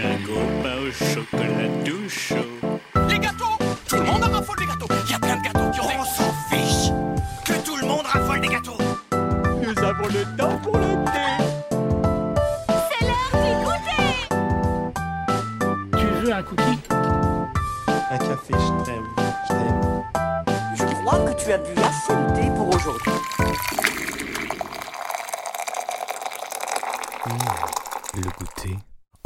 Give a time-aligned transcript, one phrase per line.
[0.00, 2.63] un copain au chocolat tout chaud.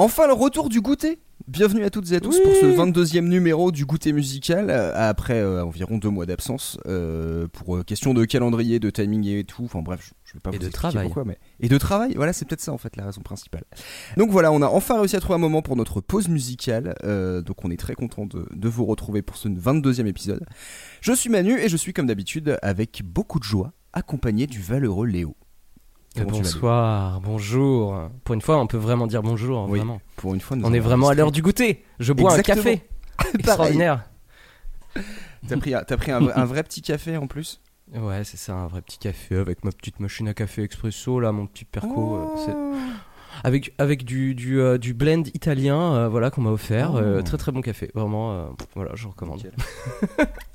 [0.09, 3.71] Enfin le retour du goûter Bienvenue à toutes et à tous pour ce 22e numéro
[3.71, 8.79] du goûter musical, euh, après euh, environ deux mois d'absence, euh, pour question de calendrier,
[8.79, 11.05] de timing et tout, enfin bref, je, je vais pas Et vous de expliquer travail.
[11.05, 11.39] pourquoi, mais...
[11.61, 13.65] Et de travail, voilà, c'est peut-être ça en fait la raison principale.
[14.17, 16.95] Donc voilà, on a enfin réussi à trouver un moment pour notre pause musicale,
[17.45, 20.47] donc on est très content de, de vous retrouver pour ce 22e épisode.
[21.03, 25.07] Je suis Manu et je suis comme d'habitude avec beaucoup de joie, accompagné du valeureux
[25.07, 25.37] Léo.
[26.19, 28.11] Comment Bonsoir, bonjour.
[28.25, 30.01] Pour une fois, on peut vraiment dire bonjour, Oui, vraiment.
[30.17, 31.85] Pour une fois, nous On est vraiment à l'heure du goûter.
[32.01, 32.61] Je bois Exactement.
[32.61, 33.35] un café.
[33.39, 34.05] Extraordinaire.
[35.49, 37.61] T'as pris, un- t'as pris un, vrai- un vrai petit café en plus?
[37.95, 41.33] Ouais, c'est ça, un vrai petit café avec ma petite machine à café expresso, là,
[41.33, 42.17] mon petit perco.
[42.17, 42.75] euh, Oh.
[43.45, 46.93] Avec, avec du, du, euh, du blend italien, euh, voilà, qu'on m'a offert.
[46.95, 46.99] Oh.
[46.99, 47.91] Euh, très très bon café.
[47.95, 49.43] Vraiment, voilà, je recommande.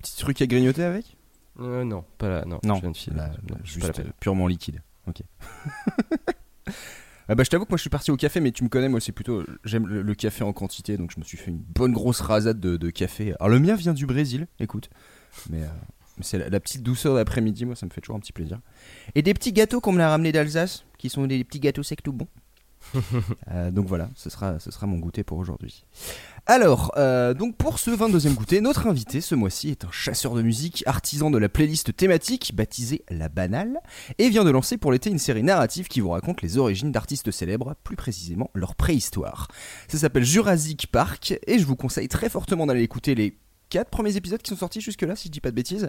[0.01, 1.15] Petit truc à grignoter avec?
[1.57, 2.59] Non, pas là, non.
[2.63, 3.21] Non, je viens de filer.
[3.63, 4.81] Juste pas la purement liquide.
[5.07, 5.21] Ok.
[7.29, 8.89] Ah bah je t'avoue que moi je suis parti au café mais tu me connais
[8.89, 11.57] moi c'est plutôt j'aime le, le café en quantité donc je me suis fait une
[11.57, 13.33] bonne grosse rasade de, de café.
[13.39, 14.89] Alors le mien vient du Brésil, écoute.
[15.49, 15.67] Mais, euh,
[16.19, 18.59] c'est la, la petite douceur d'après-midi moi ça me fait toujours un petit plaisir.
[19.15, 22.03] Et des petits gâteaux qu'on me l'a ramené d'Alsace qui sont des petits gâteaux secs
[22.03, 22.27] tout bons.
[23.51, 25.85] Euh, donc voilà, ce sera, ce sera mon goûter pour aujourd'hui.
[26.45, 30.41] Alors, euh, donc pour ce 22e goûter, notre invité ce mois-ci est un chasseur de
[30.41, 33.79] musique, artisan de la playlist thématique baptisée La Banale,
[34.17, 37.31] et vient de lancer pour l'été une série narrative qui vous raconte les origines d'artistes
[37.31, 39.47] célèbres, plus précisément leur préhistoire.
[39.87, 43.37] Ça s'appelle Jurassic Park, et je vous conseille très fortement d'aller écouter les
[43.69, 45.87] 4 premiers épisodes qui sont sortis jusque-là, si je dis pas de bêtises.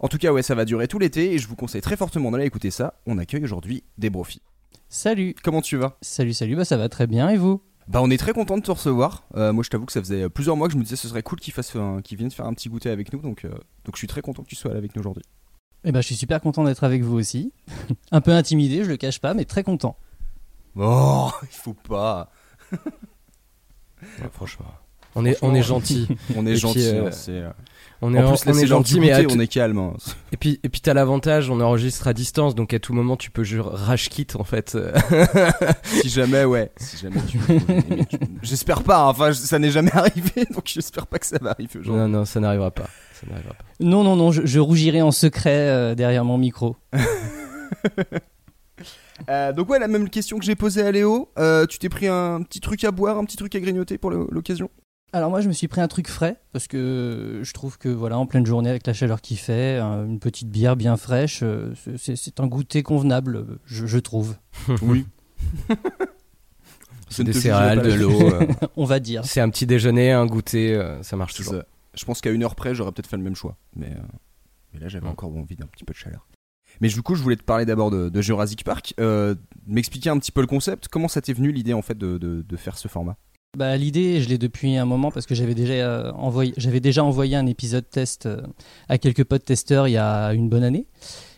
[0.00, 2.32] En tout cas, ouais, ça va durer tout l'été, et je vous conseille très fortement
[2.32, 2.94] d'aller écouter ça.
[3.06, 4.42] On accueille aujourd'hui des profits.
[4.88, 5.96] Salut, Comment tu vas?
[6.00, 7.62] Salut, salut, bah ça va très bien et vous?
[7.88, 9.24] Bah on est très content de te recevoir.
[9.36, 11.22] Euh, moi je t'avoue que ça faisait plusieurs mois que je me disais ce serait
[11.22, 13.50] cool qu'il fasse un, qu'il vienne faire un petit goûter avec nous donc euh,
[13.84, 15.24] donc je suis très content que tu sois là avec nous aujourd'hui.
[15.84, 17.52] Eh ben je suis super content d'être avec vous aussi.
[18.10, 19.96] Un peu intimidé, je le cache pas, mais très content.
[20.74, 22.32] Oh il faut pas.
[22.72, 24.66] Ouais, franchement.
[25.14, 26.08] On est, on est gentil.
[26.36, 26.82] On est gentil.
[27.12, 27.50] c'est, euh,
[28.02, 29.78] On est, en plus on est gentil, mais goûter, on est calme.
[29.78, 29.94] hein.
[30.32, 33.30] Et puis, et puis t'as l'avantage, on enregistre à distance, donc à tout moment tu
[33.30, 34.76] peux rage kit en fait.
[35.84, 36.70] si jamais ouais.
[36.76, 37.38] Si jamais tu.
[37.48, 38.98] mais tu- J'espère pas.
[38.98, 39.08] hein.
[39.08, 42.02] Enfin je- ça n'est jamais arrivé donc j'espère pas que ça va arriver aujourd'hui.
[42.02, 42.88] non, non, ça n'arrivera pas.
[43.18, 43.64] Ça n'arrivera pas.
[43.80, 46.76] Non, non, non, je, je rougirai en secret euh, derrière mon micro.
[49.30, 51.30] Euh, donc ouais la même question que j'ai posée à Léo.
[51.38, 54.10] Euh, tu t'es pris un petit truc à boire, un petit truc à grignoter pour
[54.10, 54.70] l'occasion?
[55.12, 58.18] Alors moi je me suis pris un truc frais parce que je trouve que voilà
[58.18, 61.72] en pleine journée avec la chaleur qu'il fait, un- une petite bière bien fraîche, euh,
[61.96, 64.36] c'est- un goûter convenable, je, je trouve.
[64.82, 65.06] Oui.
[67.08, 68.20] C'est des céréales, de l'eau.
[68.20, 68.46] euh,
[68.76, 69.24] On va dire.
[69.24, 71.54] c'est un petit déjeuner, un goûter, euh, ça marche toujours.
[71.54, 71.64] ça.
[71.94, 73.56] Je pense qu'à une heure près, j'aurais peut-être fait le même choix.
[73.76, 74.00] Mais, euh,
[74.74, 76.26] mais là, j'avais encore envie d'un petit peu de chaleur.
[76.80, 78.92] Mais du coup, je voulais te parler d'abord de, de Jurassic Park.
[79.00, 79.34] Euh,
[79.66, 80.88] M'expliquer un petit peu le concept.
[80.88, 83.16] Comment ça t'est venu l'idée en fait de, de- de faire ce format?
[83.56, 87.02] Bah, L'idée, je l'ai depuis un moment parce que j'avais déjà, euh, envoyé, j'avais déjà
[87.02, 88.42] envoyé un épisode test euh,
[88.90, 90.86] à quelques potes testeurs il y a une bonne année.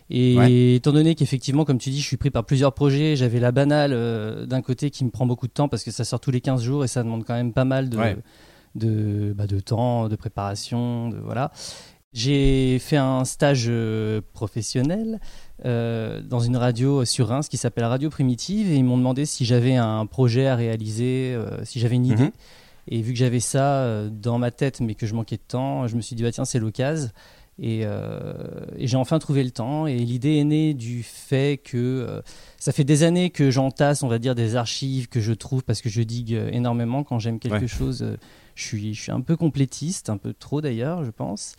[0.09, 0.73] Et Ouais.
[0.75, 3.91] étant donné qu'effectivement, comme tu dis, je suis pris par plusieurs projets, j'avais la banale
[3.93, 6.41] euh, d'un côté qui me prend beaucoup de temps parce que ça sort tous les
[6.41, 8.17] 15 jours et ça demande quand même pas mal de, Ouais.
[8.75, 11.51] de, bah, de temps, de préparation, de voilà.
[12.11, 13.71] J'ai fait un stage
[14.33, 15.19] professionnel
[15.65, 19.45] euh, dans une radio sur Reims qui s'appelle Radio Primitive et ils m'ont demandé si
[19.45, 22.23] j'avais un projet à réaliser, euh, si j'avais une idée.
[22.23, 22.31] Mhm.
[22.91, 25.87] Et vu que j'avais ça euh, dans ma tête mais que je manquais de temps,
[25.87, 27.09] je me suis dit bah tiens c'est l'occasion.
[27.61, 28.31] Et, euh,
[28.77, 29.85] et j'ai enfin trouvé le temps.
[29.85, 32.21] Et l'idée est née du fait que euh,
[32.57, 35.81] ça fait des années que j'entasse, on va dire, des archives que je trouve parce
[35.81, 37.03] que je digue énormément.
[37.03, 37.67] Quand j'aime quelque Ouais.
[37.67, 38.15] chose, euh,
[38.55, 41.55] je, suis, je suis un peu complétiste, un peu trop d'ailleurs, je pense.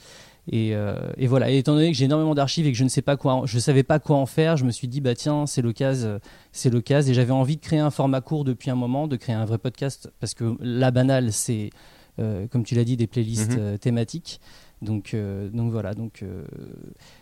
[0.48, 1.50] Et, euh, et voilà.
[1.50, 3.46] Et étant donné que j'ai énormément d'archives et que je ne sais pas quoi, en-
[3.46, 6.19] je savais pas quoi en faire, je me suis dit bah tiens c'est l'occasion,
[6.52, 7.10] c'est l'occasion.
[7.10, 9.58] Et j'avais envie de créer un format court depuis un moment, de créer un vrai
[9.58, 11.70] podcast parce que la banale c'est
[12.19, 13.58] euh, comme tu l'as dit, des playlists Mhm.
[13.60, 14.40] euh, thématiques.
[14.82, 16.44] Donc, euh, donc voilà, donc euh,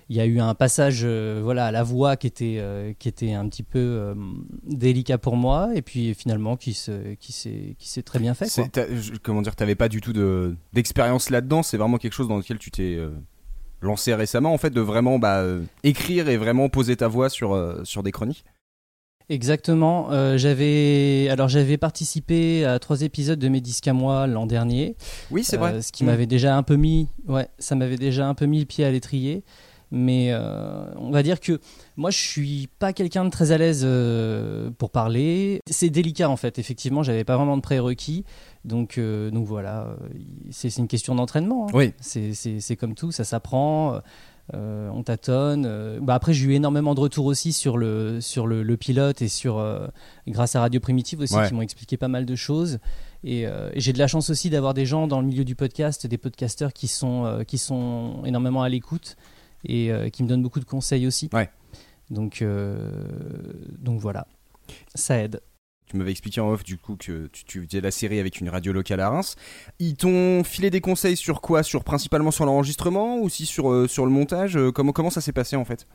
[0.08, 3.32] il y a eu un passage, euh, voilà, à la voix qui était, qui était
[3.32, 4.14] un petit peu
[4.64, 8.48] délicat pour moi, et puis finalement qui se, qui s'est, très bien fait.
[9.22, 11.62] Comment dire T'avais pas du tout de- d'expérience là-dedans.
[11.62, 12.98] C'est vraiment quelque chose dans lequel tu t'es
[13.80, 15.44] lancé récemment en fait de vraiment bah,
[15.82, 18.44] écrire et vraiment poser ta voix sur, sur des chroniques?
[19.30, 20.10] Exactement.
[20.10, 24.96] Euh, j'avais alors j'avais participé à trois épisodes de mes disques à moi l'an dernier.
[25.30, 25.82] Oui, c'est Euh, vrai.
[25.82, 26.06] ce qui Mm.
[26.06, 28.90] m'avait déjà un peu mis, ouais, ça m'avait déjà un peu mis le pied à
[28.90, 29.44] l'étrier.
[29.90, 31.60] Mais euh, on va dire que
[31.96, 33.86] moi, je suis pas quelqu'un de très à l'aise
[34.76, 35.60] pour parler.
[35.70, 36.58] C'est délicat en fait.
[36.58, 38.24] Effectivement, j'avais pas vraiment de prérequis.
[38.66, 39.96] Donc, donc voilà,
[40.50, 41.68] c'est une question d'entraînement.
[41.68, 41.72] hein.
[41.72, 41.92] Oui.
[42.00, 44.00] C'est comme tout, ça s'apprend.
[44.54, 45.64] Euh, on tâtonne.
[45.66, 45.98] euh.
[46.00, 49.28] Bah après, j'ai eu énormément de retours aussi sur le, sur le, le pilote et
[49.28, 49.86] sur, euh,
[50.26, 51.48] grâce à Radio Primitive aussi, Ouais.
[51.48, 52.78] qui m'ont expliqué pas mal de choses.
[53.24, 56.06] Et, et j'ai de la chance aussi d'avoir des gens dans le milieu du podcast,
[56.06, 59.16] des podcasteurs qui sont, qui sont énormément à l'écoute
[59.64, 61.28] et qui me donnent beaucoup de conseils aussi.
[61.32, 61.50] Ouais.
[62.10, 62.44] Donc,
[63.80, 64.28] donc voilà,
[64.94, 65.40] ça aide.
[65.88, 68.72] Tu m'avais expliqué en off du coup que tu, faisais la série avec une radio
[68.72, 69.36] locale à Reims.
[69.78, 71.62] Ils t'ont filé des conseils sur quoi?
[71.62, 74.56] Sur principalement sur l'enregistrement ou aussi sur, euh, sur le montage?
[74.56, 75.86] Euh, comment, ça s'est passé en fait?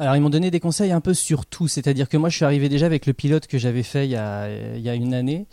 [0.00, 2.44] Alors ils m'ont donné des conseils un peu sur tout, c'est-à-dire que moi je suis
[2.44, 5.46] arrivé déjà avec le pilote que j'avais fait il y a une année.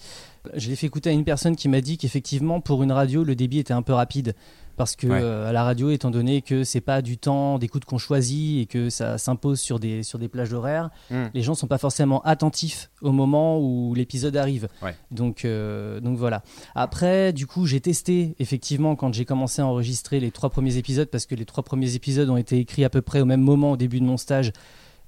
[0.56, 3.36] Je l'ai fait écouter à une personne qui m'a dit qu'effectivement pour une radio le
[3.36, 4.36] débit était un peu rapide
[4.78, 5.20] parce que Ouais.
[5.22, 8.66] euh, à la radio étant donné que c'est pas du temps d'écoute qu'on choisit et
[8.68, 11.26] que ça s'impose sur des sur des plages horaires, Mm.
[11.34, 14.70] les gens sont pas forcément attentifs au moment où l'épisode arrive.
[14.82, 14.96] Ouais.
[15.12, 16.44] Donc euh, donc voilà.
[16.76, 21.10] Après du coup j'ai testé effectivement quand j'ai commencé à enregistrer les trois premiers épisodes
[21.10, 23.72] parce que les trois premiers épisodes ont été écrits à peu près au même moment
[23.72, 24.52] au début de mon stage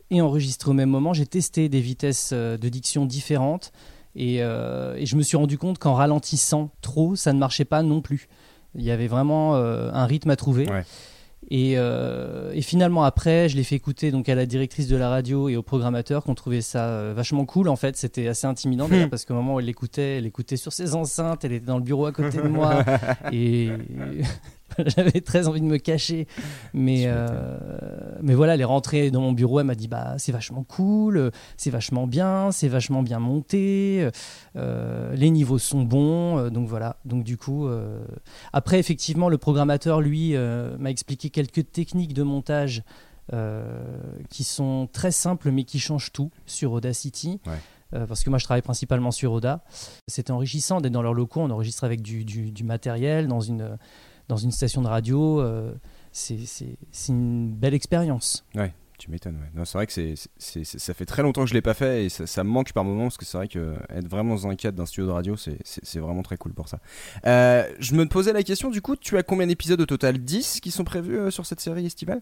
[0.09, 1.13] et enregistrés au même moment.
[1.13, 3.71] J'ai testé des vitesses euh, de diction différentes
[4.15, 7.83] et, euh, et je me suis rendu compte qu'en ralentissant trop, ça ne marchait pas
[7.83, 8.27] non plus.
[8.75, 10.69] Il y avait vraiment euh, un rythme à trouver.
[10.69, 10.83] Ouais.
[11.49, 15.09] Et, euh, et finalement après, je l'ai fait écouter donc à la directrice de la
[15.09, 17.69] radio et au programmateur qui ont trouvé ça euh, vachement cool.
[17.69, 20.73] En fait, c'était assez intimidant d'ailleurs parce qu'au moment où elle l'écoutait, elle écoutait sur
[20.73, 22.83] ses enceintes, elle était dans le bureau à côté de moi
[23.31, 23.69] et
[24.85, 26.27] j'avais très envie de me cacher.
[26.73, 27.57] Mais, euh,
[28.21, 31.17] mais voilà, elle est rentrée dans mon bureau, elle m'a dit bah c'est vachement cool,
[31.17, 34.09] euh, c'est vachement bien, c'est vachement bien monté,
[34.55, 36.97] euh, les niveaux sont bons, donc voilà.
[37.05, 37.99] Donc du coup, euh,
[38.53, 40.35] après effectivement le programmateur lui
[40.79, 42.83] m'a expliqué quelques techniques de montage.
[44.29, 47.39] qui sont très simples mais qui changent tout sur Audacity.
[47.45, 47.53] Ouais.
[47.95, 49.63] Euh, parce que moi je travaille principalement sur Oda.
[50.07, 53.77] C'était enrichissant d'être dans leurs locaux, on enregistre avec du, du- du matériel dans une,
[54.29, 55.41] dans une station de radio.
[55.41, 55.73] euh,
[56.13, 56.37] c'est
[57.09, 58.45] une belle expérience.
[58.97, 59.65] Tu m'étonnes, ouais.
[59.65, 62.49] C'est vrai que ça fait très longtemps que je l'ai pas fait et ça, me
[62.49, 65.07] manque par moments parce que c'est vrai que être vraiment dans un cadre d'un studio
[65.07, 66.79] de radio, c'est, vraiment très cool pour ça.
[67.25, 70.17] Euh, je me posais la question, du coup, tu as combien d'épisodes au total?
[70.17, 72.21] 10 qui sont prévus euh, sur cette série estivale?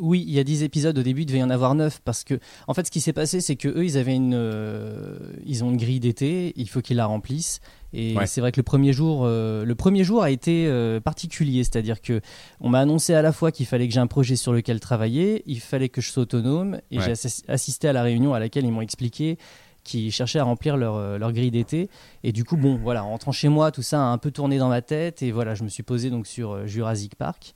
[0.00, 2.22] Oui, il y a 10 épisodes, au début il devait y en avoir 9 parce
[2.22, 5.64] que en fait ce qui s'est passé c'est que eux ils avaient une euh, ils
[5.64, 7.60] ont une grille d'été, il faut qu'ils la remplissent
[7.92, 8.26] et Ouais.
[8.26, 12.00] c'est vrai que le premier jour euh, le premier jour a été euh, particulier, c'est-à-dire
[12.00, 12.20] que
[12.60, 15.42] on m'a annoncé à la fois qu'il fallait que j'ai un projet sur lequel travailler,
[15.46, 17.04] il fallait que je sois autonome et Ouais.
[17.04, 19.36] j'ai assis- assisté à la réunion à laquelle ils m'ont expliqué
[19.82, 21.88] qu'ils cherchaient à remplir leur, leur grille d'été
[22.22, 24.58] et du coup bon voilà en rentrant chez moi tout ça a un peu tourné
[24.58, 27.54] dans ma tête et voilà je me suis posé donc sur Jurassic Park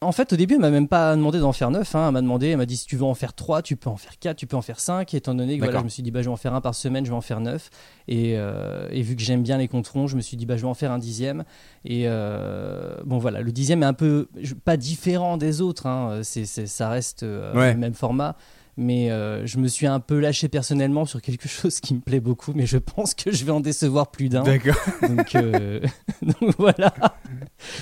[0.00, 1.94] en fait, au début, elle m'a même pas demandé d'en faire 9.
[1.94, 3.96] Elle m'a demandé, elle m'a dit si tu veux en faire 3, tu peux en
[3.96, 5.14] faire 4, tu peux en faire 5.
[5.14, 6.74] Étant donné que voilà, je me suis dit, bah, je vais en faire un par
[6.74, 7.70] semaine, je vais en faire 9.
[8.08, 10.62] Et, euh, et vu que j'aime bien les controns, je me suis dit, bah, je
[10.62, 11.44] vais en faire un dixième.
[11.84, 14.28] Et euh, bon, voilà, le dixième est un peu
[14.64, 15.86] pas différent des autres.
[15.86, 16.20] hein.
[16.22, 17.72] Ça reste euh, Ouais.
[17.72, 18.36] le même format.
[18.76, 22.18] Mais euh, je me suis un peu lâché personnellement sur quelque chose qui me plaît
[22.20, 24.42] beaucoup, mais je pense que je vais en décevoir plus d'un.
[24.42, 24.74] D'accord.
[25.02, 25.80] Donc, euh,
[26.22, 26.92] donc voilà.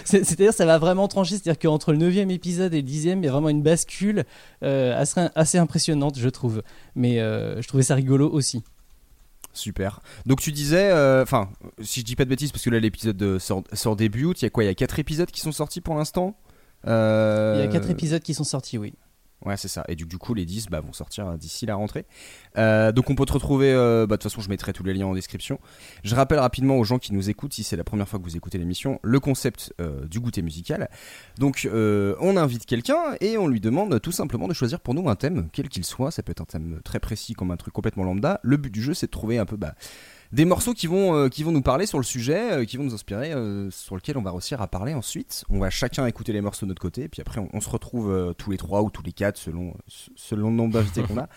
[0.04, 1.37] C'est- C'est-à-dire, ça va vraiment trancher.
[1.37, 4.25] C'est-à-dire qu'entre le 9 épisode et le 10 il y a vraiment une bascule
[4.62, 6.62] euh, assez, assez impressionnante, je trouve.
[6.94, 8.62] Mais je trouvais ça rigolo aussi.
[9.54, 10.00] Super.
[10.26, 11.49] Donc tu disais, enfin,
[11.80, 14.44] si je dis pas de bêtises, parce que là l'épisode sort, sort début août, il
[14.44, 14.64] y a quoi?
[14.64, 16.37] Il y a 4 épisodes qui sont sortis pour l'instant?
[16.84, 18.92] Il y a 4 épisodes qui sont sortis, oui.
[19.44, 19.84] Ouais, c'est ça.
[19.88, 22.04] Et du, coup, les 10 bah, vont sortir euh, d'ici la rentrée.
[22.58, 23.72] Euh, donc, on peut te retrouver.
[23.72, 25.58] euh, bah, De toute façon, je mettrai tous les liens en description.
[26.04, 28.37] Je rappelle rapidement aux gens qui nous écoutent, si c'est la première fois que vous
[28.37, 30.88] écoutez l'émission, le concept euh, du goûter musical.
[31.38, 35.16] Donc, on invite quelqu'un et on lui demande tout simplement de choisir pour nous un
[35.16, 36.11] thème, quel qu'il soit.
[36.11, 38.40] Ça peut être un thème très précis comme un truc complètement lambda.
[38.42, 39.56] Le but du jeu, c'est de trouver un peu.
[39.56, 39.75] Bah,
[40.32, 42.84] des morceaux qui vont, euh, qui vont nous parler sur le sujet, euh, qui vont
[42.84, 45.44] nous inspirer, euh, sur lequel on va réussir à parler ensuite.
[45.50, 48.34] On va chacun écouter les morceaux de notre côté, puis après on, on se retrouve
[48.38, 49.74] tous les trois ou tous les quatre selon,
[50.16, 51.28] selon le nombre d'invités qu'on a.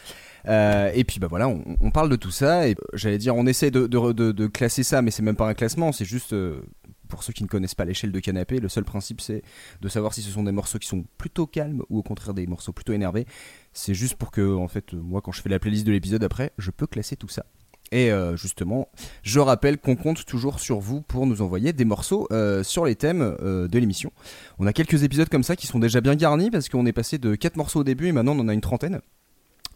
[0.93, 2.67] Et puis bah voilà, on, on parle de tout ça.
[2.67, 5.47] Et j'allais dire, on essaie de, de, de- de classer ça, mais c'est même pas
[5.47, 6.35] un classement, c'est juste.
[7.09, 9.43] pour ceux qui ne connaissent pas l'échelle de canapé, le seul principe c'est
[9.81, 12.47] de savoir si ce sont des morceaux qui sont plutôt calmes ou au contraire des
[12.47, 13.25] morceaux plutôt énervés.
[13.73, 16.51] C'est juste pour que, en fait, moi quand je fais la playlist de l'épisode après,
[16.57, 17.45] je peux classer tout ça.
[17.91, 18.89] Et euh, justement,
[19.23, 22.95] je rappelle qu'on compte toujours sur vous pour nous envoyer des morceaux euh, sur les
[22.95, 24.11] thèmes euh, de l'émission.
[24.57, 27.17] On a quelques épisodes comme ça qui sont déjà bien garnis parce qu'on est passé
[27.17, 29.01] de 4 morceaux au début et maintenant on en a une trentaine.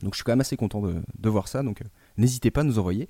[0.01, 1.62] Donc je suis quand même assez content de, de voir ça.
[1.62, 1.82] Donc
[2.18, 3.08] n'hésitez pas à nous envoyer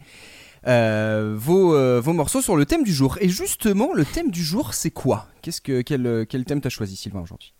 [0.65, 3.17] vos, vos morceaux sur le thème du jour.
[3.21, 5.27] Et justement, le thème du jour, c'est quoi?
[5.41, 7.53] Qu'est-ce que quel, quel thème t'as choisi, Sylvain, aujourd'hui?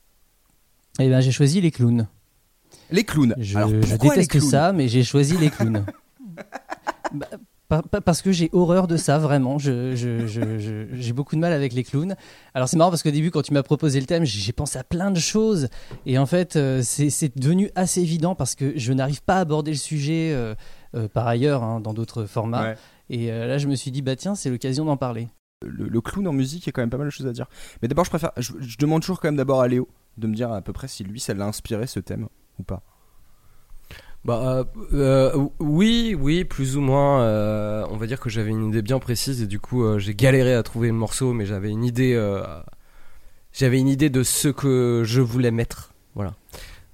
[0.99, 2.07] Eh ben, j'ai choisi les clowns.
[2.91, 3.35] Les clowns.
[3.37, 5.85] Je, Alors je déteste ça, mais j'ai choisi les clowns.
[7.13, 9.59] Bah, parce que j'ai horreur de ça, vraiment.
[9.59, 12.15] Je- je- je- je- J'ai beaucoup de mal avec les clowns.
[12.55, 14.79] Alors c'est marrant parce qu'au début, quand tu m'as proposé le thème, j'ai j'ai pensé
[14.79, 15.69] à plein de choses.
[16.07, 19.39] Et en fait, euh, c'est c'est devenu assez évident parce que je n'arrive pas à
[19.41, 20.55] aborder le sujet euh,
[20.95, 22.63] euh, par ailleurs, hein, dans d'autres formats.
[22.71, 22.77] Ouais.
[23.11, 25.27] Et euh, là, je me suis dit, bah tiens, c'est l'occasion d'en parler.
[25.63, 27.33] le, le clown en musique, il y a quand même pas mal de choses à
[27.33, 27.45] dire.
[27.83, 28.31] Mais d'abord, je préfère.
[28.37, 29.87] Je, je demande toujours quand même d'abord à Léo
[30.17, 32.81] de me dire à peu près si lui, ça l'a inspiré ce thème ou pas.
[34.25, 37.21] Bah euh, euh, oui, oui, plus ou moins.
[37.23, 40.13] euh, on va dire que j'avais une idée bien précise et du coup euh, j'ai
[40.13, 42.13] galéré à trouver le morceau, mais j'avais une idée.
[42.15, 42.43] euh,
[43.53, 45.93] j'avais une idée de ce que je voulais mettre.
[46.15, 46.33] Voilà.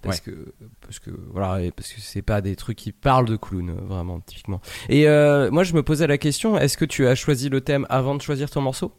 [0.03, 3.38] Parce que parce que voilà et parce que c'est pas des trucs qui parlent de
[3.38, 4.62] clown vraiment typiquement.
[4.88, 7.88] Et euh, moi je me posais la question est-ce que tu as choisi le thème
[7.89, 8.91] avant de choisir ton morceau?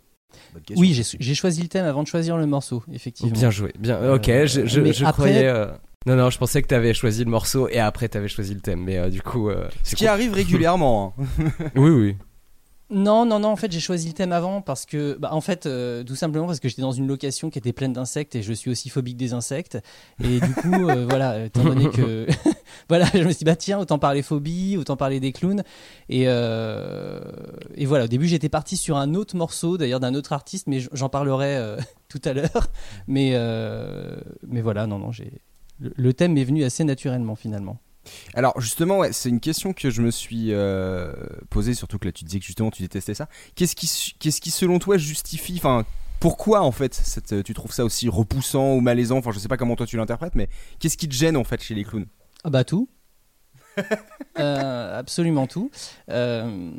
[0.76, 3.32] Oui, j'ai choisi le thème avant de choisir le morceau, effectivement.
[3.32, 3.72] Bien joué.
[3.78, 3.96] Bien.
[3.98, 4.26] Euh, ok.
[4.26, 5.66] Je, je, mais je après- croyais.
[6.06, 8.54] Non non, je pensais que tu avais choisi le morceau et après tu avais choisi
[8.54, 9.50] le thème, mais euh, du coup.
[9.50, 10.08] euh, Ce qui cool.
[10.08, 11.14] arrive régulièrement.
[11.18, 11.24] hein.
[11.76, 12.16] Oui oui.
[12.88, 15.66] Non, non, non, en fait, j'ai choisi le thème avant parce que, bah, en fait,
[15.66, 18.52] euh, tout simplement parce que j'étais dans une location qui était pleine d'insectes et je
[18.52, 19.76] suis aussi phobique des insectes.
[20.22, 22.28] Et du coup, euh, voilà, étant donné que.
[22.88, 25.64] voilà, je me suis dit, bah tiens, autant parler phobie, autant parler des clowns.
[26.08, 27.18] Et, euh,
[27.74, 30.78] et voilà, au début, j'étais parti sur un autre morceau, d'ailleurs, d'un autre artiste, mais
[30.92, 31.76] j'en parlerai euh,
[32.08, 32.68] tout à l'heure.
[33.08, 34.14] Mais, euh,
[34.46, 35.32] mais voilà, non, non, j'ai.
[35.78, 37.78] Le, thème m'est venu assez naturellement, finalement.
[38.34, 41.12] Alors justement, ouais, c'est une question que je me suis euh,
[41.50, 43.28] posée, surtout que là tu disais que justement tu détestais ça.
[43.56, 45.84] Qu'est-ce qui, qu'est-ce qui selon toi justifie, enfin,
[46.20, 49.18] pourquoi en fait cette, tu trouves ça aussi repoussant ou malaisant?
[49.18, 51.62] Enfin, je sais pas comment toi tu l'interprètes, mais qu'est-ce qui te gêne en fait
[51.62, 52.06] chez les clowns?
[52.44, 52.88] Ah bah tout.
[54.38, 55.70] Euh, absolument tout.
[56.10, 56.70] Euh,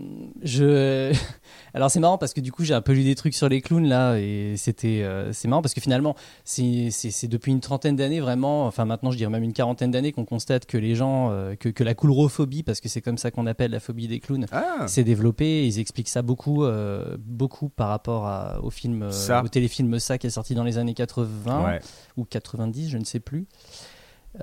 [0.44, 1.12] je...
[1.74, 3.62] Alors c'est marrant parce que du coup j'ai un peu lu des trucs sur les
[3.62, 7.60] clowns là et c'était euh, c'est marrant parce que finalement c'est c'est- c'est depuis une
[7.60, 10.94] trentaine d'années vraiment, enfin maintenant je dirais même une quarantaine d'années qu'on constate que les
[10.94, 14.08] gens, euh, que, que la coulrophobie parce que c'est comme ça qu'on appelle la phobie
[14.08, 15.66] des clowns, Ah, s'est développée.
[15.66, 19.44] Ils expliquent ça beaucoup, euh, beaucoup par rapport à- au film, euh, Ça.
[19.44, 21.80] au téléfilm ça qui est sorti dans les années 80 ouais.
[22.18, 23.48] ou 90, je ne sais plus.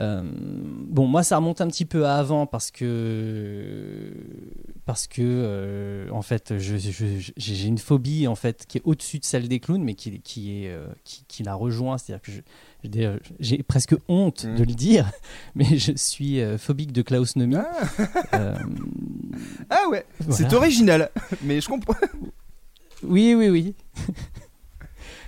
[0.01, 4.13] Euh, bon, moi, ça remonte un petit peu à avant parce que
[4.87, 9.47] parce que euh, en fait, j'ai une phobie en fait qui est au-dessus de celle
[9.49, 11.97] des clowns, mais qui qui est euh, qui, qui la rejoint.
[11.99, 12.41] C'est-à-dire que je-
[12.83, 14.57] je- d'ailleurs, j'ai presque honte Mm.
[14.57, 15.11] de le dire,
[15.55, 17.57] mais je suis phobique de klausnomie.
[18.35, 18.57] Euh,
[19.71, 20.37] Ah ouais, voilà.
[20.37, 21.11] c'est original,
[21.43, 21.95] mais je comprends.
[23.03, 23.75] Oui, oui, oui.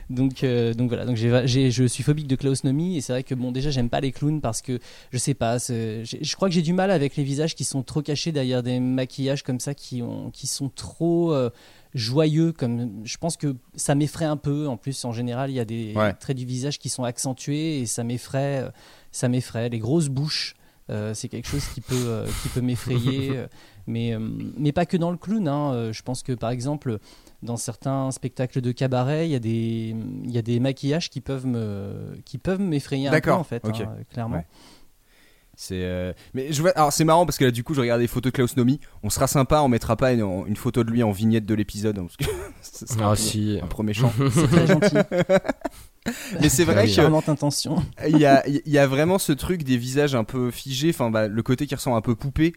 [0.09, 3.51] Donc, euh, donc voilà, donc je suis phobique de klausnomie et c'est vrai que bon,
[3.53, 4.79] déjà j'aime pas les clowns parce que
[5.13, 8.03] je sais pas, je crois que j'ai du mal avec les visages qui sont trop
[8.03, 11.51] cachés derrière des maquillages comme ça qui, ont, qui sont trop euh,
[11.95, 12.53] joyeux.
[12.53, 14.69] Comme, je pense que ça m'effraie un peu.
[14.69, 16.13] En plus, en général, il y a des Ouais.
[16.15, 18.63] traits du visage qui sont accentués et ça m'effraie.
[18.65, 18.71] euh,
[19.13, 19.69] Ça m'effraie.
[19.71, 20.55] Les grosses bouches.
[20.89, 23.47] euh, c'est quelque chose qui peut, euh, qui peut m'effrayer, euh,
[23.89, 24.15] mais,
[24.57, 25.49] mais pas que dans le clown.
[25.49, 25.91] hein.
[25.91, 26.99] Je pense que par exemple,
[27.43, 31.21] dans certains spectacles de cabaret, il y a des, il y a des maquillages qui
[31.21, 33.73] peuvent me, qui peuvent m'effrayer un peu en fait, hein,
[34.11, 34.37] clairement.
[34.39, 34.47] Ouais.
[35.59, 38.03] C'est euh, mais je vois alors c'est marrant parce que là du coup je regarde
[38.03, 40.91] des photos de Klaus Nomi on sera sympa on mettra pas une, une photo de
[40.91, 42.07] lui en vignette de l'épisode hein,
[42.91, 43.59] un, Ah peu- si.
[43.63, 44.97] un peu méchant C'est très gentil.
[46.41, 47.83] mais c'est vrai que Charmante intention.
[48.07, 51.11] il y a, il y a vraiment ce truc des visages un peu figés, enfin
[51.11, 52.53] bah, le côté qui ressemble un peu poupée.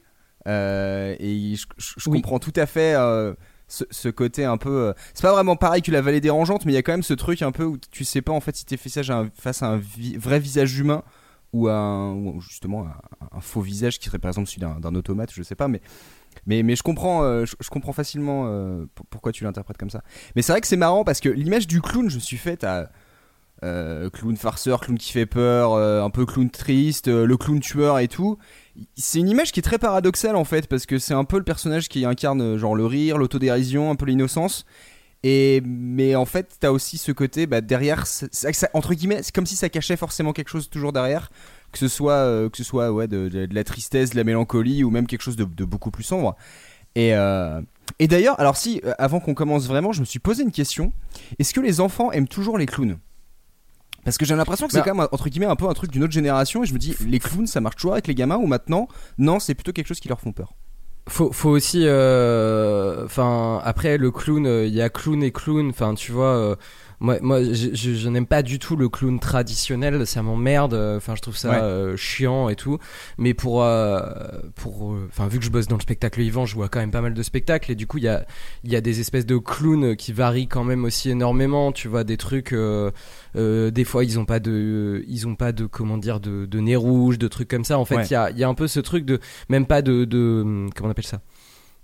[0.47, 2.17] euh, et je, je- je Oui.
[2.21, 3.33] comprends tout à fait euh,
[3.69, 4.87] ce, côté un peu.
[4.87, 7.03] euh, c'est pas vraiment pareil que la vallée dérangeante, mais il y a quand même
[7.03, 9.17] ce truc un peu où tu sais pas en fait si t'es fait ça à
[9.19, 9.81] un- face à un
[10.17, 11.03] vrai visage humain
[11.53, 12.87] ou à un, justement
[13.31, 15.81] un, faux visage qui serait par exemple celui d'un, automate, je sais pas, mais.
[16.45, 20.03] Mais, je comprends, euh, je, comprends facilement euh, pour- pourquoi tu l'interprètes comme ça.
[20.35, 22.63] Mais c'est vrai que c'est marrant parce que l'image du clown, je me suis faite
[22.63, 22.91] à,
[23.61, 28.37] clown farceur, clown qui fait peur, un peu clown triste, le clown tueur et tout.
[28.95, 31.43] C'est une image qui est très paradoxale en fait parce que c'est un peu le
[31.43, 34.65] personnage qui incarne euh, genre le rire, l'autodérision, un peu l'innocence.
[35.23, 38.05] Et mais en fait, t'as aussi ce côté bah, derrière,
[38.73, 41.29] entre guillemets, c'est comme si ça cachait forcément quelque chose toujours derrière,
[41.73, 45.07] que ce soit euh, que ce soit de, la tristesse, de la mélancolie ou même
[45.07, 46.35] quelque chose de, beaucoup plus sombre.
[46.95, 47.61] Et euh,
[47.99, 50.93] et d'ailleurs, alors si avant qu'on commence vraiment, je me suis posé une question.
[51.37, 52.97] Est-ce que les enfants aiment toujours les clowns?
[54.09, 54.85] Parce que j'ai l'impression que c'est Bah.
[54.89, 56.95] quand même entre guillemets un peu un truc d'une autre génération et je me dis
[57.07, 58.87] les clowns ça marche toujours avec les gamins ou maintenant
[59.17, 60.53] non c'est plutôt quelque chose qui leur font peur?
[61.07, 65.69] Faut, faut aussi, euh, enfin, après le clown, euh, il y a clown et clown.
[65.69, 66.55] Enfin, tu vois, euh,
[67.01, 70.73] Moi, moi je, je- je n'aime pas du tout le clown traditionnel, ça m'emmerde.
[70.73, 71.57] euh, Enfin, je trouve ça Ouais.
[71.61, 72.77] euh, chiant et tout.
[73.17, 74.01] Mais pour, euh,
[74.55, 77.01] pour, enfin, vu que je bosse dans le spectacle vivant, je vois quand même pas
[77.01, 78.25] mal de spectacles et du coup, il y a,
[78.65, 81.71] y a des espèces de clowns qui varient quand même aussi énormément.
[81.71, 82.51] Tu vois, des trucs.
[82.53, 82.91] euh,
[83.35, 86.75] des fois, ils ont pas de, ils ont pas de, comment dire, de, de nez
[86.75, 87.77] rouge, de trucs comme ça.
[87.79, 88.07] En fait, il Ouais.
[88.11, 90.91] y a, y a un peu ce truc de, même pas de, de, comment on
[90.91, 91.21] appelle ça?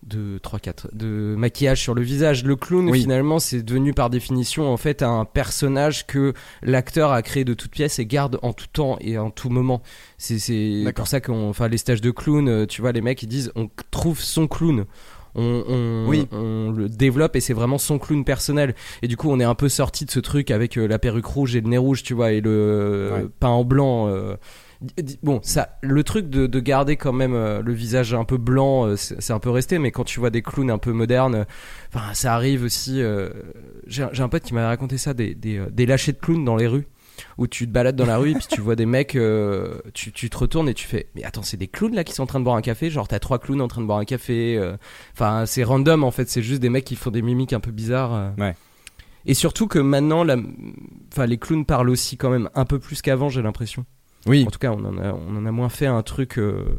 [0.06, 3.02] De 3 4 de maquillage sur le visage le clown Oui.
[3.02, 7.72] finalement c'est devenu par définition en fait un personnage que l'acteur a créé de toute
[7.72, 9.82] pièce et garde en tout temps et en tout moment
[10.18, 13.24] c'est c'est pour ça qu'on enfin les stages de clown euh, tu vois les mecs
[13.24, 14.86] ils disent on trouve son clown
[15.38, 16.28] on, on, Oui.
[16.32, 19.56] on le développe et c'est vraiment son clown personnel et du coup on est un
[19.56, 22.14] peu sorti de ce truc avec euh, la perruque rouge et le nez rouge tu
[22.14, 23.28] vois et le euh, Ouais.
[23.40, 24.36] pain en blanc euh,
[25.24, 28.86] Bon, ça, le truc de, de garder quand même euh, le visage un peu blanc,
[28.88, 31.44] euh, c'est un peu resté, mais quand tu vois des clowns un peu modernes, euh,
[31.94, 33.02] enfin, ça arrive aussi.
[33.88, 36.68] J'ai un- pote qui m'avait raconté ça, des, des, des lâchers de clowns dans les
[36.68, 36.88] rues,
[37.38, 40.12] où tu te balades dans la rue et puis tu vois des mecs, euh, tu,
[40.12, 42.28] tu te retournes et tu fais, mais attends, c'est des clowns là qui sont en
[42.28, 44.58] train de boire un café, genre t'as trois clowns en train de boire un café.
[44.58, 44.76] euh,
[45.14, 47.72] Enfin, c'est random en fait, c'est juste des mecs qui font des mimiques un peu
[47.72, 48.14] bizarres.
[48.14, 48.30] euh.
[48.38, 48.56] Ouais.
[49.28, 50.36] Et surtout que maintenant, la...
[51.14, 53.86] enfin, les clowns parlent aussi quand même un peu plus qu'avant, j'ai l'impression.
[54.26, 54.44] Oui.
[54.48, 56.38] En tout cas, on en a, on en a moins fait un truc.
[56.40, 56.78] euh,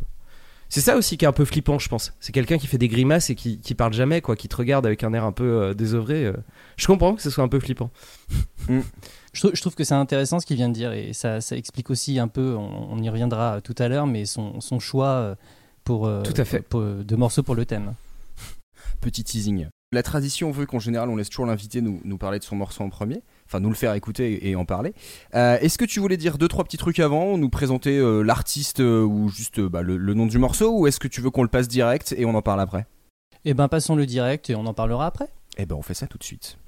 [0.68, 2.12] C'est ça aussi qui est un peu flippant, je pense.
[2.20, 4.84] C'est quelqu'un qui fait des grimaces et qui, qui parle jamais, quoi, qui te regarde
[4.86, 6.24] avec un air un peu euh, désœuvré.
[6.24, 6.32] euh.
[6.76, 7.90] Je comprends que ce soit un peu flippant.
[9.32, 11.56] Je, trou- je trouve que c'est intéressant ce qu'il vient de dire et ça, ça
[11.58, 15.08] explique aussi un peu, on, on y reviendra tout à l'heure, mais son, son choix
[15.08, 15.34] euh,
[15.84, 16.60] pour, euh, Tout à fait.
[16.62, 17.92] pour- de morceaux pour le thème.
[19.02, 19.66] Petit teasing.
[19.92, 22.82] La tradition veut qu'en général, on laisse toujours l'invité nous, nous parler de son morceau
[22.82, 23.20] en premier.
[23.46, 24.92] Enfin, nous le faire écouter et en parler.
[25.34, 28.80] Euh, Est-ce que tu voulais dire deux, trois petits trucs avant Nous présenter euh, l'artiste
[28.80, 31.42] euh, ou juste bah, le, le nom du morceau Ou est-ce que tu veux qu'on
[31.42, 32.86] le passe direct et on en parle après?
[33.44, 35.28] Eh ben passons le direct et on en parlera après.
[35.58, 36.58] Eh ben, on fait ça tout de suite.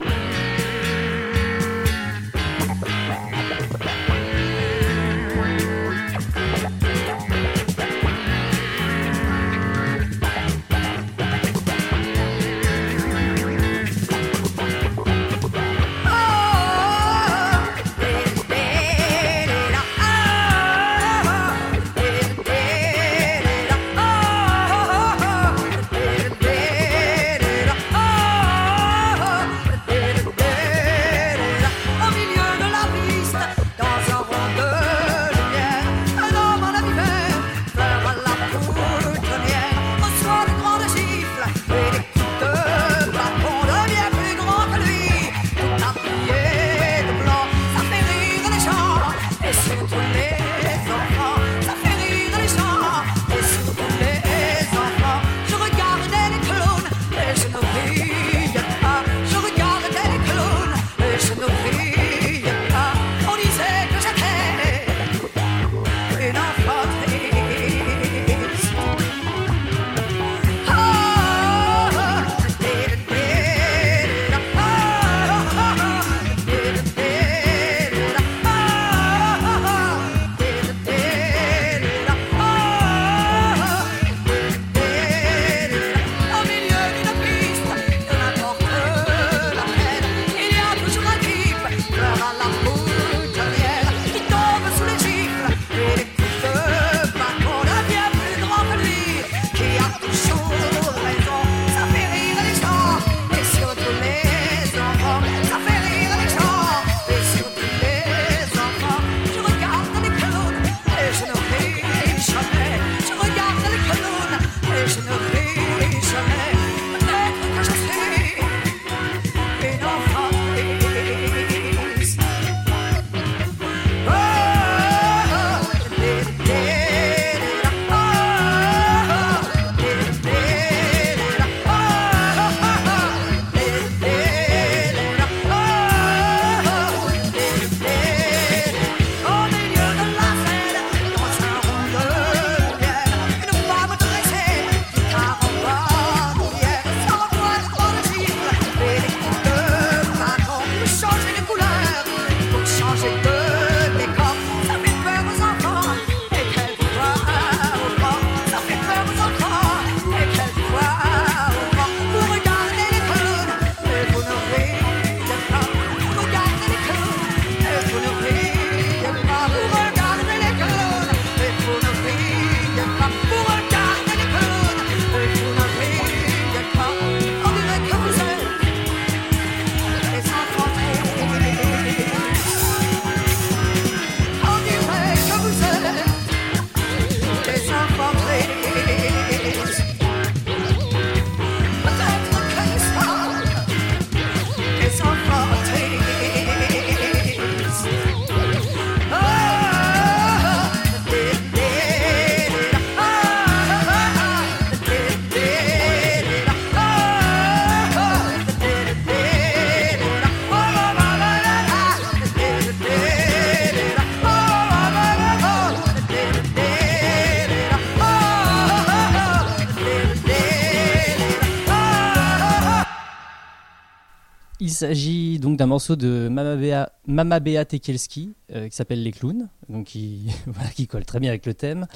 [224.79, 229.49] S'agit donc d'un morceau de Mama Bea, Mama Bea Tekelski euh, qui s'appelle Les Clowns,
[229.69, 230.31] donc qui,
[230.89, 231.87] colle très bien avec le thème.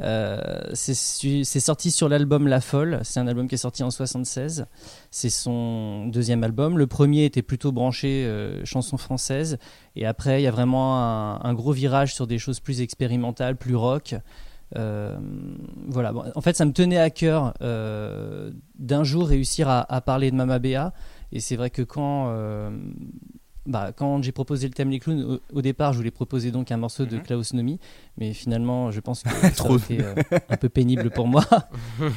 [0.00, 4.66] Euh, c'est sorti sur l'album La Folle, c'est un album qui est sorti en 76.
[5.10, 6.78] C'est son deuxième album.
[6.78, 9.58] Le premier était plutôt branché euh, chansons françaises,
[9.96, 13.74] et après il y a vraiment un, gros virage sur des choses plus expérimentales, plus
[13.74, 14.14] rock.
[14.76, 15.18] Euh,
[15.88, 16.12] voilà.
[16.36, 20.92] En fait, ça me tenait à cœur d'un jour réussir à, parler de Mama Bea.
[21.32, 22.70] Et c'est vrai que quand, euh,
[23.66, 26.72] bah, quand j'ai proposé le thème Les Clowns, au, au départ, je voulais proposer donc
[26.72, 27.78] un morceau de Klaus Nomi.
[28.16, 30.14] Mais finalement, je pense que ça été euh,
[30.48, 31.44] un peu pénible pour moi.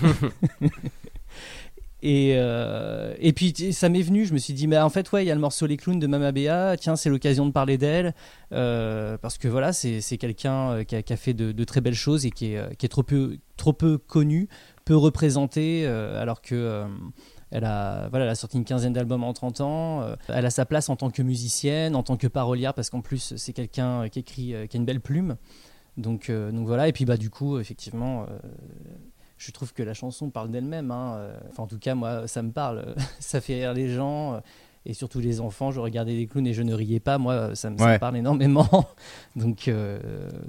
[2.04, 5.24] Et, euh, et puis ça m'est venu, je me suis dit, mais en fait, ouais,
[5.24, 7.78] il y a le morceau Les Clowns de Mama Bea, tiens, c'est l'occasion de parler
[7.78, 8.16] d'elle,
[8.54, 11.94] euh, parce que voilà, c'est quelqu'un qui a, qui a fait de, de très belles
[11.94, 14.50] choses et qui est, qui est trop, peu, trop peu connu,
[14.84, 16.86] peu représenté, euh, alors que.
[17.52, 20.02] Elle a, voilà, elle a sorti une quinzaine d'albums en 30 ans.
[20.02, 23.02] euh, elle a sa place en tant que musicienne, en tant que parolière, parce qu'en
[23.02, 25.36] plus, c'est quelqu'un qui écrit, euh, qui a une belle plume.
[25.98, 26.88] Donc, euh, donc voilà.
[26.88, 28.40] Et puis, bah, du coup, effectivement, euh,
[29.38, 30.92] je trouve que la chanson parle d'elle-même.
[30.92, 31.30] hein.
[31.50, 32.96] Enfin, en tout cas, moi, ça me parle.
[33.20, 34.42] ça fait rire les gens.
[34.86, 37.18] Et surtout les enfants, je regardais les clowns et je ne riais pas.
[37.20, 38.00] Moi, ça me, ça me Ouais.
[38.00, 38.68] parle énormément.
[39.36, 40.00] donc, euh,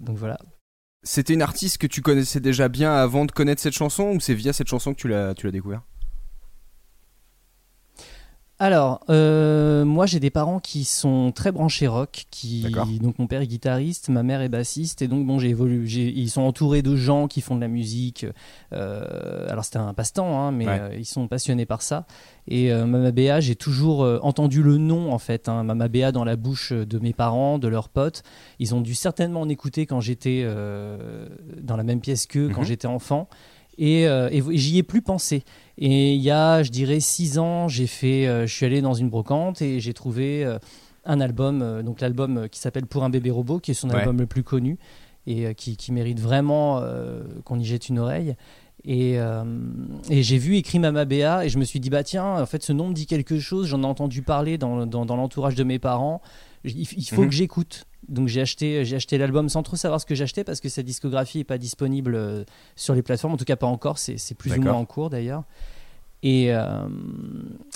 [0.01, 0.39] donc voilà.
[1.03, 4.35] C'était une artiste que tu connaissais déjà bien avant de connaître cette chanson ou c'est
[4.35, 5.83] via cette chanson que tu l'as tu l'as découvert?
[8.67, 12.63] Alors, euh, moi j'ai des parents qui sont très branchés rock, qui
[13.01, 16.13] donc mon père est guitariste, ma mère est bassiste, et donc bon j'ai évolué, j'ai-
[16.17, 18.25] ils sont entourés de gens qui font de la musique.
[18.73, 20.79] euh, alors c'était un passe-temps, hein, mais Ouais.
[20.81, 22.07] euh, ils sont passionnés par ça.
[22.47, 26.37] Et Mama Bea, j'ai toujours entendu le nom en fait, hein, Mama Bea dans la
[26.37, 28.23] bouche de mes parents, de leurs potes.
[28.61, 30.47] Ils ont dû certainement en écouter quand j'étais
[31.61, 32.67] dans la même pièce qu'eux, quand Mhm.
[32.67, 33.29] j'étais enfant.
[33.79, 35.45] Et, euh, et j'y ai plus pensé.
[35.79, 38.95] Et il y a, je dirais, six ans, j'ai fait, euh, je suis allé dans
[38.95, 40.59] une brocante et j'ai trouvé euh,
[41.05, 44.01] un album, euh, donc l'album qui s'appelle Pour un bébé robot, qui est son Ouais.
[44.01, 44.79] album le plus connu
[45.27, 46.83] et qui, qui mérite vraiment
[47.45, 48.35] qu'on y jette une oreille.
[48.85, 49.19] Et,
[50.11, 52.65] et j'ai vu écrit Mama Bea et je me suis dit, bah tiens, en fait,
[52.65, 55.63] ce nom me dit quelque chose, j'en ai entendu parler dans, dans, dans l'entourage de
[55.63, 56.21] mes parents,
[56.65, 57.29] il, il faut Mhm.
[57.29, 57.85] que j'écoute.
[58.09, 60.83] Donc j'ai acheté, j'ai acheté l'album sans trop savoir ce que j'achetais parce que sa
[60.83, 62.45] discographie n'est pas disponible euh,
[62.75, 65.09] sur les plateformes, en tout cas pas encore, c'est c'est plus ou moins en cours
[65.09, 65.45] d'ailleurs.
[66.25, 66.87] Et, euh,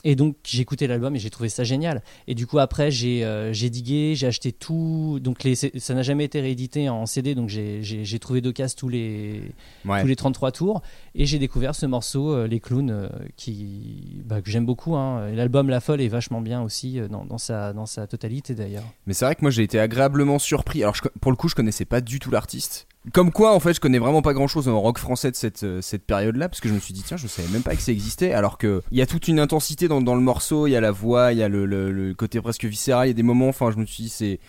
[0.04, 2.02] et donc j'ai écouté l'album et j'ai trouvé ça génial.
[2.28, 5.18] Et du coup après j'ai euh, digué, j'ai acheté tout.
[5.20, 8.88] Donc les, ça n'a jamais été réédité en CD, donc j'ai- trouvé de casse tous
[8.88, 9.42] les,
[9.84, 10.00] Ouais.
[10.00, 10.82] tous les 33 tours.
[11.14, 14.96] Et j'ai découvert ce morceau, euh, Les Clowns, qui, bah, que j'aime beaucoup.
[14.96, 15.30] hein.
[15.32, 18.84] L'album La Folle est vachement bien aussi dans, dans, sa, dans sa totalité d'ailleurs.
[19.06, 20.82] Mais c'est vrai que moi j'ai été agréablement surpris.
[20.82, 22.86] Alors je pour le coup, je connaissais pas du tout l'artiste.
[23.12, 25.62] Comme quoi, en fait, je connais vraiment pas grand chose en rock français de cette,
[25.62, 27.82] euh, cette période-là, parce que je me suis dit, tiens, je savais même pas que
[27.82, 30.70] ça existait, alors que il y a toute une intensité dans, dans le morceau, il
[30.72, 33.12] y a la voix, il y a le, le- le côté presque viscéral, il y
[33.12, 34.40] a des moments, enfin, je me suis dit, c'est.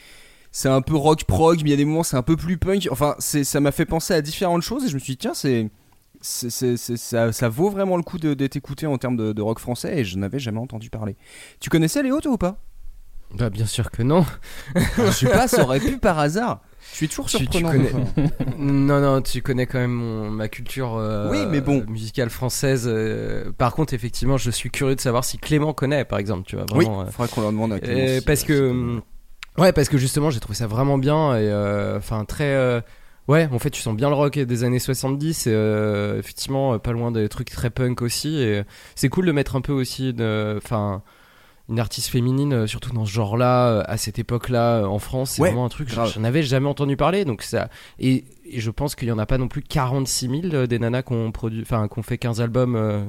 [0.49, 2.57] C'est un peu rock prog, mais il y a des moments c'est un peu plus
[2.57, 2.87] punk.
[2.89, 5.33] Enfin, c'est ça m'a fait penser à différentes choses et je me suis dit tiens
[5.35, 5.69] c'est
[6.21, 10.03] ça, ça vaut vraiment le coup d'être écouté en termes de, de rock français et
[10.05, 11.15] je n'avais jamais entendu parler.
[11.59, 12.57] Tu connaissais Léo toi ou pas?
[13.35, 14.25] Bah, bien sûr que non.
[14.75, 16.61] Je sais pas, ça aurait pu par hasard.
[16.91, 17.71] Je suis toujours Tu- tu surprenant.
[17.71, 18.29] connais-.
[18.57, 21.83] Non, non, tu connais quand même mon- ma culture euh, Oui, mais bon.
[21.87, 22.85] musicale française.
[22.87, 26.55] euh, par contre, effectivement, je suis curieux de savoir si Clément connaît, par exemple, tu
[26.55, 26.65] vois.
[26.73, 28.99] Oui, Vraiment, euh, faudra qu'on leur demande à Clément si, parce que
[29.57, 31.51] ouais parce que justement j'ai trouvé ça vraiment bien et
[31.97, 32.83] enfin très
[33.27, 37.11] ouais en fait tu sens bien le rock des années 70 et effectivement pas loin
[37.11, 38.61] des trucs très punk aussi et
[38.93, 40.15] c'est cool de mettre un peu aussi
[40.57, 41.01] enfin
[41.69, 45.31] une artiste féminine euh, surtout dans ce genre là à cette époque là en France
[45.31, 46.11] c'est Ouais, vraiment un truc grave.
[46.13, 49.25] j'en avais jamais entendu parler donc ça et, et je pense qu'il y en a
[49.25, 52.17] pas non plus 46 000 euh, des nanas qui ont produit enfin qui ont fait
[52.17, 53.03] 15 albums euh,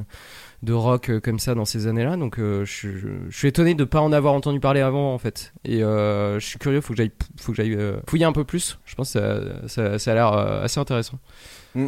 [0.64, 2.16] de rock euh, comme ça dans ces années-là.
[2.16, 5.14] Donc euh, je, suis- je, je suis étonné de pas en avoir entendu parler avant
[5.14, 5.52] en fait.
[5.64, 8.42] Et euh, je suis curieux, faut que j'aille, faut que j'aille euh, fouiller un peu
[8.42, 8.80] plus.
[8.84, 11.20] Je pense que ça, ça, ça a l'air euh, assez intéressant.
[11.76, 11.86] Mm.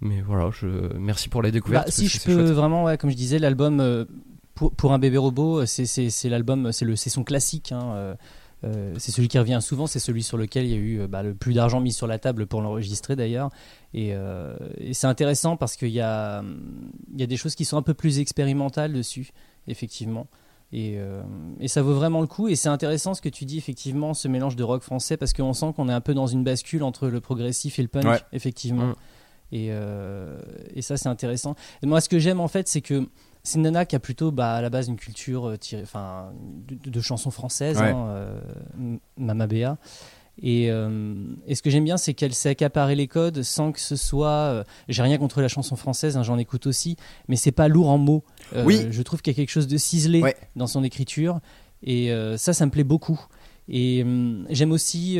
[0.00, 0.66] Mais voilà, je
[0.98, 1.86] merci pour la découverte.
[1.86, 2.46] Bah, si je peux chouette.
[2.56, 4.04] vraiment, ouais, comme je disais, l'album euh,
[4.58, 7.70] pour, pour un bébé robot, c'est- c'est l'album, c'est son classique.
[7.72, 8.14] hein, euh,
[8.64, 11.06] euh, c'est celui qui revient souvent, c'est celui sur lequel il y a eu euh,
[11.06, 13.50] bah, le plus d'argent mis sur la table pour l'enregistrer d'ailleurs.
[13.94, 17.64] Et, euh, et c'est intéressant parce qu'il y a, hum, y a des choses qui
[17.64, 19.30] sont un peu plus expérimentales dessus,
[19.68, 20.26] effectivement.
[20.72, 21.22] Et, euh,
[21.60, 22.48] et ça vaut vraiment le coup.
[22.48, 25.52] Et c'est intéressant ce que tu dis, effectivement, ce mélange de rock français, parce qu'on
[25.52, 28.20] sent qu'on est un peu dans une bascule entre le progressif et le punk, Ouais.
[28.32, 28.86] effectivement.
[28.88, 28.94] Mm.
[29.52, 30.36] Et, euh,
[30.74, 31.54] et ça, c'est intéressant.
[31.82, 33.08] Et moi, ce que j'aime, en fait, c'est que
[33.48, 36.30] c'est une nana qui a plutôt, bah, à la base, une culture euh, tirée, enfin,
[36.68, 37.90] de, de chansons françaises, Ouais.
[37.90, 38.40] hein, euh,
[39.16, 39.76] Mama Bea.
[40.40, 41.14] Et, euh,
[41.48, 44.28] et ce que j'aime bien, c'est qu'elle sait accaparer les codes sans que ce soit.
[44.28, 47.88] euh, J'ai rien contre la chanson française, hein, j'en écoute aussi, mais c'est pas lourd
[47.88, 48.22] en mots.
[48.54, 48.86] Euh, Oui.
[48.90, 50.36] Je trouve qu'il y a quelque chose de ciselé Ouais.
[50.54, 51.40] dans son écriture.
[51.82, 53.20] Et ça, ça me plaît beaucoup.
[53.68, 54.04] Et
[54.50, 55.18] j'aime aussi,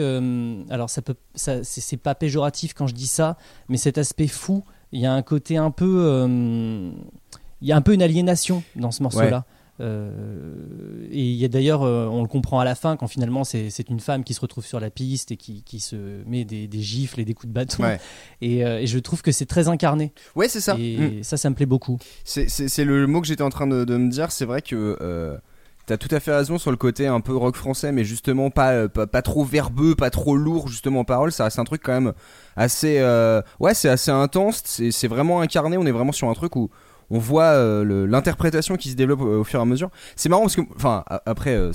[0.70, 3.36] alors ça peut, ça, c'est pas péjoratif quand je dis ça,
[3.68, 6.30] mais cet aspect fou, il y a un côté un peu,
[7.60, 9.44] il y a un peu une aliénation dans ce morceau-là.
[9.80, 13.44] Euh, et il y a d'ailleurs, euh, on le comprend à la fin quand finalement
[13.44, 16.66] c'est une femme qui se retrouve sur la piste et qui, qui se met des,
[16.66, 17.84] des gifles et des coups de bâton.
[17.84, 18.00] Ouais.
[18.40, 20.12] Et, euh, et je trouve que c'est très incarné.
[20.34, 20.74] Ouais, c'est ça.
[20.74, 20.80] Mm.
[20.80, 21.98] Et ça, ça me plaît beaucoup.
[22.24, 22.48] C'est-
[22.84, 24.32] le mot que j'étais en train de, de me dire.
[24.32, 25.38] C'est vrai que
[25.86, 28.88] t'as tout à fait raison sur le côté un peu rock français, mais justement pas,
[28.88, 31.32] pas, pas trop verbeux, pas trop lourd justement en parole.
[31.32, 32.12] Ça reste un truc quand même
[32.56, 33.00] assez.
[33.60, 34.62] ouais, c'est assez intense.
[34.64, 35.76] C'est vraiment incarné.
[35.76, 36.70] On est vraiment sur un truc où
[37.10, 39.90] on voit euh, l'interprétation qui se développe euh, au fur et à mesure.
[40.16, 41.72] C'est marrant parce que, enfin, après, euh,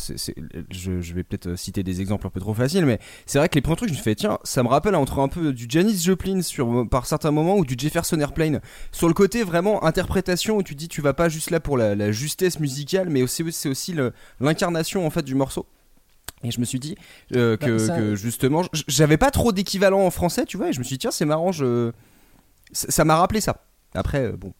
[0.72, 3.56] je, je vais peut-être citer des exemples un peu trop faciles, mais c'est vrai que
[3.56, 5.98] les premiers trucs, je me fais, tiens, ça me rappelle entre un peu du Janis
[6.04, 8.62] Joplin sur, par certains moments ou du Jefferson Airplane.
[8.92, 11.96] Sur le côté vraiment interprétation où tu dis, tu vas pas juste là pour la,
[11.96, 13.96] la justesse musicale, mais c'est aussi
[14.40, 15.66] l'incarnation en fait du morceau.
[16.44, 16.96] Et je me suis dit
[17.36, 20.74] euh, que, Bah, ça- que justement, j'avais pas trop d'équivalent en français, tu vois, et
[20.74, 21.92] je me suis dit, tiens, c'est marrant, je...
[22.74, 23.64] ça m'a rappelé ça.
[23.96, 24.54] Après, bon.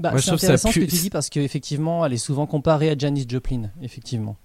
[0.00, 2.90] Bah, c'est trouve ça intéressant ce que tu dis parce qu'effectivement, elle est souvent comparée
[2.90, 4.36] à Janis Joplin, effectivement.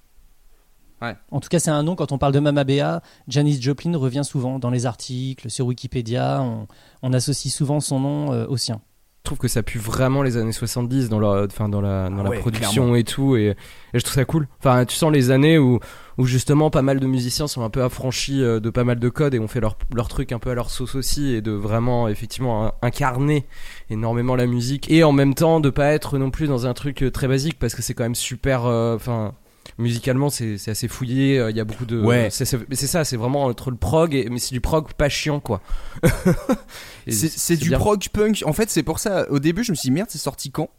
[1.01, 1.15] Ouais.
[1.31, 4.23] En tout cas, c'est un nom, quand on parle de Mama Bea, Janis Joplin revient
[4.23, 6.67] souvent dans les articles, sur Wikipédia, on,
[7.01, 8.81] on associe souvent son nom euh, au sien.
[9.25, 12.19] Je trouve que ça pue vraiment les années 70 dans la, enfin dans la, dans
[12.19, 12.95] Ah la ouais, production clairement.
[12.95, 13.55] et tout, et, et
[13.95, 14.47] je trouve ça cool.
[14.59, 15.79] Enfin, tu sens les années où,
[16.19, 19.09] où justement pas mal de musiciens sont un peu affranchis euh, de pas mal de
[19.09, 21.51] codes et ont fait leur, leur truc un peu à leur sauce aussi, et de
[21.51, 23.47] vraiment effectivement in- incarner
[23.89, 27.01] énormément la musique, et en même temps de pas être non plus dans un truc
[27.01, 29.33] euh, très basique parce que c'est quand même super, euh, enfin.
[29.77, 31.39] Musicalement, c'est c'est assez fouillé.
[31.39, 31.99] euh, Il y a beaucoup de.
[31.99, 32.29] Ouais.
[32.29, 33.03] c'est- c'est mais c'est ça.
[33.03, 35.61] C'est vraiment entre le prog, et, mais c'est du prog pas chiant, quoi.
[37.07, 37.77] C'est du bien.
[37.77, 38.43] prog punk.
[38.45, 39.29] En fait, c'est pour ça.
[39.29, 40.69] Au début, je me suis dit merde, c'est sorti quand?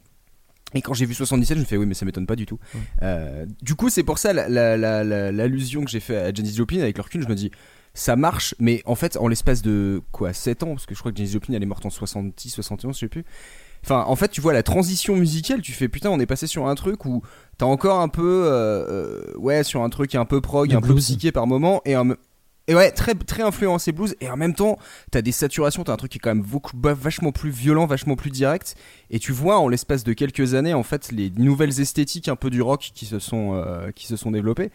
[0.73, 2.59] Et quand j'ai vu 77, je me fais oui, mais ça m'étonne pas du tout.
[3.01, 6.33] Euh, du coup, c'est pour ça la- la- la- la- l'allusion que j'ai fait à
[6.33, 7.51] Janis Joplin avec le recul, je me dis
[7.93, 11.11] ça marche, mais en fait, en l'espace de quoi 7 ans, parce que je crois
[11.13, 13.23] que Janis Joplin elle est morte en 70, 71, je sais plus.
[13.89, 16.67] Enfin, en fait, tu vois la transition musicale, tu fais putain, on est passé sur
[16.67, 17.21] un truc où
[17.57, 20.81] t'as encore un peu, euh, euh, ouais, sur un truc un peu prog, Le un
[20.81, 22.09] peu psyché par moment, et un,
[22.67, 24.77] et ouais, très, très influencé blues, et en même temps,
[25.09, 27.85] t'as des saturations, t'as un truc qui est quand même beaucoup, bah, vachement plus violent,
[27.85, 28.75] vachement plus direct,
[29.09, 32.49] et tu vois en l'espace de quelques années, en fait, les nouvelles esthétiques un peu
[32.49, 34.69] du rock qui se sont, euh, qui se sont développées.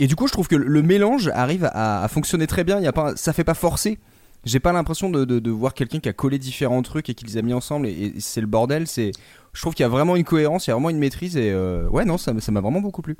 [0.00, 2.78] Et du coup, je trouve que le mélange arrive à, à fonctionner très bien.
[2.78, 3.98] Il y a pas, ça fait pas forcer.
[4.44, 7.24] J'ai pas l'impression de, de, de voir quelqu'un qui a collé différents trucs et qui
[7.26, 8.86] les a mis ensemble et, et c'est le bordel.
[8.86, 9.12] C'est,
[9.52, 11.50] je trouve qu'il y a vraiment une cohérence, il y a vraiment une maîtrise et
[11.50, 13.16] euh, ouais non, ça, ça m'a vraiment beaucoup plu.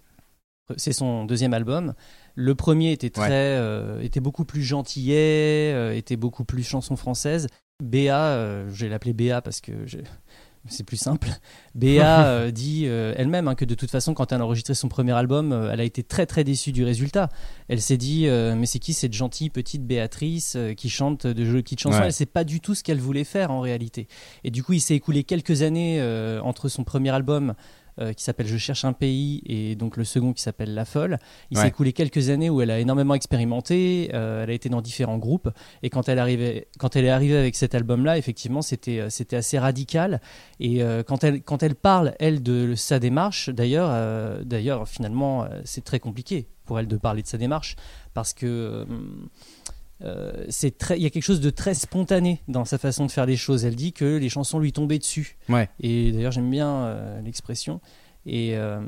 [0.76, 1.94] C'est son deuxième album.
[2.36, 3.30] Le premier était très, Ouais.
[3.32, 7.48] euh, était beaucoup plus gentillet, euh, était beaucoup plus chanson française.
[7.82, 9.72] Béa, je vais l'appeler Béa parce que
[10.68, 11.28] c'est plus simple.
[11.74, 14.88] Béa euh, dit euh, elle-même hein, que de toute façon, quand elle a enregistré son
[14.88, 17.28] premier album, euh, elle a été très très déçue du résultat.
[17.68, 21.80] Elle s'est dit mais c'est qui cette gentille petite Béatrice qui chante de jolies petites
[21.80, 21.98] chansons?
[21.98, 22.06] Ouais.
[22.06, 24.08] Elle sait pas du tout ce qu'elle voulait faire en réalité.
[24.44, 26.02] Et du coup, il s'est écoulé quelques années
[26.42, 27.54] entre son premier album
[28.00, 31.18] euh, qui s'appelle Je cherche un pays et donc le second qui s'appelle La Folle.
[31.50, 31.62] Il Ouais.
[31.64, 35.18] s'est écoulé quelques années où elle a énormément expérimenté, euh, elle a été dans différents
[35.18, 35.48] groupes
[35.82, 39.36] et quand elle, arrivait, quand elle est arrivée avec cet album-là, effectivement, c'était, euh, c'était
[39.36, 40.20] assez radical.
[40.60, 45.84] Et euh, quand, elle, quand elle parle, elle, de sa démarche, d'ailleurs, d'ailleurs finalement, c'est
[45.84, 47.76] très compliqué pour elle de parler de sa démarche
[48.14, 48.86] parce que.
[50.02, 53.10] Euh, c'est très, il y a quelque chose de très spontané dans sa façon de
[53.10, 53.64] faire les choses.
[53.64, 55.36] Elle dit que les chansons lui tombaient dessus.
[55.48, 55.68] Ouais.
[55.80, 57.80] Et d'ailleurs, j'aime bien euh, l'expression.
[58.26, 58.80] Et, euh,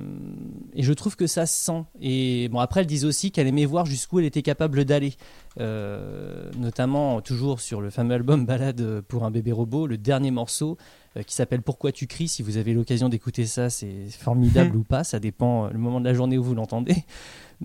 [0.75, 1.85] et je trouve que ça se sent.
[2.01, 5.14] Et bon, après, elle disait aussi qu'elle aimait voir jusqu'où elle était capable d'aller.
[5.59, 10.77] Notamment, toujours sur le fameux album Balade pour un bébé robot, le dernier morceau
[11.27, 12.29] qui s'appelle Pourquoi tu cries?
[12.29, 15.05] Si vous avez l'occasion d'écouter ça, c'est formidable ou pas.
[15.05, 17.05] Ça dépend le moment de la journée où vous l'entendez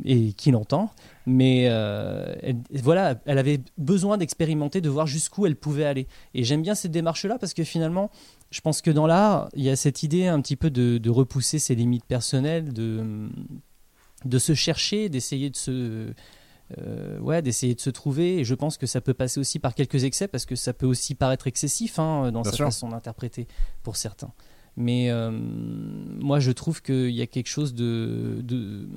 [0.06, 0.92] et qui l'entend.
[1.30, 6.08] Mais euh, elle- voilà, elle avait besoin d'expérimenter, de voir jusqu'où elle pouvait aller.
[6.34, 8.10] Et j'aime bien cette démarche-là parce que finalement,
[8.50, 11.10] je pense que dans l'art, il y a cette idée un petit peu de, de
[11.10, 13.28] repousser ses limites personnelles, de,
[14.24, 16.14] de se chercher, d'essayer de se.
[16.78, 18.38] euh, ouais, d'essayer de se trouver.
[18.40, 20.86] Et je pense que ça peut passer aussi par quelques excès parce que ça peut
[20.88, 22.66] aussi paraître excessif hein, dans Bien sa sûr.
[22.68, 23.48] façon d'interpréter
[23.84, 24.32] pour certains.
[24.78, 28.88] Mais euh, moi, je trouve qu'il y a quelque chose de, de,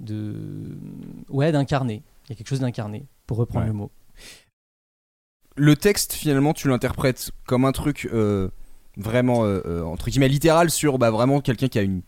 [0.00, 0.34] de
[1.28, 2.02] ouais, d'incarné.
[2.26, 3.68] Il y a quelque chose d'incarné, pour reprendre Ouais.
[3.70, 3.90] le mot.
[5.56, 8.48] Le texte finalement, tu l'interprètes comme un truc euh,
[8.96, 12.02] vraiment euh, euh, entre guillemets littéral sur bah, vraiment quelqu'un qui a une,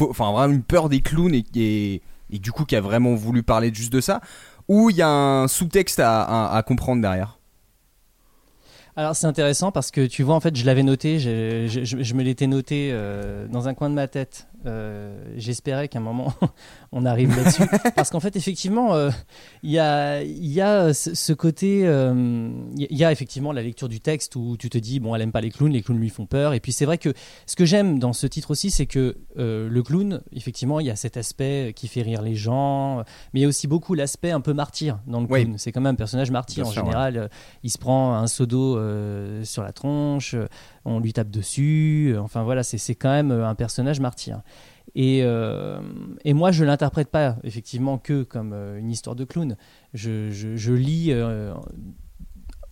[0.00, 3.42] enfin vraiment une peur des clowns et, et, et du coup qui a vraiment voulu
[3.44, 4.20] parler juste de ça,
[4.66, 7.38] ou il y a un sous-texte à, à- à comprendre derrière?
[8.96, 12.02] Alors c'est intéressant parce que tu vois en fait je l'avais noté, je, je- je-
[12.02, 16.02] je me l'étais noté euh, dans un coin de ma tête Euh, J'espérais qu'à un
[16.02, 16.34] moment
[16.92, 17.62] on arrive là-dessus.
[17.96, 19.10] Parce qu'en fait, effectivement, euh,
[19.62, 21.82] il y, a, y a ce ce côté.
[21.86, 25.22] euh, Il y a effectivement la lecture du texte où tu te dis, bon, elle
[25.22, 26.52] aime pas les clowns, les clowns lui font peur.
[26.54, 27.12] Et puis c'est vrai que
[27.46, 30.90] ce que j'aime dans ce titre aussi, c'est que euh, le clown, effectivement, il y
[30.90, 32.98] a cet aspect qui fait rire les gens.
[33.32, 35.44] Mais il y a aussi beaucoup l'aspect un peu martyr dans le Oui.
[35.44, 35.58] clown.
[35.58, 37.16] C'est quand même un personnage martyr Bien en sûr, général.
[37.16, 37.28] euh,
[37.62, 40.46] Il se prend un seau d'eau euh, sur la tronche, euh,
[40.84, 42.12] on lui tape dessus.
[42.14, 44.40] euh, Enfin voilà, c'est quand même euh, un personnage martyr.
[44.94, 45.80] Et, euh,
[46.24, 49.56] et moi, je l'interprète pas effectivement que comme euh, une histoire de clown.
[49.94, 51.54] Je, je- je lis euh,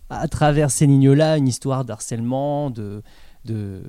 [0.09, 3.03] à travers ces lignes-là une histoire d'harcèlement, de,
[3.45, 3.81] de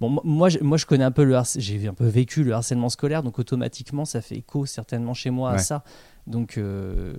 [0.00, 2.42] bon mo- moi je, moi je connais un peu le harc- j'ai un peu vécu
[2.44, 5.84] le harcèlement scolaire donc automatiquement ça fait écho certainement chez moi à ça.
[6.26, 7.14] Donc euh,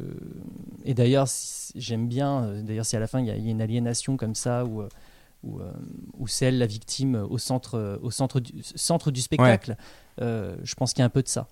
[0.86, 3.48] et d'ailleurs si- j'aime bien d'ailleurs si à la fin il y, a il y
[3.48, 4.90] a une aliénation comme ça où euh,
[5.44, 5.72] où, euh,
[6.20, 9.76] où c'est elle la victime au centre au centre du centre du spectacle
[10.20, 11.48] je pense qu'il y a un peu de ça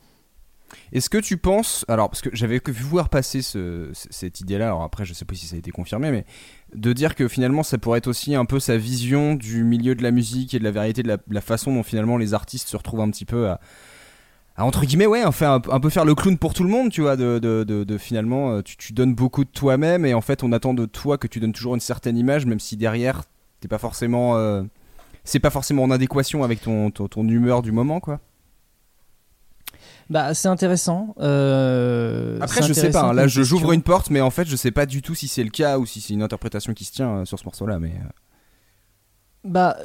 [0.92, 5.06] Est-ce que tu penses, alors parce que j'avais vu voir passer cette idée-là, alors après
[5.06, 6.26] je sais pas si ça a été confirmé, mais
[6.76, 10.04] de dire que finalement ça pourrait être aussi un peu sa vision du milieu de
[10.04, 13.02] la musique et de la vérité de la, façon dont finalement les artistes se retrouvent
[13.02, 13.60] un petit peu à,
[14.58, 17.16] entre guillemets ouais, un, un peu faire le clown pour tout le monde, tu vois,
[17.16, 21.18] de, finalement euh, tu, donnes beaucoup de toi-même et en fait on attend de toi
[21.18, 23.24] que tu donnes toujours une certaine image, même si derrière
[23.62, 24.64] t'es pas forcément, euh,
[25.24, 28.20] c'est pas forcément en adéquation avec ton humeur du moment quoi.
[30.10, 34.22] Bah c'est intéressant euh, Après, je sais pas, hein, là je- j'ouvre une porte, mais
[34.22, 36.24] en fait, je sais pas du tout si c'est le cas ou si c'est une
[36.24, 37.78] interprétation qui se tient euh, sur ce morceau-là.
[37.80, 38.10] Mais euh,
[39.44, 39.78] Bah,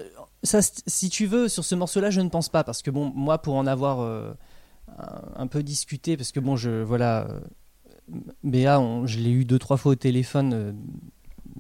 [0.42, 3.38] ça, si tu veux, sur ce morceau-là, je ne pense pas, parce que bon, moi,
[3.42, 4.32] pour en avoir euh,
[5.36, 7.28] un, peu discuté, parce que bon, je voilà,
[8.42, 10.72] Béa, on- je l'ai eu deux trois fois au téléphone euh,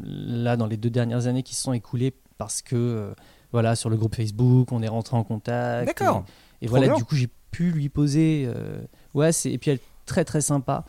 [0.02, 3.14] là dans les deux dernières années qui se sont écoulées, parce que
[3.52, 5.86] voilà, sur le groupe Facebook, on est rentré en contact.
[5.86, 6.24] D'accord.
[6.60, 6.96] Et, voilà, bien.
[6.96, 8.44] du coup, j'ai pu lui poser.
[8.46, 8.78] euh,
[9.14, 10.84] ouais, c'est et puis elle est très très sympa.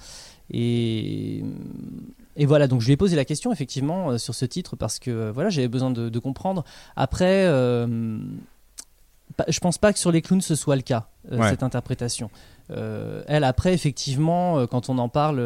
[0.52, 1.44] Et,
[2.36, 5.00] et voilà, donc je lui ai posé la question effectivement euh, sur ce titre parce
[5.00, 6.64] que euh, voilà, j'avais besoin de, de comprendre.
[6.96, 8.20] Après, euh,
[9.48, 11.50] je pense pas que sur les clowns ce soit le cas, Ouais.
[11.50, 12.30] cette interprétation.
[13.28, 15.40] Elle, après, effectivement, quand on en parle,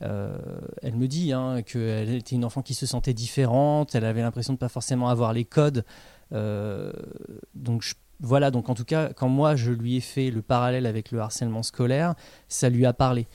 [0.00, 4.52] elle me dit hein, qu'elle était une enfant qui se sentait différente, elle avait l'impression
[4.52, 5.84] de pas forcément avoir les codes.
[7.54, 10.86] Donc je- voilà, donc en tout cas, quand moi je lui ai fait le parallèle
[10.86, 12.14] avec le harcèlement scolaire,
[12.48, 13.26] ça lui a parlé.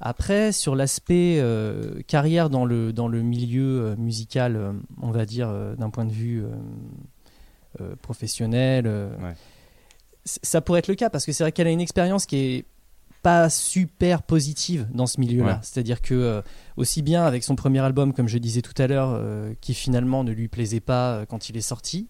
[0.00, 4.72] Après, sur l'aspect euh, carrière dans le, dans le milieu euh, musical, euh,
[5.02, 6.44] on va dire d'un point de vue
[8.02, 9.34] professionnel, Ouais.
[10.24, 12.64] ça pourrait être le cas parce que c'est vrai qu'elle a une expérience qui est
[13.22, 15.54] pas super positive dans ce milieu-là.
[15.54, 15.58] Ouais.
[15.62, 16.42] C'est-à-dire que euh,
[16.76, 20.24] aussi bien avec son premier album, comme je disais tout à l'heure, euh, qui finalement
[20.24, 22.08] ne lui plaisait pas euh, quand il est sorti,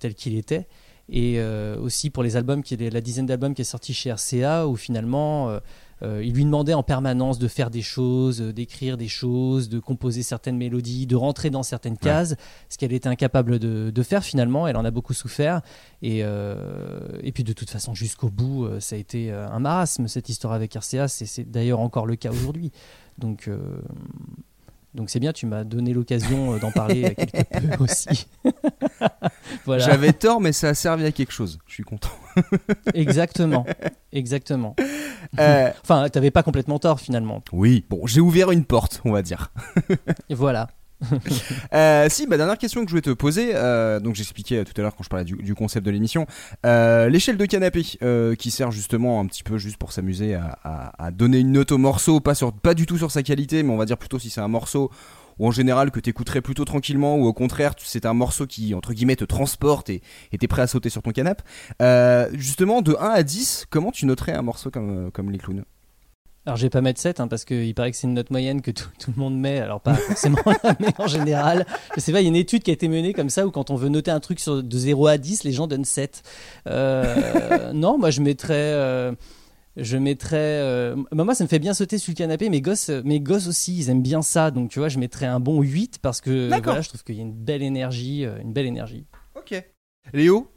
[0.00, 0.66] tel qu'il était,
[1.10, 4.12] et euh, aussi pour les albums, qui est la dizaine d'albums qui est sorti chez
[4.12, 5.58] RCA, où finalement euh,
[6.02, 10.22] euh, il lui demandait en permanence de faire des choses, d'écrire des choses, de composer
[10.22, 12.36] certaines mélodies, de rentrer dans certaines cases,
[12.68, 14.66] ce qu'elle était incapable de, de faire finalement.
[14.66, 15.62] Elle en a beaucoup souffert.
[16.00, 20.28] Et, euh, et puis de toute façon, jusqu'au bout, ça a été un marasme cette
[20.28, 21.08] histoire avec RCA.
[21.08, 22.70] C'est c'est d'ailleurs encore le cas aujourd'hui.
[23.18, 23.48] Donc.
[23.48, 23.58] euh,
[24.94, 28.26] donc c'est bien, tu m'as donné l'occasion euh, d'en parler quelque peu aussi.
[29.64, 29.84] voilà.
[29.84, 31.58] j'avais tort, mais ça a servi à quelque chose.
[31.66, 32.10] Je suis content.
[32.94, 33.66] Exactement,
[34.12, 34.76] exactement.
[35.38, 37.42] Euh, Enfin, t'avais pas complètement tort finalement.
[37.52, 39.52] oui, bon, j'ai ouvert une porte, on va dire.
[40.28, 40.68] Et voilà.
[41.72, 44.82] Euh, si, bah, dernière question que je voulais te poser, euh, donc j'expliquais tout à
[44.82, 46.26] l'heure quand je parlais du, concept de l'émission,
[46.66, 47.82] euh, l'échelle de canapé
[48.36, 52.20] qui sert justement un petit peu juste pour s'amuser à, donner une note au morceau,
[52.20, 54.40] pas, sur, pas du tout sur sa qualité, mais on va dire plutôt si c'est
[54.40, 54.90] un morceau
[55.38, 58.92] ou en général que t'écouterais plutôt tranquillement ou au contraire c'est un morceau qui entre
[58.92, 60.02] guillemets te transporte et
[60.38, 61.42] t'es prêt à sauter sur ton canapé.
[62.32, 65.64] Justement, de 1 à 10, comment tu noterais un morceau comme, comme les clowns?
[66.50, 68.60] Alors je vais pas mettre 7 hein, parce qu'il paraît que c'est une note moyenne
[68.60, 71.64] que tout, tout le monde met, alors pas forcément la mais en général.
[71.94, 73.52] Je sais pas, il y a une étude qui a été menée comme ça où
[73.52, 76.24] quand on veut noter un truc sur, de 0 à 10, les gens donnent 7.
[76.66, 78.54] Euh, non, moi je mettrais...
[78.56, 79.12] euh,
[79.76, 80.38] je mettrais...
[80.40, 83.46] euh, bah, moi ça me fait bien sauter sur le canapé, mes gosses, mes gosses
[83.46, 86.48] aussi, ils aiment bien ça, donc tu vois, je mettrais un bon 8 parce que
[86.48, 89.06] voilà, je trouve qu'il y a une belle énergie, une belle énergie.
[89.36, 89.54] Ok.
[90.12, 90.48] Léo?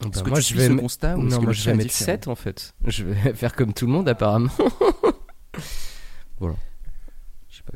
[0.00, 1.52] Bah, Est-ce que moi, tu je suis vais ce constat ou est-ce Non, que moi
[1.52, 2.74] je vais mettre différent 7 en fait?
[2.86, 4.50] Je vais faire comme tout le monde apparemment.
[6.40, 6.46] Pas,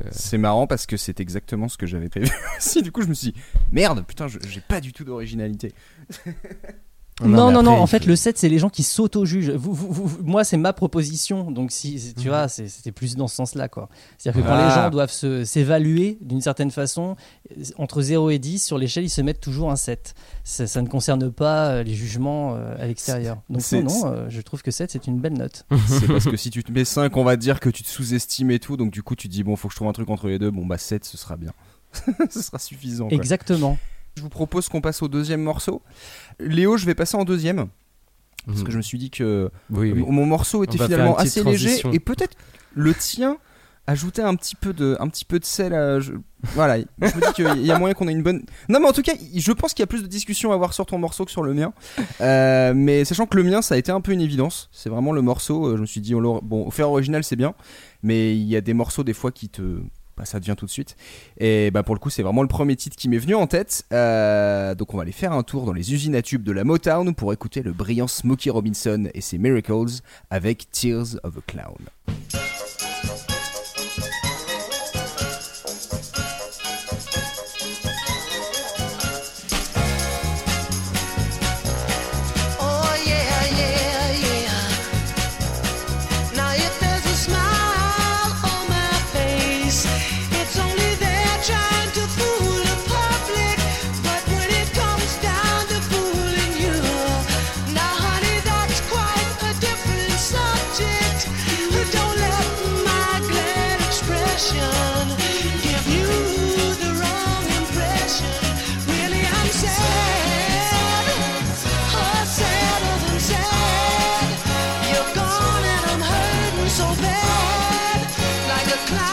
[0.05, 2.81] euh, C'est marrant parce que c'est exactement ce que j'avais prévu aussi.
[2.81, 3.39] Du coup, je me suis dit,
[3.71, 5.73] merde, putain, je- j'ai pas du tout d'originalité.
[7.21, 9.51] Non, non, non, en fait, le 7, c'est les gens qui s'auto-jugent.
[9.51, 13.27] Vous, vous- vous- moi, c'est ma proposition, donc si, tu vois, c'est- c'était plus dans
[13.27, 13.69] ce sens-là.
[14.17, 14.67] C'est-à-dire que quand Ah.
[14.67, 15.11] les gens doivent
[15.45, 17.15] s'évaluer d'une certaine façon,
[17.51, 20.15] euh, entre 0 et 10, sur l'échelle, ils se mettent toujours un 7.
[20.43, 23.37] Ça, ça ne concerne pas euh, les jugements euh, à l'extérieur.
[23.49, 25.65] Donc non, non, je trouve que 7, c'est une belle note.
[25.87, 28.49] C'est parce que si tu te mets 5, on va dire que tu te sous-estimes
[28.51, 28.75] et tout.
[28.75, 30.39] Donc du coup, tu te dis, bon, faut que je trouve un truc entre les
[30.39, 30.49] deux.
[30.51, 31.51] Bon, bah 7, ce sera bien.
[32.31, 33.07] ce sera suffisant.
[33.07, 33.15] quoi.
[33.15, 33.77] Exactement.
[34.15, 35.81] Je vous propose qu'on passe au deuxième morceau.
[36.39, 37.67] Léo, je vais passer en deuxième.
[38.45, 38.63] Parce Mhm.
[38.65, 40.03] que je me suis dit que Oui, oui.
[40.07, 41.81] mon morceau était finalement assez léger.
[41.93, 42.35] Et peut-être
[42.75, 43.37] le tien
[43.85, 45.73] ajouter un petit peu de, un petit peu de sel.
[45.73, 46.13] à- je-
[46.55, 48.43] Voilà, je me dis qu'il y a moyen qu'on ait une bonne.
[48.69, 50.73] Non, mais en tout cas, je pense qu'il y a plus de discussions à avoir
[50.73, 51.73] sur ton morceau que sur le mien.
[52.21, 54.69] Euh, mais sachant que le mien, ça a été un peu une évidence.
[54.73, 55.67] C'est vraiment le morceau.
[55.67, 57.53] euh, Je me suis dit, on bon, faire original, c'est bien,
[58.03, 59.61] mais il y a des morceaux des fois qui te
[60.17, 60.95] bah, ça devient tout de suite.
[61.37, 63.85] Et bah pour le coup, c'est vraiment le premier titre qui m'est venu en tête.
[63.91, 66.63] Euh, donc on va aller faire un tour dans les usines à tubes de la
[66.63, 72.52] Motown pour écouter le brillant Smokey Robinson et ses Miracles avec Tears of a Clown.
[118.85, 119.12] cloud.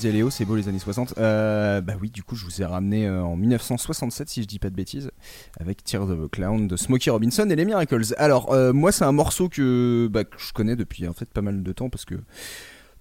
[0.00, 1.14] Disait Léo, c'est beau les années 60.
[1.18, 4.58] Euh, bah oui, du coup, je vous ai ramené euh, en 1967, si je dis
[4.58, 5.10] pas de bêtises,
[5.58, 8.14] avec Tears of a Clown de Smokey Robinson et les Miracles.
[8.16, 11.42] Alors, euh, moi, c'est un morceau que, bah, que je connais depuis en fait pas
[11.42, 12.14] mal de temps parce que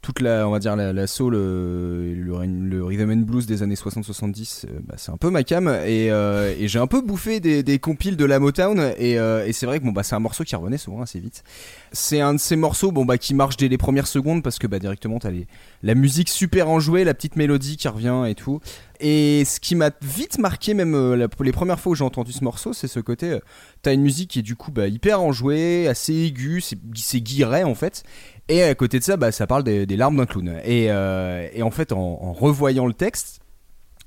[0.10, 3.76] toute la, on va dire la, la soul, euh, le, rhythm and blues des années
[3.76, 7.40] 60-70, euh, bah, c'est un peu ma cam et, euh, et j'ai un peu bouffé
[7.40, 9.18] des, des compiles de la Motown et,
[9.54, 11.44] c'est vrai que bon bah c'est un morceau qui revenait souvent assez vite.
[11.92, 14.66] C'est un de ces morceaux bon bah qui marche dès les premières secondes parce que
[14.66, 15.46] bah directement t'as les,
[15.84, 18.62] la musique super enjouée, la petite mélodie qui revient et tout.
[19.02, 22.74] Et ce qui m'a vite marqué même les premières fois où j'ai entendu ce morceau,
[22.74, 23.40] c'est ce côté euh,
[23.82, 27.76] t'as une musique qui est du coup bah, hyper enjouée, assez aiguë, c'est c'est en
[27.76, 28.04] fait.
[28.50, 30.60] Et à côté de ça, bah, ça parle des, larmes d'un clown.
[30.66, 33.40] Et, euh, en fait, en, revoyant le texte,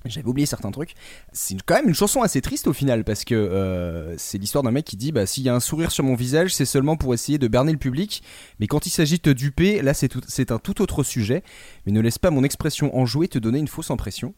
[0.05, 0.95] J'avais oublié certains trucs.
[1.32, 4.72] C'est quand même une chanson assez triste au final parce que euh, c'est l'histoire d'un
[4.72, 7.14] mec qui dit bah s'il y a un sourire sur mon visage, c'est seulement pour
[7.14, 8.20] essayer de berner le public.
[8.59, 11.45] Mais quand il s'agit de te duper, là c'est un tout autre sujet.
[11.86, 14.34] Mais ne laisse pas mon expression enjouée te donner une fausse impression.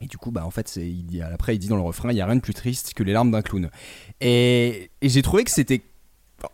[0.00, 2.20] Et du coup, bah en fait, il après il dit dans le refrain, il y
[2.20, 3.70] a rien de plus triste que les larmes d'un clown.
[4.20, 5.82] Et j'ai trouvé que c'était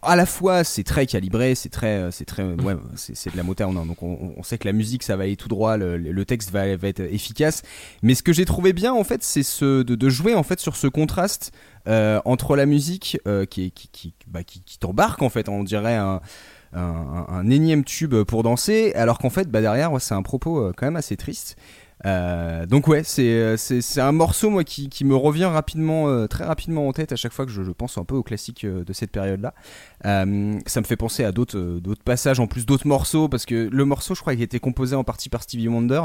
[0.02, 3.76] à la fois c'est très calibré, c'est très, c'est très, ouais, c'est, de la moterne.
[3.76, 3.86] hein.
[3.86, 7.00] donc on, sait que la musique ça va aller tout droit, le, texte va, être
[7.00, 7.62] efficace.
[8.02, 10.76] Mais ce que j'ai trouvé bien en fait, c'est ce de, jouer en fait sur
[10.76, 11.52] ce contraste
[11.86, 13.72] euh, entre la musique euh, qui,
[14.26, 16.20] bah, qui, qui t'embarque en fait, on dirait un,
[16.74, 20.86] un, énième tube pour danser, alors qu'en fait bah, derrière c'est un propos euh, quand
[20.86, 21.56] même assez triste.
[22.06, 26.08] Euh, donc ouais, c'est euh, c'est c'est un morceau moi qui, qui me revient rapidement,
[26.08, 28.66] euh, très rapidement en tête à chaque fois que je, pense un peu aux classiques
[28.66, 29.54] de cette période-là.
[30.02, 33.84] Ça me fait penser à d'autres d'autres passages en plus d'autres morceaux parce que le
[33.84, 36.02] morceau je crois qu'il était composé en partie par Stevie Wonder.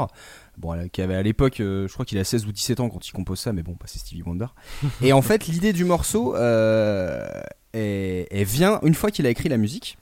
[0.58, 3.12] Bon, qui avait à l'époque, je crois qu'il a 16 ou 17 ans quand il
[3.12, 4.46] compose ça, mais bon, bah, c'est Stevie Wonder.
[5.00, 7.44] Et en fait, l'idée du morceau, elle
[8.32, 9.96] vient une fois qu'il a écrit la musique.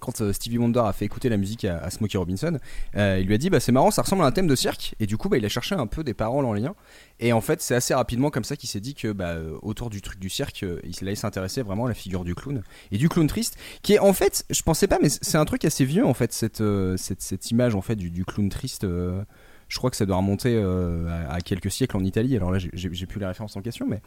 [0.00, 2.58] Quand euh, Stevie Wonder a fait écouter la musique à, Smokey Robinson,
[2.96, 4.94] euh, il lui a dit bah c'est marrant, ça ressemble à un thème de cirque.
[4.98, 6.74] Et du coup, bah, il a cherché un peu des paroles en lien.
[7.20, 9.90] Et en fait, c'est assez rapidement comme ça qu'il s'est dit que bah, euh, autour
[9.90, 12.98] du truc du cirque, il là, il s'intéressait vraiment à la figure du clown et
[12.98, 15.84] du clown triste, qui est en fait, je pensais pas, mais c'est un truc assez
[15.84, 18.82] vieux en fait cette image en fait du, clown triste.
[18.82, 22.36] je crois que ça doit remonter à, à quelques siècles en Italie.
[22.36, 24.00] Alors là, j'ai plus les références en question, mais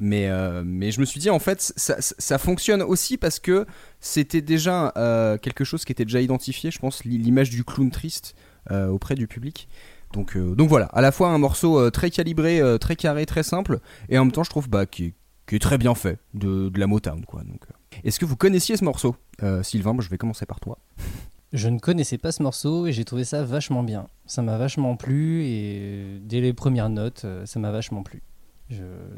[0.00, 3.66] mais euh, mais je me suis dit en fait, ça, ça- fonctionne aussi parce que
[4.00, 7.90] c'était déjà euh, quelque chose qui était déjà identifié, je pense, l'i- l'image du clown
[7.90, 8.34] triste
[8.70, 9.68] euh, auprès du public.
[10.12, 14.16] Donc, donc voilà, à la fois un morceau très calibré, très carré, très simple, et
[14.18, 15.14] en même temps, je trouve bah, qui,
[15.52, 17.24] est, très bien fait, de, de la Motown.
[17.26, 17.64] Quoi, donc.
[18.04, 19.16] Est-ce que vous connaissiez ce morceau?
[19.62, 20.78] Sylvain, je vais commencer par toi.
[21.52, 24.08] Je ne connaissais pas ce morceau et j'ai trouvé ça vachement bien.
[24.26, 28.22] Ça m'a vachement plu et dès les premières notes, ça m'a vachement plu.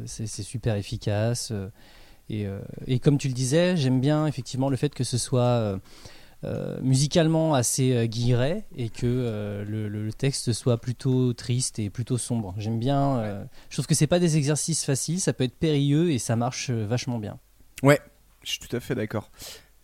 [0.07, 1.51] C'est super efficace.
[1.53, 1.69] euh,
[2.29, 5.79] Et, euh, et comme tu le disais, j'aime bien effectivement le fait que ce soit
[6.45, 12.55] euh, musicalement assez guilleret et que le, texte soit plutôt triste et plutôt sombre.
[12.59, 13.47] J'aime bien.
[13.71, 16.71] je trouve que c'est pas des exercices faciles, ça peut être périlleux et ça marche
[16.71, 17.39] vachement bien.
[17.83, 18.01] Ouais,
[18.43, 19.31] je suis tout à fait d'accord.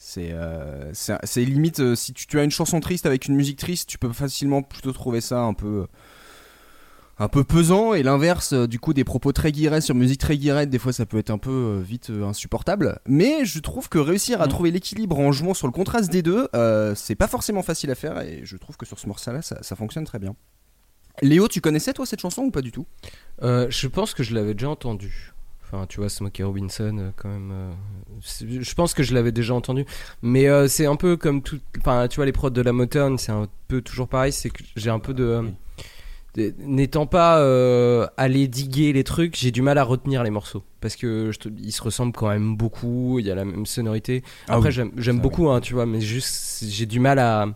[0.06, 0.92] C'est euh,
[1.36, 4.12] limite, euh, si tu, tu as une chanson triste avec une musique triste, tu peux
[4.12, 5.86] facilement plutôt trouver ça un peu
[7.18, 10.36] un peu pesant et l'inverse euh, du coup des propos très guirets sur musique très
[10.36, 13.88] guirette des fois ça peut être un peu euh, vite euh, insupportable mais je trouve
[13.88, 14.48] que réussir à Mm.
[14.48, 16.48] trouver l'équilibre en jouant sur le contraste des deux
[16.96, 19.62] c'est pas forcément facile à faire et je trouve que sur ce morceau là ça,
[19.62, 20.34] ça fonctionne très bien
[21.22, 22.86] Léo tu connaissais toi cette chanson ou pas du tout?
[23.40, 25.32] Je pense que je l'avais déjà entendu.
[25.62, 27.50] Enfin, tu vois, Smokey Robinson, quand même.
[27.52, 27.72] euh,
[28.60, 29.86] je pense que je l'avais déjà entendu.
[30.22, 31.58] Mais euh, c'est un peu comme tout.
[31.80, 34.32] Enfin, tu vois, les prods de la Motown, c'est un peu toujours pareil.
[34.32, 35.24] C'est que j'ai un peu de.
[35.24, 35.52] euh, de-
[36.58, 40.64] N'étant pas euh, allé diguer les trucs, j'ai du mal à retenir les morceaux.
[40.80, 43.66] Parce que je te- ils se ressemblent quand même beaucoup, il y a la même
[43.66, 44.22] sonorité.
[44.48, 47.46] Ah Après, oui, j'aime beaucoup, hein, tu vois, mais juste, j'ai du mal à.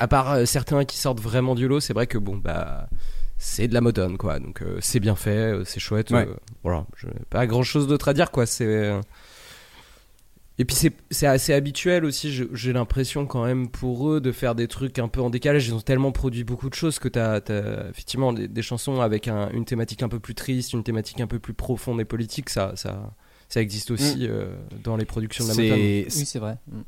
[0.00, 2.88] À part euh, certains qui sortent vraiment du lot, c'est vrai que bon, bah.
[3.40, 4.40] C'est de la Motown, quoi.
[4.40, 6.10] Donc, euh, c'est bien fait, euh, c'est chouette.
[6.10, 6.26] Ouais.
[6.26, 6.34] euh,
[6.64, 8.46] voilà, je- pas grand chose d'autre à dire, quoi.
[8.46, 8.98] C'est.
[10.60, 10.74] Et puis
[11.10, 15.06] c'est assez habituel aussi, j'ai l'impression quand même pour eux de faire des trucs un
[15.06, 15.68] peu en décalage.
[15.68, 19.28] Ils ont tellement produit beaucoup de choses que t'as as effectivement des, des chansons avec
[19.28, 22.50] un- une thématique un peu plus triste, une thématique un peu plus profonde et politique.
[22.50, 23.14] Ça, ça,
[23.48, 24.48] ça existe aussi euh,
[24.82, 25.78] dans les productions de la Motown.
[26.18, 26.58] Oui, c'est vrai.
[26.66, 26.80] Mm.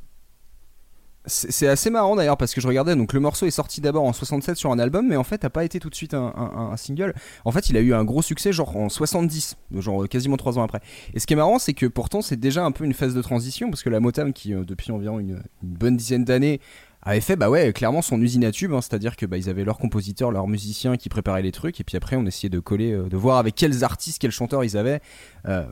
[1.27, 4.13] C'est assez marrant d'ailleurs parce que je regardais donc le morceau est sorti d'abord en
[4.15, 7.15] 67 sur un album mais en fait a pas été tout de suite un, single.
[7.45, 10.63] En fait il a eu un gros succès genre en 70, genre quasiment 3 ans
[10.63, 10.81] après.
[11.13, 13.21] Et ce qui est marrant c'est que pourtant c'est déjà un peu une phase de
[13.21, 16.61] transition parce que la Motown qui euh, depuis environ une bonne dizaine d'années
[17.03, 19.65] avait fait bah ouais clairement son usine à tubes, hein, c'est-à-dire que bah, ils avaient
[19.65, 22.93] leurs compositeurs, leurs musiciens qui préparaient les trucs et puis après on essayait de coller,
[22.93, 25.01] euh, de voir avec quels artistes, quels chanteurs ils avaient
[25.49, 25.65] euh,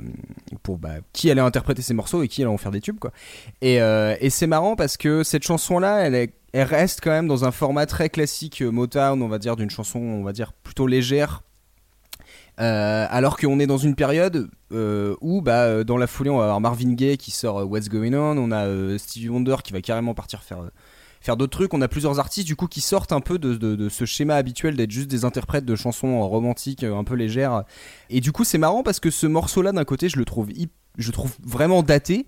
[0.62, 3.12] pour bah, qui allait interpréter ces morceaux et qui allait en faire des tubes quoi.
[3.61, 7.29] Et, euh, et c'est marrant parce que cette chanson-là, elle, est- elle reste quand même
[7.29, 10.87] dans un format très classique Motown, on va dire, d'une chanson, on va dire, plutôt
[10.87, 11.43] légère.
[12.57, 16.93] Alors qu'on est dans une période où, bah, dans la foulée, on va avoir Marvin
[16.95, 20.62] Gaye qui sort What's Going On, on a Stevie Wonder qui va carrément partir faire,
[21.21, 23.77] faire d'autres trucs, on a plusieurs artistes du coup qui sortent un peu de, de-
[23.77, 27.64] de ce schéma habituel d'être juste des interprètes de chansons romantiques euh, un peu légères.
[28.11, 30.49] Et du coup, c'est marrant parce que ce morceau-là, d'un côté, je le trouve,
[30.97, 32.27] je trouve vraiment daté.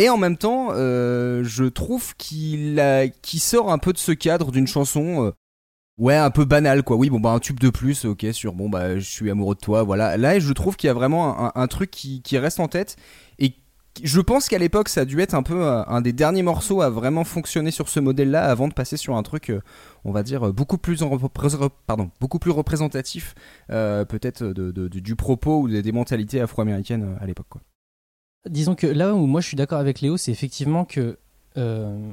[0.00, 2.80] Et en même temps, euh, je trouve qu'il
[3.24, 5.30] sort un peu de ce cadre d'une chanson, euh,
[5.98, 6.96] ouais, un peu banale, quoi.
[6.96, 9.60] Oui, bon, bah, un tube de plus, ok, sur bon, bah, je suis amoureux de
[9.60, 10.16] toi, voilà.
[10.16, 12.94] Là, je trouve qu'il y a vraiment un, un truc qui, qui reste en tête
[13.40, 13.54] et
[14.02, 16.80] je pense qu'à l'époque, ça a dû être un peu euh, un des derniers morceaux
[16.80, 19.60] à vraiment fonctionner sur ce modèle-là avant de passer sur un truc, euh,
[20.04, 23.34] on va dire, euh, beaucoup plus, en repré- pardon, beaucoup plus représentatif,
[23.70, 27.48] euh, peut-être de- du propos ou des, des mentalités afro-américaines à l'époque.
[28.48, 31.18] Disons que là où moi je suis d'accord avec Léo, c'est effectivement que
[31.58, 32.12] euh,